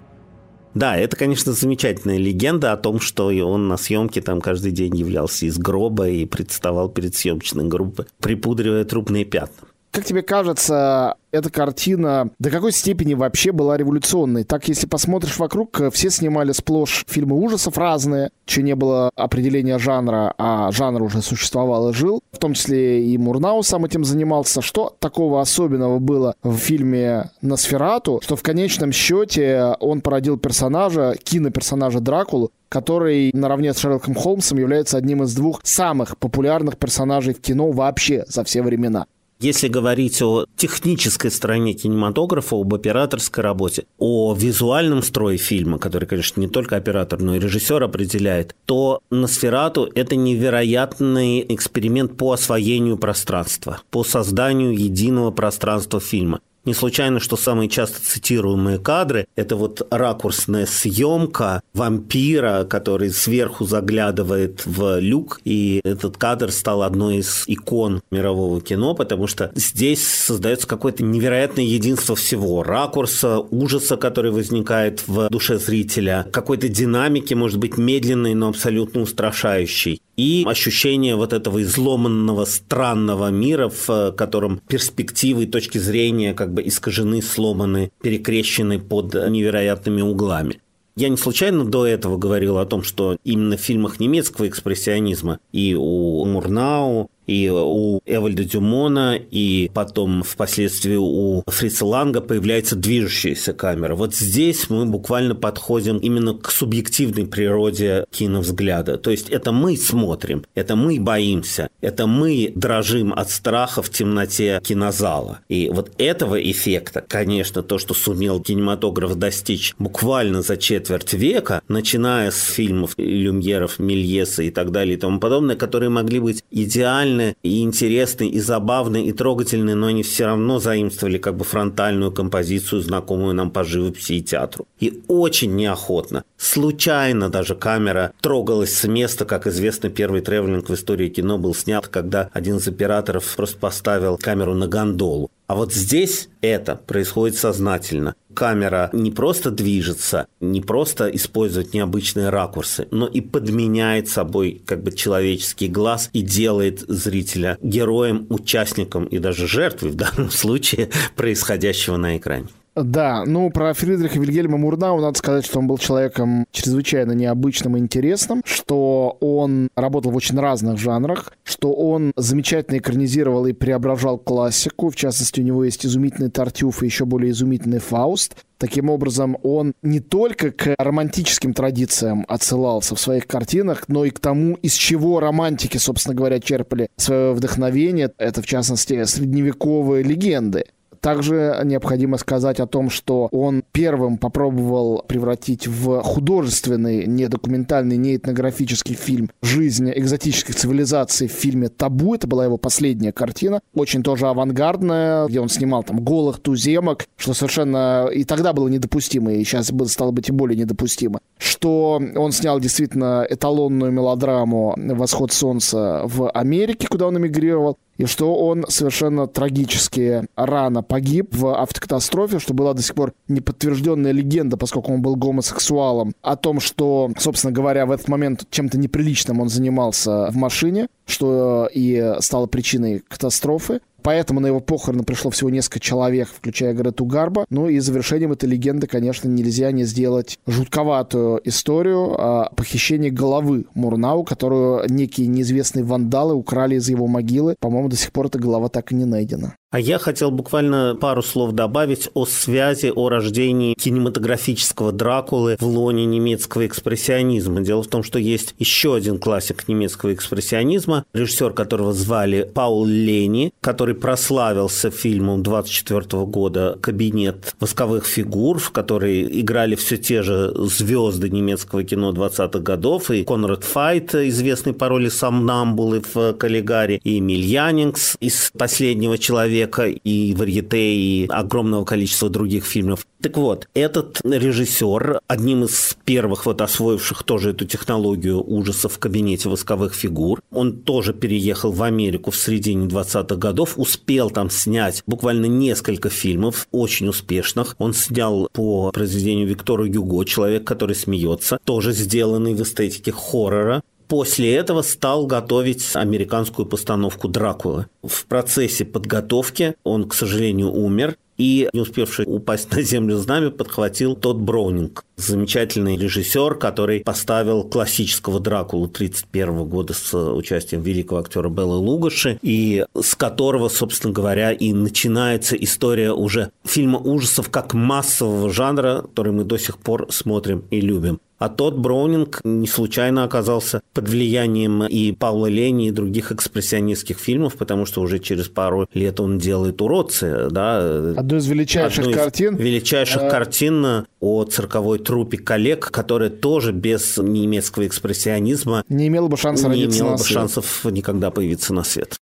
Да, 0.73 0.95
это, 0.95 1.17
конечно, 1.17 1.51
замечательная 1.51 2.17
легенда 2.17 2.71
о 2.71 2.77
том, 2.77 3.01
что 3.01 3.25
он 3.25 3.67
на 3.67 3.75
съемке 3.75 4.21
там 4.21 4.39
каждый 4.39 4.71
день 4.71 4.95
являлся 4.95 5.45
из 5.45 5.57
гроба 5.57 6.07
и 6.07 6.25
представал 6.25 6.87
перед 6.87 7.15
съемочной 7.15 7.67
группой, 7.67 8.05
припудривая 8.21 8.85
трупные 8.85 9.25
пятна. 9.25 9.67
Как 9.91 10.05
тебе 10.05 10.21
кажется, 10.21 11.15
эта 11.31 11.49
картина 11.49 12.29
до 12.37 12.51
какой 12.51 12.71
степени 12.71 13.15
вообще 13.15 13.51
была 13.51 13.75
революционной? 13.75 14.43
Так, 14.43 14.67
если 14.67 14.85
посмотришь 14.85 15.39
вокруг, 15.39 15.81
все 15.91 16.09
снимали 16.11 16.51
сплошь 16.51 17.05
фильмы 17.07 17.35
ужасов 17.35 17.77
разные, 17.77 18.29
что 18.45 18.61
не 18.61 18.75
было 18.75 19.09
определения 19.15 19.79
жанра, 19.79 20.33
а 20.37 20.71
жанр 20.71 21.01
уже 21.01 21.21
существовал 21.21 21.89
и 21.89 21.93
жил. 21.93 22.21
В 22.31 22.37
том 22.37 22.53
числе 22.53 23.03
и 23.03 23.17
Мурнау 23.17 23.63
сам 23.63 23.85
этим 23.85 24.03
занимался. 24.03 24.61
Что 24.61 24.95
такого 24.99 25.41
особенного 25.41 25.97
было 25.99 26.35
в 26.43 26.55
фильме 26.57 27.31
«Носферату», 27.41 28.21
что 28.23 28.35
в 28.35 28.43
конечном 28.43 28.91
счете 28.91 29.75
он 29.79 30.01
породил 30.01 30.37
персонажа, 30.37 31.15
киноперсонажа 31.23 31.99
Дракулу, 31.99 32.51
который 32.69 33.31
наравне 33.33 33.73
с 33.73 33.79
Шерлоком 33.79 34.13
Холмсом 34.13 34.59
является 34.59 34.97
одним 34.97 35.23
из 35.23 35.33
двух 35.33 35.61
самых 35.63 36.17
популярных 36.17 36.77
персонажей 36.77 37.33
в 37.33 37.41
кино 37.41 37.71
вообще 37.71 38.25
за 38.27 38.43
все 38.43 38.61
времена. 38.61 39.07
Если 39.41 39.69
говорить 39.69 40.21
о 40.21 40.45
технической 40.57 41.31
стороне 41.31 41.73
кинематографа, 41.73 42.57
об 42.57 42.73
операторской 42.73 43.41
работе, 43.41 43.85
о 43.97 44.35
визуальном 44.37 45.01
строе 45.01 45.37
фильма, 45.37 45.79
который, 45.79 46.09
конечно, 46.09 46.41
не 46.41 46.49
только 46.49 46.75
оператор, 46.75 47.21
но 47.21 47.37
и 47.37 47.39
режиссер 47.39 47.81
определяет, 47.81 48.53
то 48.65 48.99
«Носферату»— 49.09 49.89
это 49.95 50.17
невероятный 50.17 51.45
эксперимент 51.53 52.17
по 52.17 52.33
освоению 52.33 52.97
пространства, 52.97 53.81
по 53.91 54.03
созданию 54.03 54.77
единого 54.77 55.31
пространства 55.31 56.01
фильма. 56.01 56.41
Не 56.65 56.73
случайно, 56.73 57.19
что 57.19 57.37
самые 57.37 57.69
часто 57.69 58.01
цитируемые 58.01 58.79
кадры– 58.79 59.27
это 59.35 59.55
вот 59.55 59.87
ракурсная 59.91 60.65
съемка 60.65 61.61
вампира, 61.73 62.65
который 62.69 63.11
сверху 63.11 63.65
заглядывает 63.65 64.65
в 64.65 64.99
люк, 64.99 65.39
и 65.45 65.79
этот 65.83 66.17
кадр 66.17 66.51
стал 66.51 66.83
одной 66.83 67.17
из 67.17 67.43
икон 67.47 68.01
мирового 68.11 68.61
кино, 68.61 68.93
потому 68.93 69.27
что 69.27 69.51
здесь 69.55 70.05
создается 70.05 70.67
какое-то 70.67 71.03
невероятное 71.03 71.63
единство 71.63 72.15
всего. 72.15 72.61
Ракурса, 72.63 73.39
ужаса, 73.39 73.97
который 73.97 74.31
возникает 74.31 75.07
в 75.07 75.29
душе 75.29 75.57
зрителя, 75.57 76.27
какой-то 76.31 76.67
динамики, 76.67 77.33
может 77.33 77.57
быть, 77.57 77.77
медленной, 77.77 78.33
но 78.33 78.49
абсолютно 78.49 79.01
устрашающей 79.01 80.01
и 80.19 80.43
ощущение 80.45 81.15
вот 81.15 81.31
этого 81.31 81.61
изломанного, 81.61 82.43
странного 82.43 83.31
мира, 83.31 83.69
в 83.69 84.11
котором 84.11 84.61
перспективы 84.67 85.43
и 85.43 85.47
точки 85.47 85.77
зрения 85.77 86.33
как 86.33 86.53
бы 86.53 86.67
искажены, 86.67 87.21
сломаны, 87.21 87.91
перекрещены 88.01 88.79
под 88.79 89.13
невероятными 89.13 90.01
углами. 90.01 90.59
Я 90.97 91.07
не 91.07 91.15
случайно 91.15 91.63
до 91.63 91.87
этого 91.87 92.17
говорил 92.17 92.57
о 92.57 92.65
том, 92.65 92.83
что 92.83 93.15
именно 93.23 93.55
в 93.55 93.61
фильмах 93.61 94.01
немецкого 94.01 94.49
экспрессионизма 94.49 95.39
и 95.53 95.73
у 95.73 96.25
Мурнау, 96.25 97.09
и 97.29 97.47
у 97.47 98.01
Эвальда 98.07 98.43
Дюмона, 98.43 99.15
и 99.15 99.69
потом 99.71 100.23
впоследствии 100.23 100.95
у 100.95 101.43
Фрица 101.45 101.85
Ланга 101.85 102.21
появляется 102.21 102.75
движущаяся 102.75 103.53
камера. 103.53 103.95
Вот 103.95 104.15
здесь 104.15 104.69
мы 104.69 104.85
буквально 104.87 105.35
подходим 105.35 105.97
именно 105.97 106.33
к 106.33 106.49
субъективной 106.49 107.27
природе 107.27 108.05
киновзгляда. 108.09 108.97
То 108.97 109.11
есть 109.11 109.29
это 109.29 109.51
мы 109.51 109.77
смотрим, 109.77 110.43
это 110.55 110.75
мы 110.75 110.99
боимся, 110.99 111.69
это 111.81 112.07
мы 112.07 112.51
дрожим 112.55 113.13
от 113.13 113.29
страха 113.29 113.83
в 113.83 113.91
темноте 113.91 114.59
кинозала. 114.63 115.41
И 115.49 115.69
вот 115.71 115.91
этого 115.99 116.35
эффекта, 116.41 117.05
конечно, 117.07 117.61
то, 117.61 117.77
что 117.77 117.93
сумел 117.93 118.41
кинематограф 118.41 119.15
достичь 119.15 119.75
буквально 119.77 120.41
за 120.41 120.57
четверть 120.57 121.13
века, 121.13 121.61
начиная 121.67 122.31
с 122.31 122.41
фильмов 122.41 122.95
Люмьеров, 122.97 123.77
Мельеса 123.77 124.41
и 124.41 124.49
так 124.49 124.71
далее 124.71 124.95
и 124.95 124.99
тому 124.99 125.19
подобное, 125.19 125.55
которые 125.55 125.89
могли 125.89 126.19
быть 126.19 126.43
идеально 126.49 127.18
прикольные, 127.19 127.35
и 127.43 127.63
интересные, 127.63 128.29
и 128.29 128.39
забавные, 128.39 129.05
и 129.05 129.11
трогательные, 129.11 129.75
но 129.75 129.87
они 129.87 130.03
все 130.03 130.25
равно 130.25 130.59
заимствовали 130.59 131.17
как 131.17 131.35
бы 131.35 131.43
фронтальную 131.43 132.11
композицию, 132.11 132.81
знакомую 132.81 133.33
нам 133.33 133.51
по 133.51 133.63
живописи 133.63 134.13
и 134.13 134.21
театру. 134.21 134.65
И 134.79 135.01
очень 135.07 135.55
неохотно, 135.55 136.23
случайно 136.37 137.29
даже 137.29 137.55
камера 137.55 138.13
трогалась 138.21 138.75
с 138.75 138.87
места, 138.87 139.25
как 139.25 139.47
известно, 139.47 139.89
первый 139.89 140.21
тревелинг 140.21 140.69
в 140.69 140.73
истории 140.73 141.09
кино 141.09 141.37
был 141.37 141.53
снят, 141.53 141.87
когда 141.87 142.29
один 142.33 142.57
из 142.57 142.67
операторов 142.67 143.35
просто 143.35 143.57
поставил 143.57 144.17
камеру 144.17 144.53
на 144.53 144.67
гондолу. 144.67 145.29
А 145.47 145.55
вот 145.55 145.73
здесь 145.73 146.29
это 146.41 146.75
происходит 146.75 147.35
сознательно. 147.35 148.13
Камера 148.39 148.89
не 148.93 149.11
просто 149.11 149.51
движется, 149.51 150.27
не 150.39 150.61
просто 150.61 151.09
использует 151.09 151.73
необычные 151.73 152.29
ракурсы, 152.29 152.87
но 152.89 153.05
и 153.05 153.19
подменяет 153.19 154.07
собой 154.07 154.61
как 154.65 154.81
бы 154.81 154.93
человеческий 154.93 155.67
глаз 155.67 156.09
и 156.13 156.21
делает 156.21 156.79
зрителя 156.87 157.57
героем, 157.61 158.27
участником 158.29 159.03
и 159.03 159.19
даже 159.19 159.45
жертвой 159.45 159.91
в 159.91 159.95
данном 159.95 160.31
случае 160.31 160.89
происходящего 161.17 161.97
на 161.97 162.15
экране. 162.15 162.47
Да, 162.83 163.23
ну 163.25 163.49
про 163.49 163.73
Фридриха 163.73 164.19
Вильгельма 164.19 164.57
Мурнау 164.57 165.01
надо 165.01 165.17
сказать, 165.17 165.45
что 165.45 165.59
он 165.59 165.67
был 165.67 165.77
человеком 165.77 166.45
чрезвычайно 166.51 167.11
необычным 167.11 167.75
и 167.75 167.79
интересным, 167.79 168.41
что 168.45 169.17
он 169.19 169.69
работал 169.75 170.11
в 170.11 170.15
очень 170.15 170.39
разных 170.39 170.77
жанрах, 170.77 171.33
что 171.43 171.73
он 171.73 172.13
замечательно 172.15 172.77
экранизировал 172.77 173.45
и 173.47 173.53
преображал 173.53 174.17
классику. 174.17 174.89
В 174.89 174.95
частности, 174.95 175.41
у 175.41 175.43
него 175.43 175.65
есть 175.65 175.85
изумительный 175.85 176.29
Тартюф 176.29 176.81
и 176.81 176.85
еще 176.85 177.05
более 177.05 177.31
изумительный 177.31 177.79
Фауст. 177.79 178.37
Таким 178.57 178.89
образом, 178.89 179.37
он 179.43 179.73
не 179.81 179.99
только 180.01 180.51
к 180.51 180.75
романтическим 180.77 181.53
традициям 181.53 182.25
отсылался 182.27 182.95
в 182.95 182.99
своих 182.99 183.25
картинах, 183.25 183.87
но 183.87 184.03
и 184.03 184.09
к 184.09 184.19
тому, 184.19 184.55
из 184.55 184.73
чего 184.73 185.19
романтики, 185.19 185.77
собственно 185.77 186.15
говоря, 186.15 186.39
черпали 186.39 186.89
свое 186.97 187.33
вдохновение. 187.33 188.11
Это, 188.17 188.41
в 188.41 188.45
частности, 188.45 189.03
средневековые 189.05 190.03
легенды 190.03 190.65
Также 191.01 191.59
необходимо 191.63 192.17
сказать 192.17 192.59
о 192.59 192.67
том, 192.67 192.89
что 192.89 193.27
он 193.31 193.63
первым 193.71 194.17
попробовал 194.17 195.03
превратить 195.07 195.67
в 195.67 196.01
художественный, 196.01 197.05
не 197.05 197.27
документальный, 197.27 197.97
не 197.97 198.17
этнографический 198.17 198.95
фильм 198.95 199.29
«Жизнь 199.41 199.91
экзотических 199.95 200.55
цивилизаций» 200.55 201.27
в 201.27 201.31
фильме 201.31 201.69
«Табу». 201.69 202.15
Это 202.15 202.27
была 202.27 202.45
его 202.45 202.57
последняя 202.57 203.11
картина. 203.11 203.61
Очень 203.73 204.03
тоже 204.03 204.27
авангардная, 204.27 205.27
где 205.27 205.39
он 205.39 205.49
снимал 205.49 205.83
там 205.83 206.03
голых 206.03 206.39
туземок, 206.39 207.07
что 207.17 207.33
совершенно 207.33 208.07
и 208.07 208.23
тогда 208.23 208.53
было 208.53 208.67
недопустимо, 208.67 209.33
и 209.33 209.43
сейчас 209.43 209.71
стало 209.87 210.11
быть 210.11 210.29
и 210.29 210.31
более 210.31 210.57
недопустимо. 210.57 211.19
Что 211.37 212.01
он 212.15 212.31
снял 212.31 212.59
действительно 212.59 213.25
эталонную 213.29 213.91
мелодраму 213.91 214.75
«Восход 214.77 215.31
солнца» 215.31 216.01
в 216.05 216.29
Америке, 216.31 216.87
куда 216.87 217.07
он 217.07 217.17
эмигрировал, 217.17 217.77
и 217.99 218.05
что 218.05 218.33
он 218.33 218.65
совершенно 218.69 219.27
трагически 219.27 220.23
рано 220.37 220.81
погиб 220.81 221.35
в 221.35 221.47
автокатастрофе, 221.61 222.39
что 222.39 222.53
была 222.53 222.73
до 222.73 222.81
сих 222.81 222.95
пор 222.95 223.13
неподтвержденная 223.27 224.13
легенда, 224.13 224.55
поскольку 224.55 224.93
он 224.93 225.01
был 225.01 225.17
гомосексуалом, 225.17 226.13
о 226.21 226.37
том, 226.37 226.61
что, 226.61 227.11
собственно 227.19 227.51
говоря, 227.51 227.85
в 227.85 227.91
этот 227.91 228.07
момент 228.07 228.47
чем-то 228.49 228.77
неприличным 228.77 229.41
он 229.41 229.49
занимался 229.49 230.31
в 230.31 230.35
машине, 230.37 230.87
что 231.09 231.69
и 231.73 232.15
стало 232.19 232.45
причиной 232.47 233.03
катастрофы. 233.07 233.81
Поэтому 234.01 234.39
на 234.39 234.47
его 234.47 234.61
похороны 234.61 235.03
пришло 235.03 235.29
всего 235.29 235.49
несколько 235.49 235.81
человек, 235.81 236.29
включая 236.29 236.73
Грету 236.73 237.05
Гарба. 237.05 237.45
Ну 237.49 237.67
и 237.67 237.79
завершением 237.79 238.31
этой 238.31 238.47
легенды, 238.47 238.87
конечно, 238.87 239.27
нельзя 239.27 239.71
не 239.71 239.83
сделать 239.83 240.39
жутковатую 240.47 241.41
историю 241.43 242.15
о 242.17 242.49
похищении 242.55 243.09
головы 243.09 243.65
Мурнау, 243.73 244.23
которую 244.23 244.85
некие 244.89 245.27
неизвестные 245.27 245.83
вандалы 245.83 246.33
украли 246.33 246.75
из 246.75 246.87
его 246.87 247.07
могилы. 247.07 247.55
По-моему, 247.59 247.89
до 247.89 247.97
сих 247.97 248.13
пор 248.13 248.27
эта 248.27 248.39
голова 248.39 248.69
так 248.69 248.91
и 248.91 248.95
не 248.95 249.05
найдена. 249.05 249.55
А 249.71 249.79
я 249.79 249.99
хотел 249.99 250.31
буквально 250.31 250.97
пару 250.99 251.21
слов 251.21 251.51
добавить 251.51 252.09
о 252.15 252.25
связи, 252.25 252.91
о 252.95 253.07
рождении 253.07 253.75
кинематографического 253.75 254.91
Дракулы 254.91 255.57
в 255.59 255.63
лоне 255.63 256.07
немецкого 256.07 256.65
экспрессионизма. 256.65 257.61
Дело 257.61 257.83
в 257.83 257.87
том, 257.87 258.01
что 258.01 258.17
есть 258.17 258.55
еще 258.57 258.95
один 258.95 259.19
классик 259.19 259.67
немецкого 259.67 260.15
экспрессионизма, 260.15 261.05
режиссер 261.13 261.53
которого 261.53 261.93
звали 261.93 262.49
Паул 262.51 262.83
Лени, 262.87 263.53
который 263.61 263.93
прославился 263.93 264.89
фильмом 264.89 265.43
24 265.43 266.25
года 266.25 266.75
«Кабинет 266.81 267.53
восковых 267.59 268.07
фигур», 268.07 268.57
в 268.57 268.71
которой 268.71 269.39
играли 269.39 269.75
все 269.75 269.97
те 269.97 270.23
же 270.23 270.51
звезды 270.65 271.29
немецкого 271.29 271.83
кино 271.83 272.11
20-х 272.11 272.57
годов, 272.57 273.11
и 273.11 273.23
Конрад 273.23 273.63
Файт, 273.65 274.15
известный 274.15 274.73
по 274.73 274.89
роли 274.89 275.09
Самнамбулы 275.09 276.01
в 276.11 276.33
«Каллигаре», 276.33 276.99
и 277.03 277.19
Эмиль 277.19 277.45
Янингс 277.45 278.17
из 278.19 278.51
«Последнего 278.57 279.19
человека», 279.19 279.58
человека, 279.59 279.87
и 279.87 280.33
«Варьете», 280.35 280.93
и 280.93 281.27
огромного 281.27 281.85
количества 281.85 282.29
других 282.29 282.65
фильмов. 282.65 283.05
Так 283.21 283.37
вот, 283.37 283.67
этот 283.73 284.21
режиссер, 284.23 285.19
одним 285.27 285.65
из 285.65 285.97
первых 286.05 286.45
вот 286.45 286.61
освоивших 286.61 287.23
тоже 287.23 287.51
эту 287.51 287.65
технологию 287.65 288.41
ужасов 288.41 288.93
в 288.93 288.99
кабинете 288.99 289.49
восковых 289.49 289.93
фигур, 289.93 290.41
он 290.51 290.77
тоже 290.77 291.13
переехал 291.13 291.71
в 291.71 291.83
Америку 291.83 292.31
в 292.31 292.37
середине 292.37 292.87
20-х 292.87 293.35
годов, 293.35 293.73
успел 293.77 294.29
там 294.29 294.49
снять 294.49 295.03
буквально 295.05 295.47
несколько 295.47 296.09
фильмов, 296.09 296.67
очень 296.71 297.09
успешных. 297.09 297.75
Он 297.77 297.93
снял 297.93 298.49
по 298.53 298.91
произведению 298.91 299.47
Виктора 299.47 299.85
Гюго 299.87 300.23
«Человек, 300.25 300.63
который 300.63 300.95
смеется», 300.95 301.59
тоже 301.65 301.91
сделанный 301.91 302.53
в 302.53 302.61
эстетике 302.61 303.11
хоррора 303.11 303.83
после 304.09 304.55
этого 304.55 304.81
стал 304.81 305.25
готовить 305.25 305.85
американскую 305.93 306.65
постановку 306.65 307.29
«Дракулы». 307.29 307.85
В 308.03 308.25
процессе 308.25 308.83
подготовки 308.83 309.75
он, 309.83 310.09
к 310.09 310.13
сожалению, 310.13 310.73
умер, 310.73 311.15
и, 311.37 311.69
не 311.71 311.79
успевший 311.79 312.25
упасть 312.27 312.69
на 312.71 312.81
землю 312.81 313.15
знамя, 313.15 313.49
подхватил 313.49 314.15
тот 314.15 314.35
Броунинг, 314.35 315.05
замечательный 315.15 315.95
режиссер, 315.95 316.55
который 316.55 316.99
поставил 316.99 317.63
классического 317.63 318.41
Дракулу 318.41 318.85
1931 318.87 319.63
года 319.69 319.93
с 319.93 320.13
участием 320.33 320.81
великого 320.81 321.21
актера 321.21 321.47
Беллы 321.47 321.77
Лугаши, 321.77 322.37
и 322.41 322.85
с 322.93 323.15
которого, 323.15 323.69
собственно 323.69 324.11
говоря, 324.11 324.51
и 324.51 324.73
начинается 324.73 325.55
история 325.55 326.11
уже 326.11 326.51
фильма 326.65 326.99
ужасов 326.99 327.49
как 327.49 327.73
массового 327.73 328.51
жанра, 328.51 329.03
который 329.03 329.31
мы 329.31 329.45
до 329.45 329.57
сих 329.57 329.77
пор 329.77 330.07
смотрим 330.09 330.65
и 330.71 330.81
любим. 330.81 331.21
А 331.39 331.47
тот 331.47 331.77
Броунинг 331.77 332.41
не 332.43 332.67
случайно 332.67 333.23
оказался 333.23 333.81
под 333.93 334.09
влиянием 334.09 334.83
и 334.83 335.13
Павла 335.13 335.47
Лени, 335.47 335.87
и 335.87 335.91
других 335.91 336.33
экспрессионистских 336.33 337.17
фильмов, 337.17 337.55
потому 337.55 337.85
что 337.85 338.01
уже 338.01 338.19
через 338.19 338.49
пару 338.49 338.87
лет 338.93 339.19
он 339.21 339.39
делает 339.39 339.81
«Уродцы». 339.81 340.49
Да? 340.51 340.79
Одну 341.17 341.37
из 341.37 341.47
величайших 341.47 341.99
Одну 341.99 342.11
из 342.11 342.17
картин. 342.17 342.55
величайших 342.57 343.23
а... 343.23 343.29
картин 343.29 344.05
о 344.19 344.43
цирковой 344.43 344.99
труппе 344.99 345.37
калек, 345.37 345.89
которая 345.91 346.29
тоже 346.29 346.73
без 346.73 347.17
немецкого 347.17 347.87
экспрессионизма 347.87 348.83
не 348.89 349.07
имела 349.07 349.29
бы 349.29 349.37
шанса 349.37 349.69
не 349.69 349.85
имела 349.85 350.11
бы 350.11 350.17
свет. 350.17 350.27
шансов 350.27 350.85
никогда 350.85 351.31
появиться 351.31 351.73
на 351.73 351.83
свет. 351.83 352.18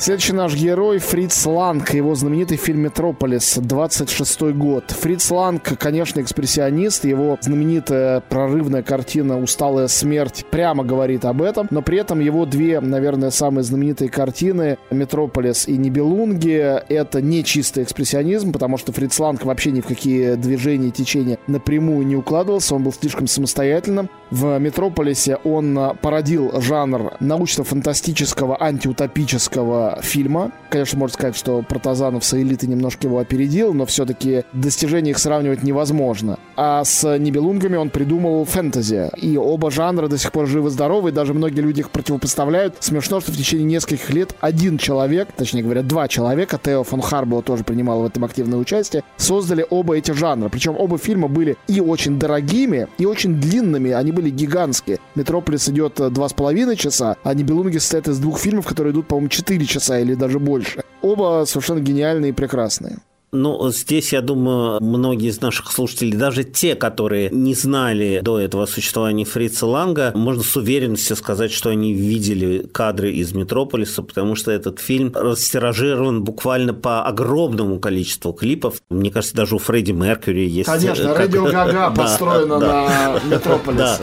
Следующий 0.00 0.32
наш 0.32 0.54
герой 0.54 0.98
Фриц 0.98 1.44
Ланг, 1.44 1.92
его 1.92 2.14
знаменитый 2.14 2.56
фильм 2.56 2.80
«Метрополис», 2.80 3.58
26 3.58 4.40
год. 4.54 4.84
Фриц 4.92 5.30
Ланг, 5.30 5.78
конечно, 5.78 6.22
экспрессионист, 6.22 7.04
его 7.04 7.36
знаменитая 7.42 8.20
прорывная 8.20 8.82
картина 8.82 9.38
«Усталая 9.38 9.88
смерть» 9.88 10.46
прямо 10.50 10.84
говорит 10.84 11.26
об 11.26 11.42
этом, 11.42 11.68
но 11.70 11.82
при 11.82 11.98
этом 11.98 12.20
его 12.20 12.46
две, 12.46 12.80
наверное, 12.80 13.28
самые 13.28 13.62
знаменитые 13.62 14.08
картины 14.08 14.78
«Метрополис» 14.90 15.68
и 15.68 15.76
«Нибелунги»— 15.76 16.80
это 16.88 17.20
не 17.20 17.44
чистый 17.44 17.82
экспрессионизм, 17.82 18.52
потому 18.52 18.78
что 18.78 18.92
Фриц 18.92 19.18
Ланг 19.18 19.44
вообще 19.44 19.70
ни 19.70 19.82
в 19.82 19.86
какие 19.86 20.36
движения 20.36 20.88
и 20.88 20.92
течения 20.92 21.38
напрямую 21.46 22.06
не 22.06 22.16
укладывался, 22.16 22.74
он 22.74 22.84
был 22.84 22.94
слишком 22.94 23.26
самостоятельным. 23.26 24.08
В 24.30 24.58
«Метрополисе» 24.58 25.36
он 25.42 25.78
породил 26.00 26.60
жанр 26.60 27.14
научно-фантастического, 27.18 28.62
антиутопического 28.62 29.98
фильма. 30.02 30.52
Конечно, 30.68 30.98
можно 31.00 31.14
сказать, 31.14 31.36
что 31.36 31.62
Протазанов 31.62 32.24
с 32.24 32.34
элиты 32.34 32.68
немножко 32.68 33.08
его 33.08 33.18
опередил, 33.18 33.74
но 33.74 33.86
все-таки 33.86 34.44
достижения 34.52 35.10
их 35.10 35.18
сравнивать 35.18 35.64
невозможно. 35.64 36.38
А 36.56 36.84
с 36.84 37.18
Нибелунгами 37.18 37.76
он 37.76 37.90
придумал 37.90 38.44
фэнтези. 38.44 39.10
И 39.16 39.36
оба 39.36 39.70
жанра 39.72 40.06
до 40.06 40.16
сих 40.16 40.30
пор 40.30 40.46
живы-здоровы, 40.46 41.08
и 41.08 41.12
даже 41.12 41.34
многие 41.34 41.60
люди 41.60 41.80
их 41.80 41.90
противопоставляют. 41.90 42.76
Смешно, 42.78 43.20
что 43.20 43.32
в 43.32 43.36
течение 43.36 43.64
нескольких 43.64 44.10
лет 44.10 44.36
один 44.40 44.78
человек, 44.78 45.28
точнее 45.36 45.62
говоря, 45.62 45.82
два 45.82 46.06
человека, 46.06 46.60
Тео 46.62 46.84
фон 46.84 47.00
Харбо 47.00 47.42
тоже 47.42 47.64
принимал 47.64 48.02
в 48.02 48.06
этом 48.06 48.24
активное 48.24 48.58
участие, 48.58 49.02
создали 49.16 49.66
оба 49.68 49.96
эти 49.96 50.12
жанра. 50.12 50.48
Причем 50.48 50.76
оба 50.78 50.98
фильма 50.98 51.26
были 51.26 51.56
и 51.66 51.80
очень 51.80 52.18
дорогими, 52.18 52.86
и 52.98 53.06
очень 53.06 53.40
длинными. 53.40 53.90
Они 53.90 54.12
были 54.12 54.19
гигантские. 54.28 54.98
Метрополис 55.14 55.68
идет 55.70 55.94
два 56.12 56.28
с 56.28 56.34
половиной 56.34 56.76
часа, 56.76 57.16
а 57.22 57.32
Нибелунги 57.32 57.78
состоят 57.78 58.08
из 58.08 58.18
двух 58.18 58.38
фильмов, 58.38 58.66
которые 58.66 58.92
идут, 58.92 59.08
по-моему, 59.08 59.28
четыре 59.28 59.64
часа 59.64 59.98
или 59.98 60.14
даже 60.14 60.38
больше. 60.38 60.84
Оба 61.00 61.44
совершенно 61.46 61.80
гениальные 61.80 62.32
и 62.32 62.34
прекрасные. 62.34 62.98
Ну, 63.32 63.70
здесь, 63.70 64.12
я 64.12 64.22
думаю, 64.22 64.82
многие 64.82 65.28
из 65.28 65.40
наших 65.40 65.70
слушателей, 65.70 66.16
даже 66.16 66.42
те, 66.42 66.74
которые 66.74 67.30
не 67.30 67.54
знали 67.54 68.20
до 68.22 68.40
этого 68.40 68.66
существования 68.66 69.24
Фрица 69.24 69.66
Ланга, 69.66 70.12
можно 70.16 70.42
с 70.42 70.56
уверенностью 70.56 71.14
сказать, 71.16 71.52
что 71.52 71.70
они 71.70 71.92
видели 71.92 72.66
кадры 72.72 73.12
из 73.12 73.32
«Метрополиса», 73.32 74.02
потому 74.02 74.34
что 74.34 74.50
этот 74.50 74.80
фильм 74.80 75.12
растиражирован 75.14 76.24
буквально 76.24 76.74
по 76.74 77.04
огромному 77.04 77.78
количеству 77.78 78.32
клипов. 78.32 78.82
Мне 78.90 79.10
кажется, 79.10 79.36
даже 79.36 79.54
у 79.54 79.58
Фредди 79.58 79.92
Меркьюри 79.92 80.48
есть... 80.48 80.68
Конечно, 80.68 81.14
Радио 81.14 81.44
Гага 81.44 81.90
построена 81.96 82.58
на 82.58 83.20
«Метрополисе». 83.30 83.98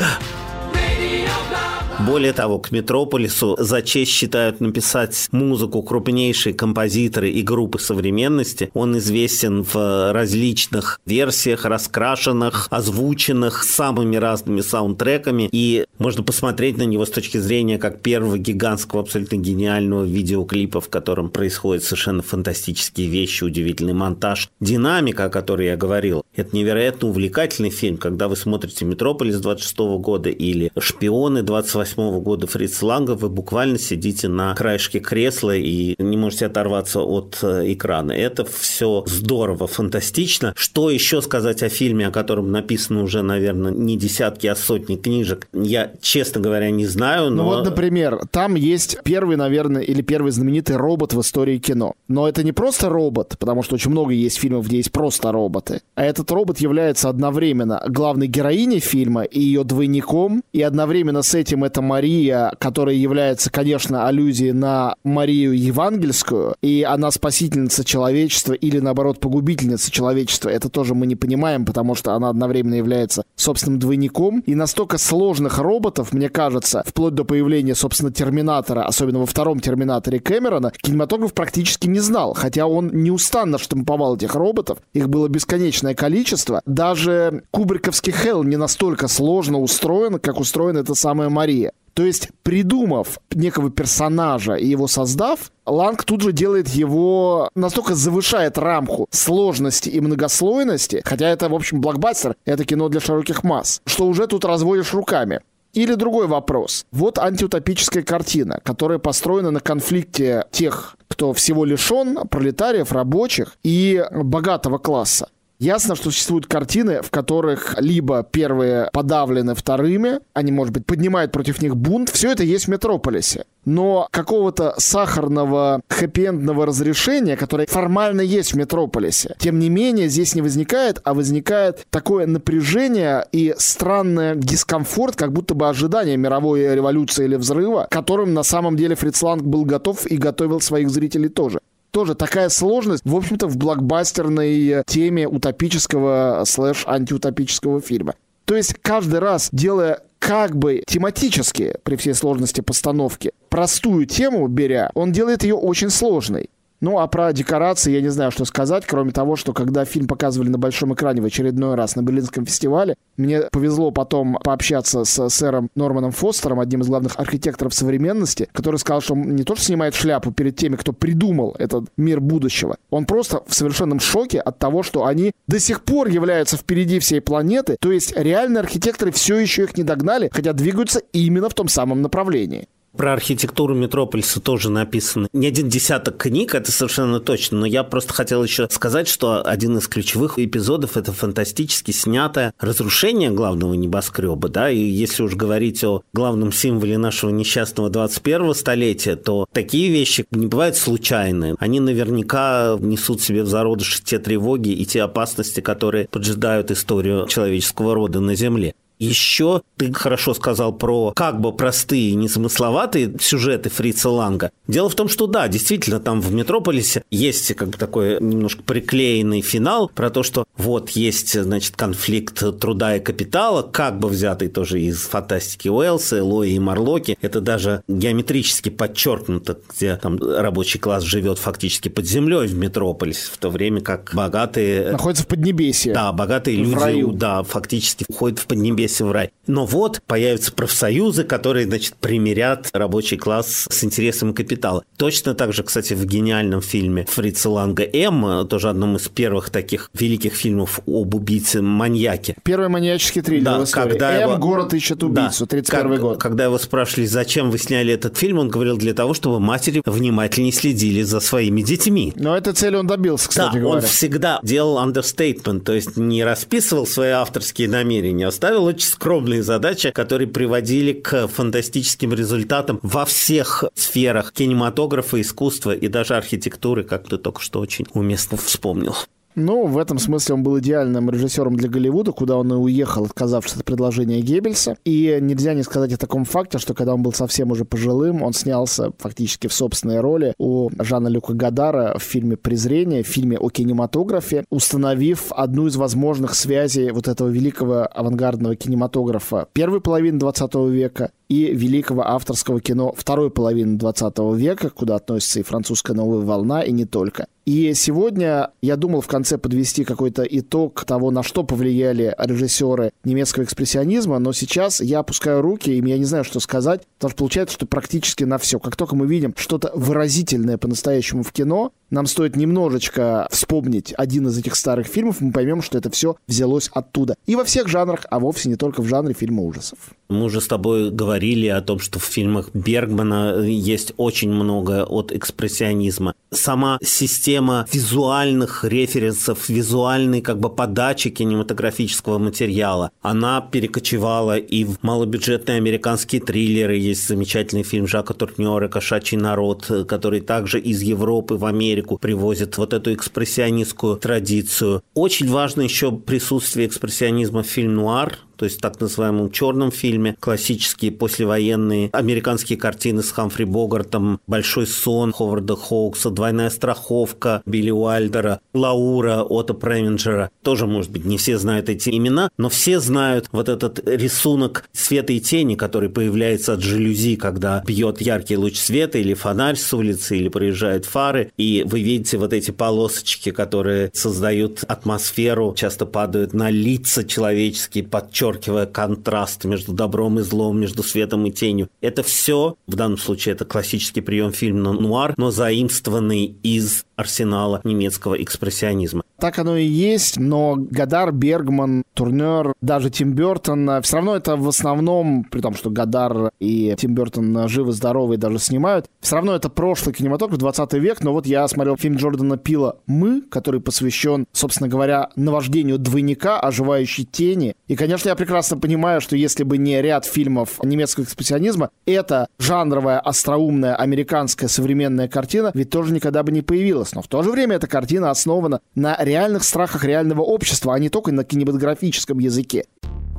Более 2.06 2.32
того, 2.32 2.60
к 2.60 2.72
«Метрополису» 2.72 3.56
за 3.60 3.82
честь 3.82 4.12
считают 4.12 4.62
написать 4.62 5.28
музыку 5.32 5.82
крупнейшие 5.82 6.54
композиторы 6.54 7.32
и 7.32 7.42
группы 7.42 7.80
современности. 7.80 8.70
Он 8.76 9.00
известен 9.00 9.64
в 9.64 10.14
различных 10.14 11.00
версиях, 11.08 11.66
раскрашенных, 11.66 12.68
озвученных 12.70 13.64
самыми 13.64 14.16
разными 14.16 14.62
саундтреками. 14.62 15.50
И 15.52 15.86
можно 15.98 16.22
посмотреть 16.22 16.78
на 16.78 16.84
него 16.84 17.04
с 17.04 17.10
точки 17.10 17.40
зрения 17.40 17.80
как 17.80 18.02
первого 18.02 18.38
гигантского, 18.38 19.02
абсолютно 19.02 19.38
гениального 19.38 20.04
видеоклипа, 20.04 20.82
в 20.82 20.90
котором 20.90 21.32
происходят 21.32 21.84
совершенно 21.84 22.22
фантастические 22.22 23.08
вещи, 23.08 23.44
удивительный 23.44 23.94
монтаж. 23.94 24.50
Динамика, 24.60 25.26
о 25.26 25.30
которой 25.30 25.68
я 25.68 25.76
говорил, 25.76 26.24
Это 26.36 26.56
невероятно 26.56 27.10
увлекательный 27.10 27.72
фильм, 27.72 27.98
когда 27.98 28.28
вы 28.28 28.36
смотрите 28.36 28.86
«Метрополис» 28.86 29.40
26 29.40 29.78
года 30.00 30.30
или 30.30 30.72
«Шпионы» 30.78 31.42
28 31.42 31.87
года 31.96 32.48
Фриц 32.48 32.82
Ланга, 32.82 33.12
вы 33.12 33.30
буквально 33.30 33.80
сидите 33.80 34.28
на 34.28 34.54
краешке 34.56 35.00
кресла 35.00 35.56
и 35.56 35.96
не 35.98 36.18
можете 36.18 36.46
оторваться 36.46 37.02
от 37.02 37.40
э, 37.42 37.74
экрана. 37.74 38.12
Это 38.12 38.46
все 38.46 39.04
здорово, 39.08 39.68
фантастично. 39.68 40.54
Что 40.56 40.90
еще 40.90 41.22
сказать 41.22 41.64
о 41.64 41.70
фильме, 41.70 42.08
о 42.08 42.12
котором 42.12 42.52
написано 42.52 43.04
уже, 43.04 43.22
наверное, 43.22 43.72
не 43.72 43.98
десятки, 43.98 44.48
а 44.48 44.56
сотни 44.56 44.96
книжек, 44.96 45.48
я, 45.54 45.92
честно 46.02 46.42
говоря, 46.42 46.70
не 46.72 46.86
знаю. 46.86 47.30
Ну 47.30 47.36
но... 47.38 47.44
Ну 47.44 47.50
вот, 47.50 47.66
например, 47.66 48.20
там 48.32 48.56
есть 48.56 49.00
первый, 49.04 49.38
наверное, 49.38 49.82
или 49.82 50.02
первый 50.02 50.32
знаменитый 50.32 50.76
робот 50.76 51.14
в 51.14 51.22
истории 51.22 51.58
кино. 51.58 51.94
Но 52.08 52.28
это 52.28 52.44
не 52.44 52.52
просто 52.52 52.90
робот, 52.90 53.36
потому 53.40 53.64
что 53.64 53.76
очень 53.76 53.92
много 53.92 54.14
есть 54.14 54.38
фильмов, 54.38 54.68
где 54.68 54.78
есть 54.78 54.92
просто 54.92 55.32
роботы. 55.32 55.82
А 55.96 56.04
этот 56.04 56.30
робот 56.32 56.60
является 56.60 57.10
одновременно 57.10 57.82
главной 57.88 58.28
героиней 58.28 58.80
фильма 58.80 59.24
и 59.24 59.40
ее 59.40 59.64
двойником, 59.64 60.44
и 60.54 60.62
одновременно 60.62 61.22
с 61.22 61.34
этим 61.34 61.64
это 61.64 61.77
Мария, 61.82 62.54
которая 62.60 62.96
является, 62.96 63.52
конечно, 63.52 64.08
аллюзией 64.08 64.52
на 64.52 64.96
Марию 65.04 65.58
Евангельскую, 65.58 66.56
и 66.62 66.84
она 66.84 67.12
спасительница 67.12 67.84
человечества 67.84 68.54
или, 68.54 68.80
наоборот, 68.80 69.20
погубительница 69.20 69.92
человечества. 69.92 70.50
Это 70.50 70.70
тоже 70.70 70.94
мы 70.94 71.06
не 71.08 71.16
понимаем, 71.16 71.66
потому 71.66 71.96
что 71.96 72.14
она 72.14 72.30
одновременно 72.30 72.76
является 72.76 73.24
собственным 73.36 73.80
двойником. 73.80 74.42
И 74.46 74.56
настолько 74.56 74.98
сложных 74.98 75.58
роботов, 75.60 76.14
мне 76.14 76.30
кажется, 76.30 76.84
вплоть 76.86 77.14
до 77.14 77.24
появления, 77.24 77.76
собственно, 77.76 78.12
Терминатора, 78.12 78.84
особенно 78.84 79.20
во 79.20 79.26
втором 79.26 79.60
Терминаторе 79.60 80.20
Кэмерона, 80.20 80.72
кинематограф 80.82 81.34
практически 81.34 81.88
не 81.88 82.00
знал, 82.00 82.34
хотя 82.34 82.68
он 82.68 82.90
неустанно 82.94 83.58
штамповал 83.58 84.16
этих 84.16 84.36
роботов, 84.36 84.80
их 84.94 85.10
было 85.10 85.28
бесконечное 85.28 85.94
количество. 85.94 86.62
Даже 86.66 87.44
кубриковский 87.52 88.12
Хелл 88.12 88.44
не 88.44 88.58
настолько 88.58 89.08
сложно 89.08 89.60
устроен, 89.60 90.20
как 90.20 90.40
устроена 90.40 90.80
эта 90.80 90.96
самая 90.96 91.30
Мария. 91.30 91.67
То 91.98 92.06
есть, 92.06 92.30
придумав 92.44 93.18
некого 93.32 93.72
персонажа 93.72 94.54
и 94.54 94.68
его 94.68 94.86
создав, 94.86 95.52
Ланг 95.66 96.04
тут 96.04 96.22
же 96.22 96.32
делает 96.32 96.68
его, 96.68 97.50
настолько 97.56 97.96
завышает 97.96 98.60
рамку 98.60 99.08
сложности 99.10 99.90
и 99.90 100.00
многослойности, 100.00 101.02
хотя 101.04 101.28
это, 101.28 101.50
в 101.50 101.56
общем, 101.56 101.82
блокбастер, 101.82 102.36
это 102.46 102.66
кино 102.66 102.90
для 102.90 103.00
широких 103.00 103.44
масс, 103.44 103.82
что 103.88 104.06
уже 104.06 104.28
тут 104.28 104.46
разводишь 104.46 104.94
руками. 104.94 105.42
Или 105.74 105.96
другой 105.96 106.28
вопрос. 106.28 106.86
Вот 106.92 107.18
антиутопическая 107.18 108.04
картина, 108.04 108.60
которая 108.64 109.00
построена 109.00 109.50
на 109.50 109.60
конфликте 109.60 110.46
тех, 110.52 110.98
кто 111.08 111.34
всего 111.34 111.66
лишен, 111.66 112.28
пролетариев, 112.28 112.92
рабочих 112.92 113.58
и 113.64 114.06
богатого 114.12 114.78
класса. 114.78 115.30
Ясно, 115.60 115.96
что 115.96 116.12
существуют 116.12 116.46
картины, 116.46 117.02
в 117.02 117.10
которых 117.10 117.76
либо 117.80 118.24
первые 118.24 118.90
подавлены 118.94 119.56
вторыми, 119.56 120.20
они, 120.34 120.52
может 120.52 120.72
быть, 120.72 120.86
поднимают 120.86 121.32
против 121.32 121.64
них 121.64 121.76
бунт. 121.76 122.10
Все 122.10 122.32
это 122.32 122.44
есть 122.44 122.66
в 122.66 122.68
Метрополисе. 122.68 123.46
Но 123.66 124.08
какого-то 124.12 124.76
сахарного 124.78 125.82
хэппи-эндного 125.90 126.68
разрешения, 126.68 127.36
которое 127.36 127.66
формально 127.66 128.22
есть 128.22 128.54
в 128.54 128.56
Метрополисе, 128.56 129.36
тем 129.40 129.58
не 129.58 129.70
менее 129.70 130.10
здесь 130.10 130.36
не 130.36 130.44
возникает, 130.44 131.02
а 131.04 131.16
возникает 131.16 131.88
такое 131.90 132.28
напряжение 132.28 133.26
и 133.32 133.56
странный 133.58 134.36
дискомфорт, 134.36 135.16
как 135.16 135.34
будто 135.34 135.56
бы 135.56 135.68
ожидание 135.68 136.18
мировой 136.18 136.74
революции 136.76 137.26
или 137.26 137.36
взрыва, 137.36 137.88
которым 137.90 138.36
на 138.36 138.44
самом 138.44 138.78
деле 138.78 138.96
Фриц 138.96 139.24
Ланг 139.24 139.44
был 139.44 139.66
готов 139.66 140.06
и 140.06 140.18
готовил 140.18 140.62
своих 140.62 140.92
зрителей 140.92 141.30
тоже 141.30 141.60
тоже 141.92 142.16
такая 142.16 142.50
сложность, 142.50 143.04
в 143.06 143.16
общем-то, 143.16 143.48
в 143.48 143.58
блокбастерной 143.58 144.84
теме 144.86 145.28
утопического 145.28 146.44
слэш-антиутопического 146.46 147.82
фильма. 147.82 148.16
То 148.46 148.56
есть 148.56 148.76
каждый 148.82 149.20
раз, 149.20 149.50
делая 149.52 150.02
как 150.20 150.56
бы 150.56 150.84
тематически, 150.88 151.76
при 151.84 151.96
всей 151.96 152.14
сложности 152.14 152.62
постановки, 152.62 153.32
простую 153.50 154.06
тему 154.06 154.48
беря, 154.48 154.92
он 154.94 155.12
делает 155.12 155.44
ее 155.44 155.56
очень 155.56 155.90
сложной. 155.90 156.50
Ну, 156.80 157.00
а 157.00 157.08
про 157.08 157.34
декорации 157.34 157.92
я 157.92 158.02
не 158.02 158.10
знаю, 158.10 158.30
что 158.32 158.46
сказать, 158.46 158.86
кроме 158.86 159.12
того, 159.12 159.36
что 159.36 159.52
когда 159.52 159.84
фильм 159.84 160.08
показывали 160.08 160.50
на 160.50 160.60
большом 160.60 160.94
экране 160.94 161.22
в 161.22 161.26
очередной 161.26 161.76
раз 161.76 161.96
на 161.96 162.02
Берлинском 162.02 162.46
фестивале, 162.46 162.96
мне 163.18 163.42
повезло 163.52 163.90
потом 163.90 164.38
пообщаться 164.44 165.04
с 165.04 165.30
сэром 165.30 165.70
Норманом 165.76 166.12
Фостером, 166.12 166.60
одним 166.60 166.82
из 166.82 166.88
главных 166.88 167.20
архитекторов 167.20 167.74
современности, 167.74 168.48
который 168.52 168.78
сказал, 168.78 169.02
что 169.02 169.14
он 169.14 169.36
не 169.36 169.44
то 169.44 169.56
что 169.56 169.66
снимает 169.66 169.96
шляпу 169.96 170.32
перед 170.32 170.56
теми, 170.56 170.76
кто 170.76 170.94
придумал 170.94 171.56
этот 171.58 171.86
мир 171.98 172.20
будущего, 172.20 172.78
он 172.92 173.06
просто 173.06 173.42
в 173.48 173.56
совершенном 173.56 174.00
шоке 174.00 174.40
от 174.40 174.60
того, 174.60 174.84
что 174.84 175.06
они 175.06 175.32
до 175.48 175.60
сих 175.60 175.84
пор 175.84 176.10
являются 176.10 176.58
впереди 176.58 177.00
всей 177.00 177.22
планеты, 177.22 177.78
то 177.80 177.92
есть 177.92 178.16
реальные 178.16 178.62
архитекторы 178.62 179.12
все 179.12 179.38
еще 179.40 179.64
их 179.64 179.78
не 179.78 179.84
догнали, 179.84 180.30
хотя 180.32 180.54
двигаются 180.54 181.02
именно 181.12 181.50
в 181.50 181.56
том 181.56 181.70
самом 181.70 182.04
направлении. 182.04 182.68
Про 182.98 183.14
архитектуру 183.14 183.76
Метрополиса 183.76 184.42
тоже 184.42 184.72
написано 184.72 185.28
не 185.34 185.48
один 185.48 185.70
десяток 185.70 186.18
книг, 186.18 186.56
это 186.56 186.72
совершенно 186.72 187.20
точно, 187.20 187.60
но 187.60 187.66
я 187.66 187.84
просто 187.84 188.14
хотел 188.14 188.44
еще 188.44 188.68
сказать, 188.72 189.08
что 189.08 189.46
один 189.46 189.78
из 189.78 189.88
ключевых 189.88 190.40
эпизодов– 190.40 190.98
это 190.98 191.14
фантастически 191.14 191.92
снятое 191.92 192.54
разрушение 192.60 193.30
главного 193.30 193.76
небоскреба, 193.76 194.50
да, 194.50 194.72
и 194.72 194.80
если 194.80 195.24
уж 195.24 195.36
говорить 195.36 195.84
о 195.84 196.02
главном 196.12 196.52
символе 196.52 196.98
нашего 196.98 197.30
несчастного 197.30 197.90
21-го 197.90 198.54
столетия, 198.56 199.16
то 199.16 199.46
такие 199.52 199.90
вещи 199.90 200.26
не 200.32 200.48
бывают 200.48 200.76
случайные. 200.76 201.56
Они 201.60 201.80
наверняка 201.80 202.78
несут 202.80 203.22
себе 203.22 203.44
в 203.44 203.48
зародыше 203.48 204.04
те 204.04 204.18
тревоги 204.18 204.70
и 204.70 204.86
те 204.86 205.04
опасности, 205.04 205.60
которые 205.62 206.08
поджидают 206.08 206.72
историю 206.72 207.28
человеческого 207.28 207.94
рода 207.94 208.20
на 208.20 208.34
Земле. 208.34 208.74
Еще 209.00 209.62
ты 209.78 209.94
хорошо 209.94 210.34
сказал 210.34 210.74
про 210.74 211.12
как 211.16 211.40
бы 211.40 211.54
простые, 211.54 212.16
незамысловатые 212.16 213.14
сюжеты 213.20 213.70
Фрица 213.70 214.10
Ланга. 214.10 214.52
Дело 214.68 214.90
в 214.90 214.96
том, 214.96 215.08
что 215.08 215.28
да, 215.28 215.48
действительно, 215.48 216.00
там 216.00 216.20
в 216.20 216.34
Метрополисе 216.34 217.04
есть 217.12 217.54
как 217.56 217.70
бы 217.70 217.78
такой 217.78 218.20
немножко 218.20 218.64
приклеенный 218.64 219.42
финал 219.42 219.90
про 219.94 220.10
то, 220.10 220.24
что 220.24 220.46
вот 220.58 220.90
есть, 220.92 221.40
значит, 221.40 221.76
конфликт 221.76 222.44
труда 222.60 222.98
и 222.98 223.00
капитала, 223.00 223.62
как 223.62 224.00
бы 224.00 224.08
взятый 224.10 224.48
тоже 224.50 224.82
из 224.82 225.02
фантастики 225.02 225.68
Уэллса, 225.70 226.24
Лои 226.24 226.54
и 226.54 226.60
Марлоки. 226.60 227.18
Это 227.22 227.40
даже 227.40 227.84
геометрически 227.88 228.70
подчеркнуто, 228.70 229.60
где 229.74 229.96
там 229.98 230.18
рабочий 230.20 230.80
класс 230.80 231.04
живет 231.04 231.38
фактически 231.38 231.90
под 231.90 232.08
землей 232.08 232.48
в 232.48 232.56
Метрополисе, 232.56 233.30
в 233.32 233.38
то 233.38 233.50
время 233.50 233.82
как 233.82 234.12
богатые... 234.14 234.92
Находятся 234.92 235.24
в 235.24 235.28
Поднебесье. 235.28 235.94
Да, 235.94 236.12
богатые 236.12 236.58
люди, 236.58 236.76
раю. 236.76 237.12
да, 237.12 237.44
фактически 237.44 238.06
уходят 238.08 238.40
в 238.40 238.48
Поднебесье 238.48 238.87
весь 238.88 239.02
в 239.02 239.12
рай. 239.12 239.32
Но 239.46 239.66
вот 239.66 240.02
появятся 240.08 240.52
профсоюзы, 240.52 241.24
которые, 241.24 241.66
значит, 241.66 241.96
примирят 241.96 242.70
рабочий 242.74 243.18
класс 243.18 243.68
с 243.70 243.84
интересом 243.84 244.34
капитала. 244.34 244.84
Точно 244.98 245.36
так 245.36 245.54
же, 245.54 245.64
кстати, 245.64 245.94
в 245.94 246.06
гениальном 246.06 246.62
фильме 246.62 247.06
Фрица 247.10 247.50
Ланга 247.50 247.84
«М», 247.84 248.48
тоже 248.48 248.70
одном 248.70 248.96
из 248.96 249.08
первых 249.08 249.50
таких 249.50 249.90
великих 249.94 250.34
фильмов 250.34 250.80
об 250.88 251.16
убийце-маньяке. 251.16 252.36
Первый 252.44 252.70
маньяческий 252.70 253.22
триллер 253.22 253.60
да. 253.60 253.66
Когда 253.72 254.16
«М. 254.16 254.30
Его... 254.30 254.38
Город 254.38 254.74
ищет 254.74 255.04
убийцу», 255.04 255.46
да, 255.46 255.48
31 255.48 255.92
как, 255.92 256.02
год. 256.02 256.22
Когда 256.22 256.46
его 256.46 256.58
спрашивали, 256.58 257.06
зачем 257.06 257.52
вы 257.52 257.58
сняли 257.58 257.94
этот 257.94 258.18
фильм, 258.18 258.40
он 258.40 258.50
говорил, 258.50 258.78
для 258.78 258.94
того, 258.94 259.14
чтобы 259.14 259.40
матери 259.40 259.82
внимательнее 259.86 260.54
следили 260.54 261.02
за 261.04 261.20
своими 261.20 261.62
детьми. 261.62 262.14
Но 262.16 262.36
этой 262.36 262.54
цели 262.54 262.76
он 262.76 262.88
добился, 262.88 263.30
кстати 263.30 263.54
да, 263.54 263.60
говоря. 263.60 263.82
он 263.82 263.82
всегда 263.82 264.40
делал 264.44 264.78
understatement, 264.78 265.62
то 265.62 265.74
есть 265.74 265.98
не 265.98 266.24
расписывал 266.24 266.86
свои 266.86 267.10
авторские 267.10 267.68
намерения, 267.68 268.28
оставил 268.28 268.66
очень 268.78 268.90
скромные 268.90 269.42
задачи, 269.42 269.90
которые 269.90 270.28
приводили 270.28 270.94
к 270.94 271.28
фантастическим 271.28 272.14
результатам 272.14 272.80
во 272.84 273.06
всех 273.06 273.64
сферах 273.74 274.32
кинематографа, 274.34 275.20
искусства 275.20 275.76
и 275.76 275.88
даже 275.88 276.16
архитектуры, 276.16 276.84
как 276.84 277.08
ты 277.08 277.18
только 277.18 277.42
что 277.42 277.60
очень 277.60 277.88
уместно 277.94 278.38
вспомнил. 278.38 278.96
Ну, 279.40 279.68
в 279.68 279.78
этом 279.78 280.00
смысле 280.00 280.34
он 280.34 280.42
был 280.42 280.58
идеальным 280.58 281.12
режиссером 281.12 281.58
для 281.58 281.70
Голливуда, 281.70 282.12
куда 282.12 282.38
он 282.38 282.52
и 282.52 282.56
уехал, 282.56 283.06
отказавшись 283.06 283.58
от 283.58 283.66
предложения 283.66 284.20
Геббельса. 284.20 284.78
И 284.84 285.20
нельзя 285.22 285.54
не 285.54 285.62
сказать 285.62 285.94
о 285.94 285.98
таком 285.98 286.26
факте, 286.26 286.58
что 286.58 286.74
когда 286.74 286.96
он 286.96 287.04
был 287.04 287.14
совсем 287.14 287.52
уже 287.52 287.64
пожилым, 287.64 288.24
он 288.24 288.34
снялся 288.34 288.92
фактически 288.98 289.46
в 289.46 289.54
собственной 289.54 290.00
роли 290.00 290.34
у 290.40 290.72
Жана 290.80 291.08
Люка 291.08 291.34
Гадара 291.34 292.00
в 292.00 292.02
фильме 292.02 292.36
«Презрение», 292.36 293.04
в 293.04 293.08
фильме 293.08 293.38
о 293.38 293.52
кинематографе, 293.52 294.44
установив 294.50 295.32
одну 295.32 295.68
из 295.68 295.76
возможных 295.76 296.34
связей 296.34 296.90
вот 296.90 297.08
этого 297.08 297.28
великого 297.28 297.86
авангардного 297.86 298.56
кинематографа 298.56 299.50
первой 299.54 299.82
половины 299.82 300.18
20 300.18 300.56
века 300.72 301.12
и 301.30 301.54
великого 301.54 302.08
авторского 302.08 302.62
кино 302.62 302.94
второй 302.96 303.30
половины 303.30 303.78
20 303.78 304.18
века, 304.36 304.70
куда 304.70 304.96
относится 304.96 305.40
и 305.40 305.44
французская 305.44 305.94
новая 305.94 306.26
волна, 306.26 306.62
и 306.62 306.72
не 306.72 306.86
только. 306.86 307.28
И 307.46 307.74
сегодня 307.76 308.52
я 308.62 308.76
думал 308.76 309.00
в 309.00 309.08
конце 309.08 309.38
подвести 309.38 309.86
какой-то 309.86 310.24
итог 310.24 310.84
того, 310.84 311.12
на 311.12 311.24
что 311.24 311.44
повлияли 311.44 312.14
режиссеры 312.18 312.92
немецкого 313.06 313.44
экспрессионизма, 313.44 314.20
но 314.20 314.34
сейчас 314.34 314.82
я 314.82 315.00
опускаю 315.00 315.42
руки, 315.42 315.70
и 315.70 315.88
я 315.88 315.98
не 315.98 316.04
знаю, 316.04 316.26
что 316.26 316.42
сказать, 316.42 316.82
потому 316.98 317.12
что 317.12 317.18
получается, 317.18 317.54
что 317.54 317.66
практически 317.66 318.26
на 318.26 318.38
все. 318.38 318.60
Как 318.60 318.76
только 318.76 318.98
мы 318.98 319.08
видим 319.08 319.34
что-то 319.38 319.72
выразительное 319.74 320.58
по-настоящему 320.58 321.24
в 321.24 321.32
кино, 321.32 321.72
нам 321.90 322.06
стоит 322.06 322.36
немножечко 322.36 323.28
вспомнить 323.32 323.94
один 323.98 324.28
из 324.28 324.38
этих 324.38 324.56
старых 324.56 324.88
фильмов, 324.88 325.22
мы 325.22 325.32
поймем, 325.32 325.62
что 325.62 325.78
это 325.78 325.90
все 325.90 326.16
взялось 326.28 326.70
оттуда. 326.74 327.16
И 327.26 327.36
во 327.36 327.44
всех 327.44 327.68
жанрах, 327.68 328.06
а 328.10 328.20
вовсе 328.20 328.50
не 328.50 328.56
только 328.56 328.82
в 328.82 328.88
жанре 328.88 329.14
фильма 329.14 329.44
ужасов. 329.44 329.80
Мы 330.10 330.24
уже 330.24 330.42
с 330.42 330.48
тобой 330.48 330.90
говорили 330.90 331.48
о 331.48 331.62
том, 331.62 331.80
что 331.80 332.00
в 332.00 332.04
фильмах 332.04 332.50
Бергмана 332.54 333.42
есть 333.42 333.94
очень 333.98 334.32
много 334.32 334.86
от 334.86 335.12
экспрессионизма. 335.12 336.14
Сама 336.32 336.78
система 336.82 337.68
визуальных 337.72 338.64
референсов, 338.64 339.50
визуальной 339.50 340.22
как 340.22 340.40
бы 340.40 340.50
подачи 340.50 341.10
кинематографического 341.10 342.20
материала, 342.20 342.92
она 343.02 343.42
перекочевала 343.42 344.38
и 344.38 344.64
в 344.64 344.78
малобюджетные 344.82 345.58
американские 345.58 346.22
триллеры. 346.22 346.78
Есть 346.78 347.08
замечательный 347.08 347.64
фильм 347.64 347.88
Жака 347.88 348.14
Турнера 348.14 348.68
«Кошачий 348.68 349.18
народ», 349.18 349.70
который 349.88 350.22
также 350.22 350.60
из 350.60 350.82
Европы 350.82 351.36
в 351.36 351.46
Америку 351.46 351.77
привозит 351.82 352.58
вот 352.58 352.74
эту 352.74 352.94
экспрессионистскую 352.94 353.98
традицию. 353.98 354.84
Очень 354.94 355.30
важно 355.30 355.62
еще 355.62 355.92
присутствие 355.92 356.68
экспрессионизма 356.68 357.44
в 357.44 357.48
фильм 357.48 357.76
«Нуар», 357.76 358.20
то 358.38 358.46
есть 358.46 358.62
так 358.62 358.80
называемом 358.80 359.32
черном 359.32 359.72
фильме, 359.72 360.16
классические 360.20 360.92
послевоенные 360.92 361.90
американские 361.92 362.58
картины 362.58 363.04
с 363.04 363.12
Хамфри 363.12 363.46
Богартом, 363.46 364.20
«Большой 364.28 364.68
сон» 364.68 365.12
Ховарда 365.12 365.56
Хоукса, 365.56 366.10
«Двойная 366.10 366.50
страховка» 366.50 367.42
Билли 367.46 367.72
Уайлдера, 367.72 368.40
«Лаура» 368.54 369.24
Отто 369.24 369.54
Преминджера. 369.54 370.30
Тоже, 370.44 370.68
может 370.68 370.92
быть, 370.92 371.06
не 371.06 371.18
все 371.18 371.38
знают 371.38 371.70
эти 371.70 371.90
имена, 371.90 372.30
но 372.38 372.50
все 372.50 372.80
знают 372.80 373.28
вот 373.32 373.50
этот 373.50 373.88
рисунок 373.88 374.66
света 374.72 375.14
и 375.14 375.20
тени, 375.20 375.56
который 375.56 375.90
появляется 375.90 376.54
от 376.54 376.62
жалюзи, 376.62 377.16
когда 377.16 377.64
бьет 377.66 378.02
яркий 378.02 378.38
луч 378.38 378.58
света 378.58 379.00
или 379.00 379.14
фонарь 379.14 379.56
с 379.56 379.74
улицы, 379.74 380.18
или 380.18 380.30
проезжают 380.30 380.86
фары, 380.86 381.32
и 381.38 381.64
вы 381.66 381.82
видите 381.82 382.18
вот 382.18 382.34
эти 382.34 382.52
полосочки, 382.52 383.32
которые 383.32 383.90
создают 383.94 384.64
атмосферу, 384.68 385.54
часто 385.58 385.86
падают 385.86 386.34
на 386.34 386.50
лица 386.50 387.04
человеческие, 387.04 387.84
подчеркивают 387.84 388.27
подчеркивая 388.28 388.66
контраст 388.66 389.46
между 389.46 389.74
добром 389.74 390.20
и 390.20 390.22
злом, 390.22 390.60
между 390.60 390.84
светом 390.84 391.26
и 391.26 391.32
тенью. 391.32 391.70
Это 391.82 392.04
все, 392.04 392.56
в 392.68 392.76
данном 392.76 392.98
случае 392.98 393.34
это 393.34 393.46
классический 393.46 394.02
прием 394.02 394.32
фильма 394.34 394.74
нуар, 394.74 395.14
но 395.18 395.32
заимствованный 395.32 396.36
из 396.44 396.86
арсенала 396.98 397.62
немецкого 397.64 398.22
экспрессионизма. 398.22 399.04
Так 399.20 399.40
оно 399.40 399.56
и 399.58 399.66
есть, 399.66 400.20
но 400.20 400.56
Гадар, 400.58 401.12
Бергман, 401.12 401.84
Турнер, 401.94 402.54
даже 402.62 402.92
Тим 402.92 403.14
Бертон, 403.14 403.68
э, 403.70 403.82
все 403.82 403.96
равно 403.96 404.16
это 404.16 404.36
в 404.36 404.48
основном, 404.48 405.24
при 405.24 405.42
том, 405.42 405.56
что 405.56 405.72
Гадар 405.72 406.32
и 406.40 406.76
Тим 406.78 406.94
Бертон 406.94 407.48
живы-здоровы 407.48 408.16
и 408.16 408.18
даже 408.18 408.38
снимают, 408.38 408.88
все 409.00 409.16
равно 409.16 409.34
это 409.34 409.50
прошлый 409.50 409.96
кинематограф, 409.96 410.38
20 410.38 410.74
век, 410.74 411.04
но 411.04 411.14
вот 411.14 411.26
я 411.26 411.48
смотрел 411.48 411.78
фильм 411.78 411.96
Джордана 411.96 412.38
Пила 412.38 412.78
«Мы», 412.86 413.22
который 413.22 413.60
посвящен, 413.60 414.26
собственно 414.34 414.70
говоря, 414.70 415.10
наваждению 415.16 415.80
двойника, 415.80 416.40
оживающей 416.40 417.06
тени. 417.06 417.56
И, 417.68 417.76
конечно, 417.76 418.10
я 418.10 418.16
прекрасно 418.16 418.58
понимаю, 418.58 419.02
что 419.02 419.16
если 419.16 419.44
бы 419.44 419.58
не 419.58 419.82
ряд 419.82 420.06
фильмов 420.06 420.60
немецкого 420.64 421.06
экспрессионизма, 421.06 421.72
эта 421.86 422.28
жанровая, 422.38 423.00
остроумная, 423.00 423.76
американская 423.76 424.50
современная 424.50 425.08
картина 425.08 425.52
ведь 425.54 425.70
тоже 425.70 425.94
никогда 425.94 426.24
бы 426.24 426.32
не 426.32 426.42
появилась. 426.42 426.87
Но 426.94 427.02
в 427.02 427.08
то 427.08 427.24
же 427.24 427.32
время 427.32 427.56
эта 427.56 427.68
картина 427.68 428.12
основана 428.12 428.62
на 428.76 428.98
реальных 429.00 429.44
страхах 429.44 429.84
реального 429.84 430.22
общества, 430.22 430.74
а 430.74 430.80
не 430.80 430.90
только 430.90 431.12
на 431.12 431.24
кинематографическом 431.24 432.20
языке. 432.20 432.66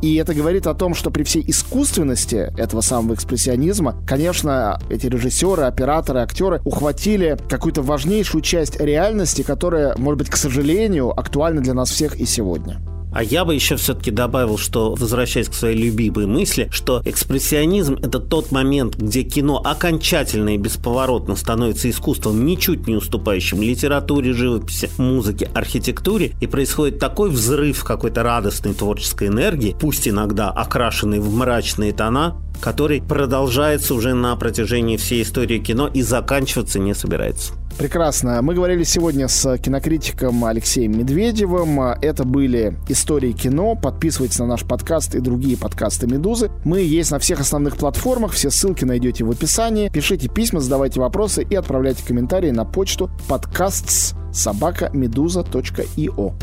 И 0.01 0.15
это 0.15 0.33
говорит 0.33 0.69
о 0.69 0.75
том, 0.75 0.95
что 0.95 1.11
при 1.11 1.25
всей 1.25 1.43
искусственности 1.49 2.53
этого 2.57 2.83
самого 2.83 3.15
экспрессионизма, 3.15 3.97
конечно, 4.07 4.79
эти 4.91 5.07
режиссеры, 5.07 5.65
операторы, 5.65 6.21
актеры 6.21 6.61
ухватили 6.65 7.37
какую-то 7.49 7.83
важнейшую 7.83 8.43
часть 8.43 8.81
реальности, 8.81 9.43
которая, 9.43 9.97
может 9.97 10.19
быть, 10.19 10.31
к 10.31 10.37
сожалению, 10.37 11.11
актуальна 11.19 11.63
для 11.63 11.75
нас 11.75 11.91
всех 11.91 12.15
и 12.15 12.27
сегодня. 12.27 12.81
А 13.13 13.23
я 13.23 13.45
бы 13.45 13.55
еще 13.55 13.77
все-таки 13.77 14.11
добавил, 14.11 14.59
что, 14.59 14.95
возвращаясь 14.95 15.49
к 15.49 15.55
своей 15.55 15.77
любимой 15.77 16.27
мысли, 16.27 16.69
что 16.71 17.01
экспрессионизм– 17.05 17.95
это 18.03 18.19
тот 18.19 18.53
момент, 18.53 18.97
где 18.97 19.23
кино 19.23 19.61
окончательно 19.65 20.55
и 20.55 20.59
бесповоротно 20.59 21.35
становится 21.37 21.89
искусством, 21.89 22.45
ничуть 22.45 22.87
не 22.87 22.97
уступающим 22.97 23.63
литературе, 23.63 24.33
живописи, 24.33 24.91
музыке, 24.99 25.51
архитектуре, 25.55 26.33
и 26.41 26.47
происходит 26.47 26.99
такой 26.99 27.31
взрыв 27.31 27.83
какой-то 27.83 28.23
радостной 28.23 28.75
творческой 28.75 29.29
энергии, 29.29 29.77
пусть 29.79 30.07
иногда 30.07 30.51
окрашенной 30.51 31.21
в 31.21 31.33
мрачные 31.33 31.93
тона, 31.93 32.37
который 32.61 33.01
продолжается 33.01 33.95
уже 33.95 34.15
на 34.15 34.35
протяжении 34.37 34.97
всей 34.97 35.23
истории 35.23 35.59
кино 35.59 35.89
и 35.89 36.03
заканчиваться 36.03 36.79
не 36.79 36.95
собирается. 36.95 37.53
Прекрасно. 37.79 38.43
Мы 38.43 38.55
говорили 38.55 38.83
сегодня 38.83 39.29
с 39.29 39.57
кинокритиком 39.59 40.45
Алексеем 40.45 40.99
Медведевым. 40.99 41.81
Это 41.81 42.25
были 42.25 42.77
«Истории 43.09 43.33
кино». 43.33 43.75
Подписывайтесь 43.75 44.39
на 44.39 44.45
наш 44.45 44.67
подкаст 44.67 45.15
и 45.15 45.21
другие 45.21 45.57
подкасты 45.57 46.07
«Медузы». 46.07 46.51
Мы 46.67 46.81
есть 46.81 47.11
на 47.11 47.19
всех 47.19 47.41
основных 47.41 47.79
платформах. 47.79 48.33
Все 48.33 48.51
ссылки 48.51 48.85
найдете 48.85 49.25
в 49.25 49.31
описании. 49.31 49.89
Пишите 49.89 50.29
письма, 50.29 50.61
задавайте 50.61 51.01
вопросы 51.01 51.43
и 51.43 51.55
отправляйте 51.55 52.05
комментарии 52.07 52.51
на 52.51 52.67
почту 52.67 53.11
подкастс 53.27 54.13
собака 54.31 54.91
медуза.io. 54.93 56.35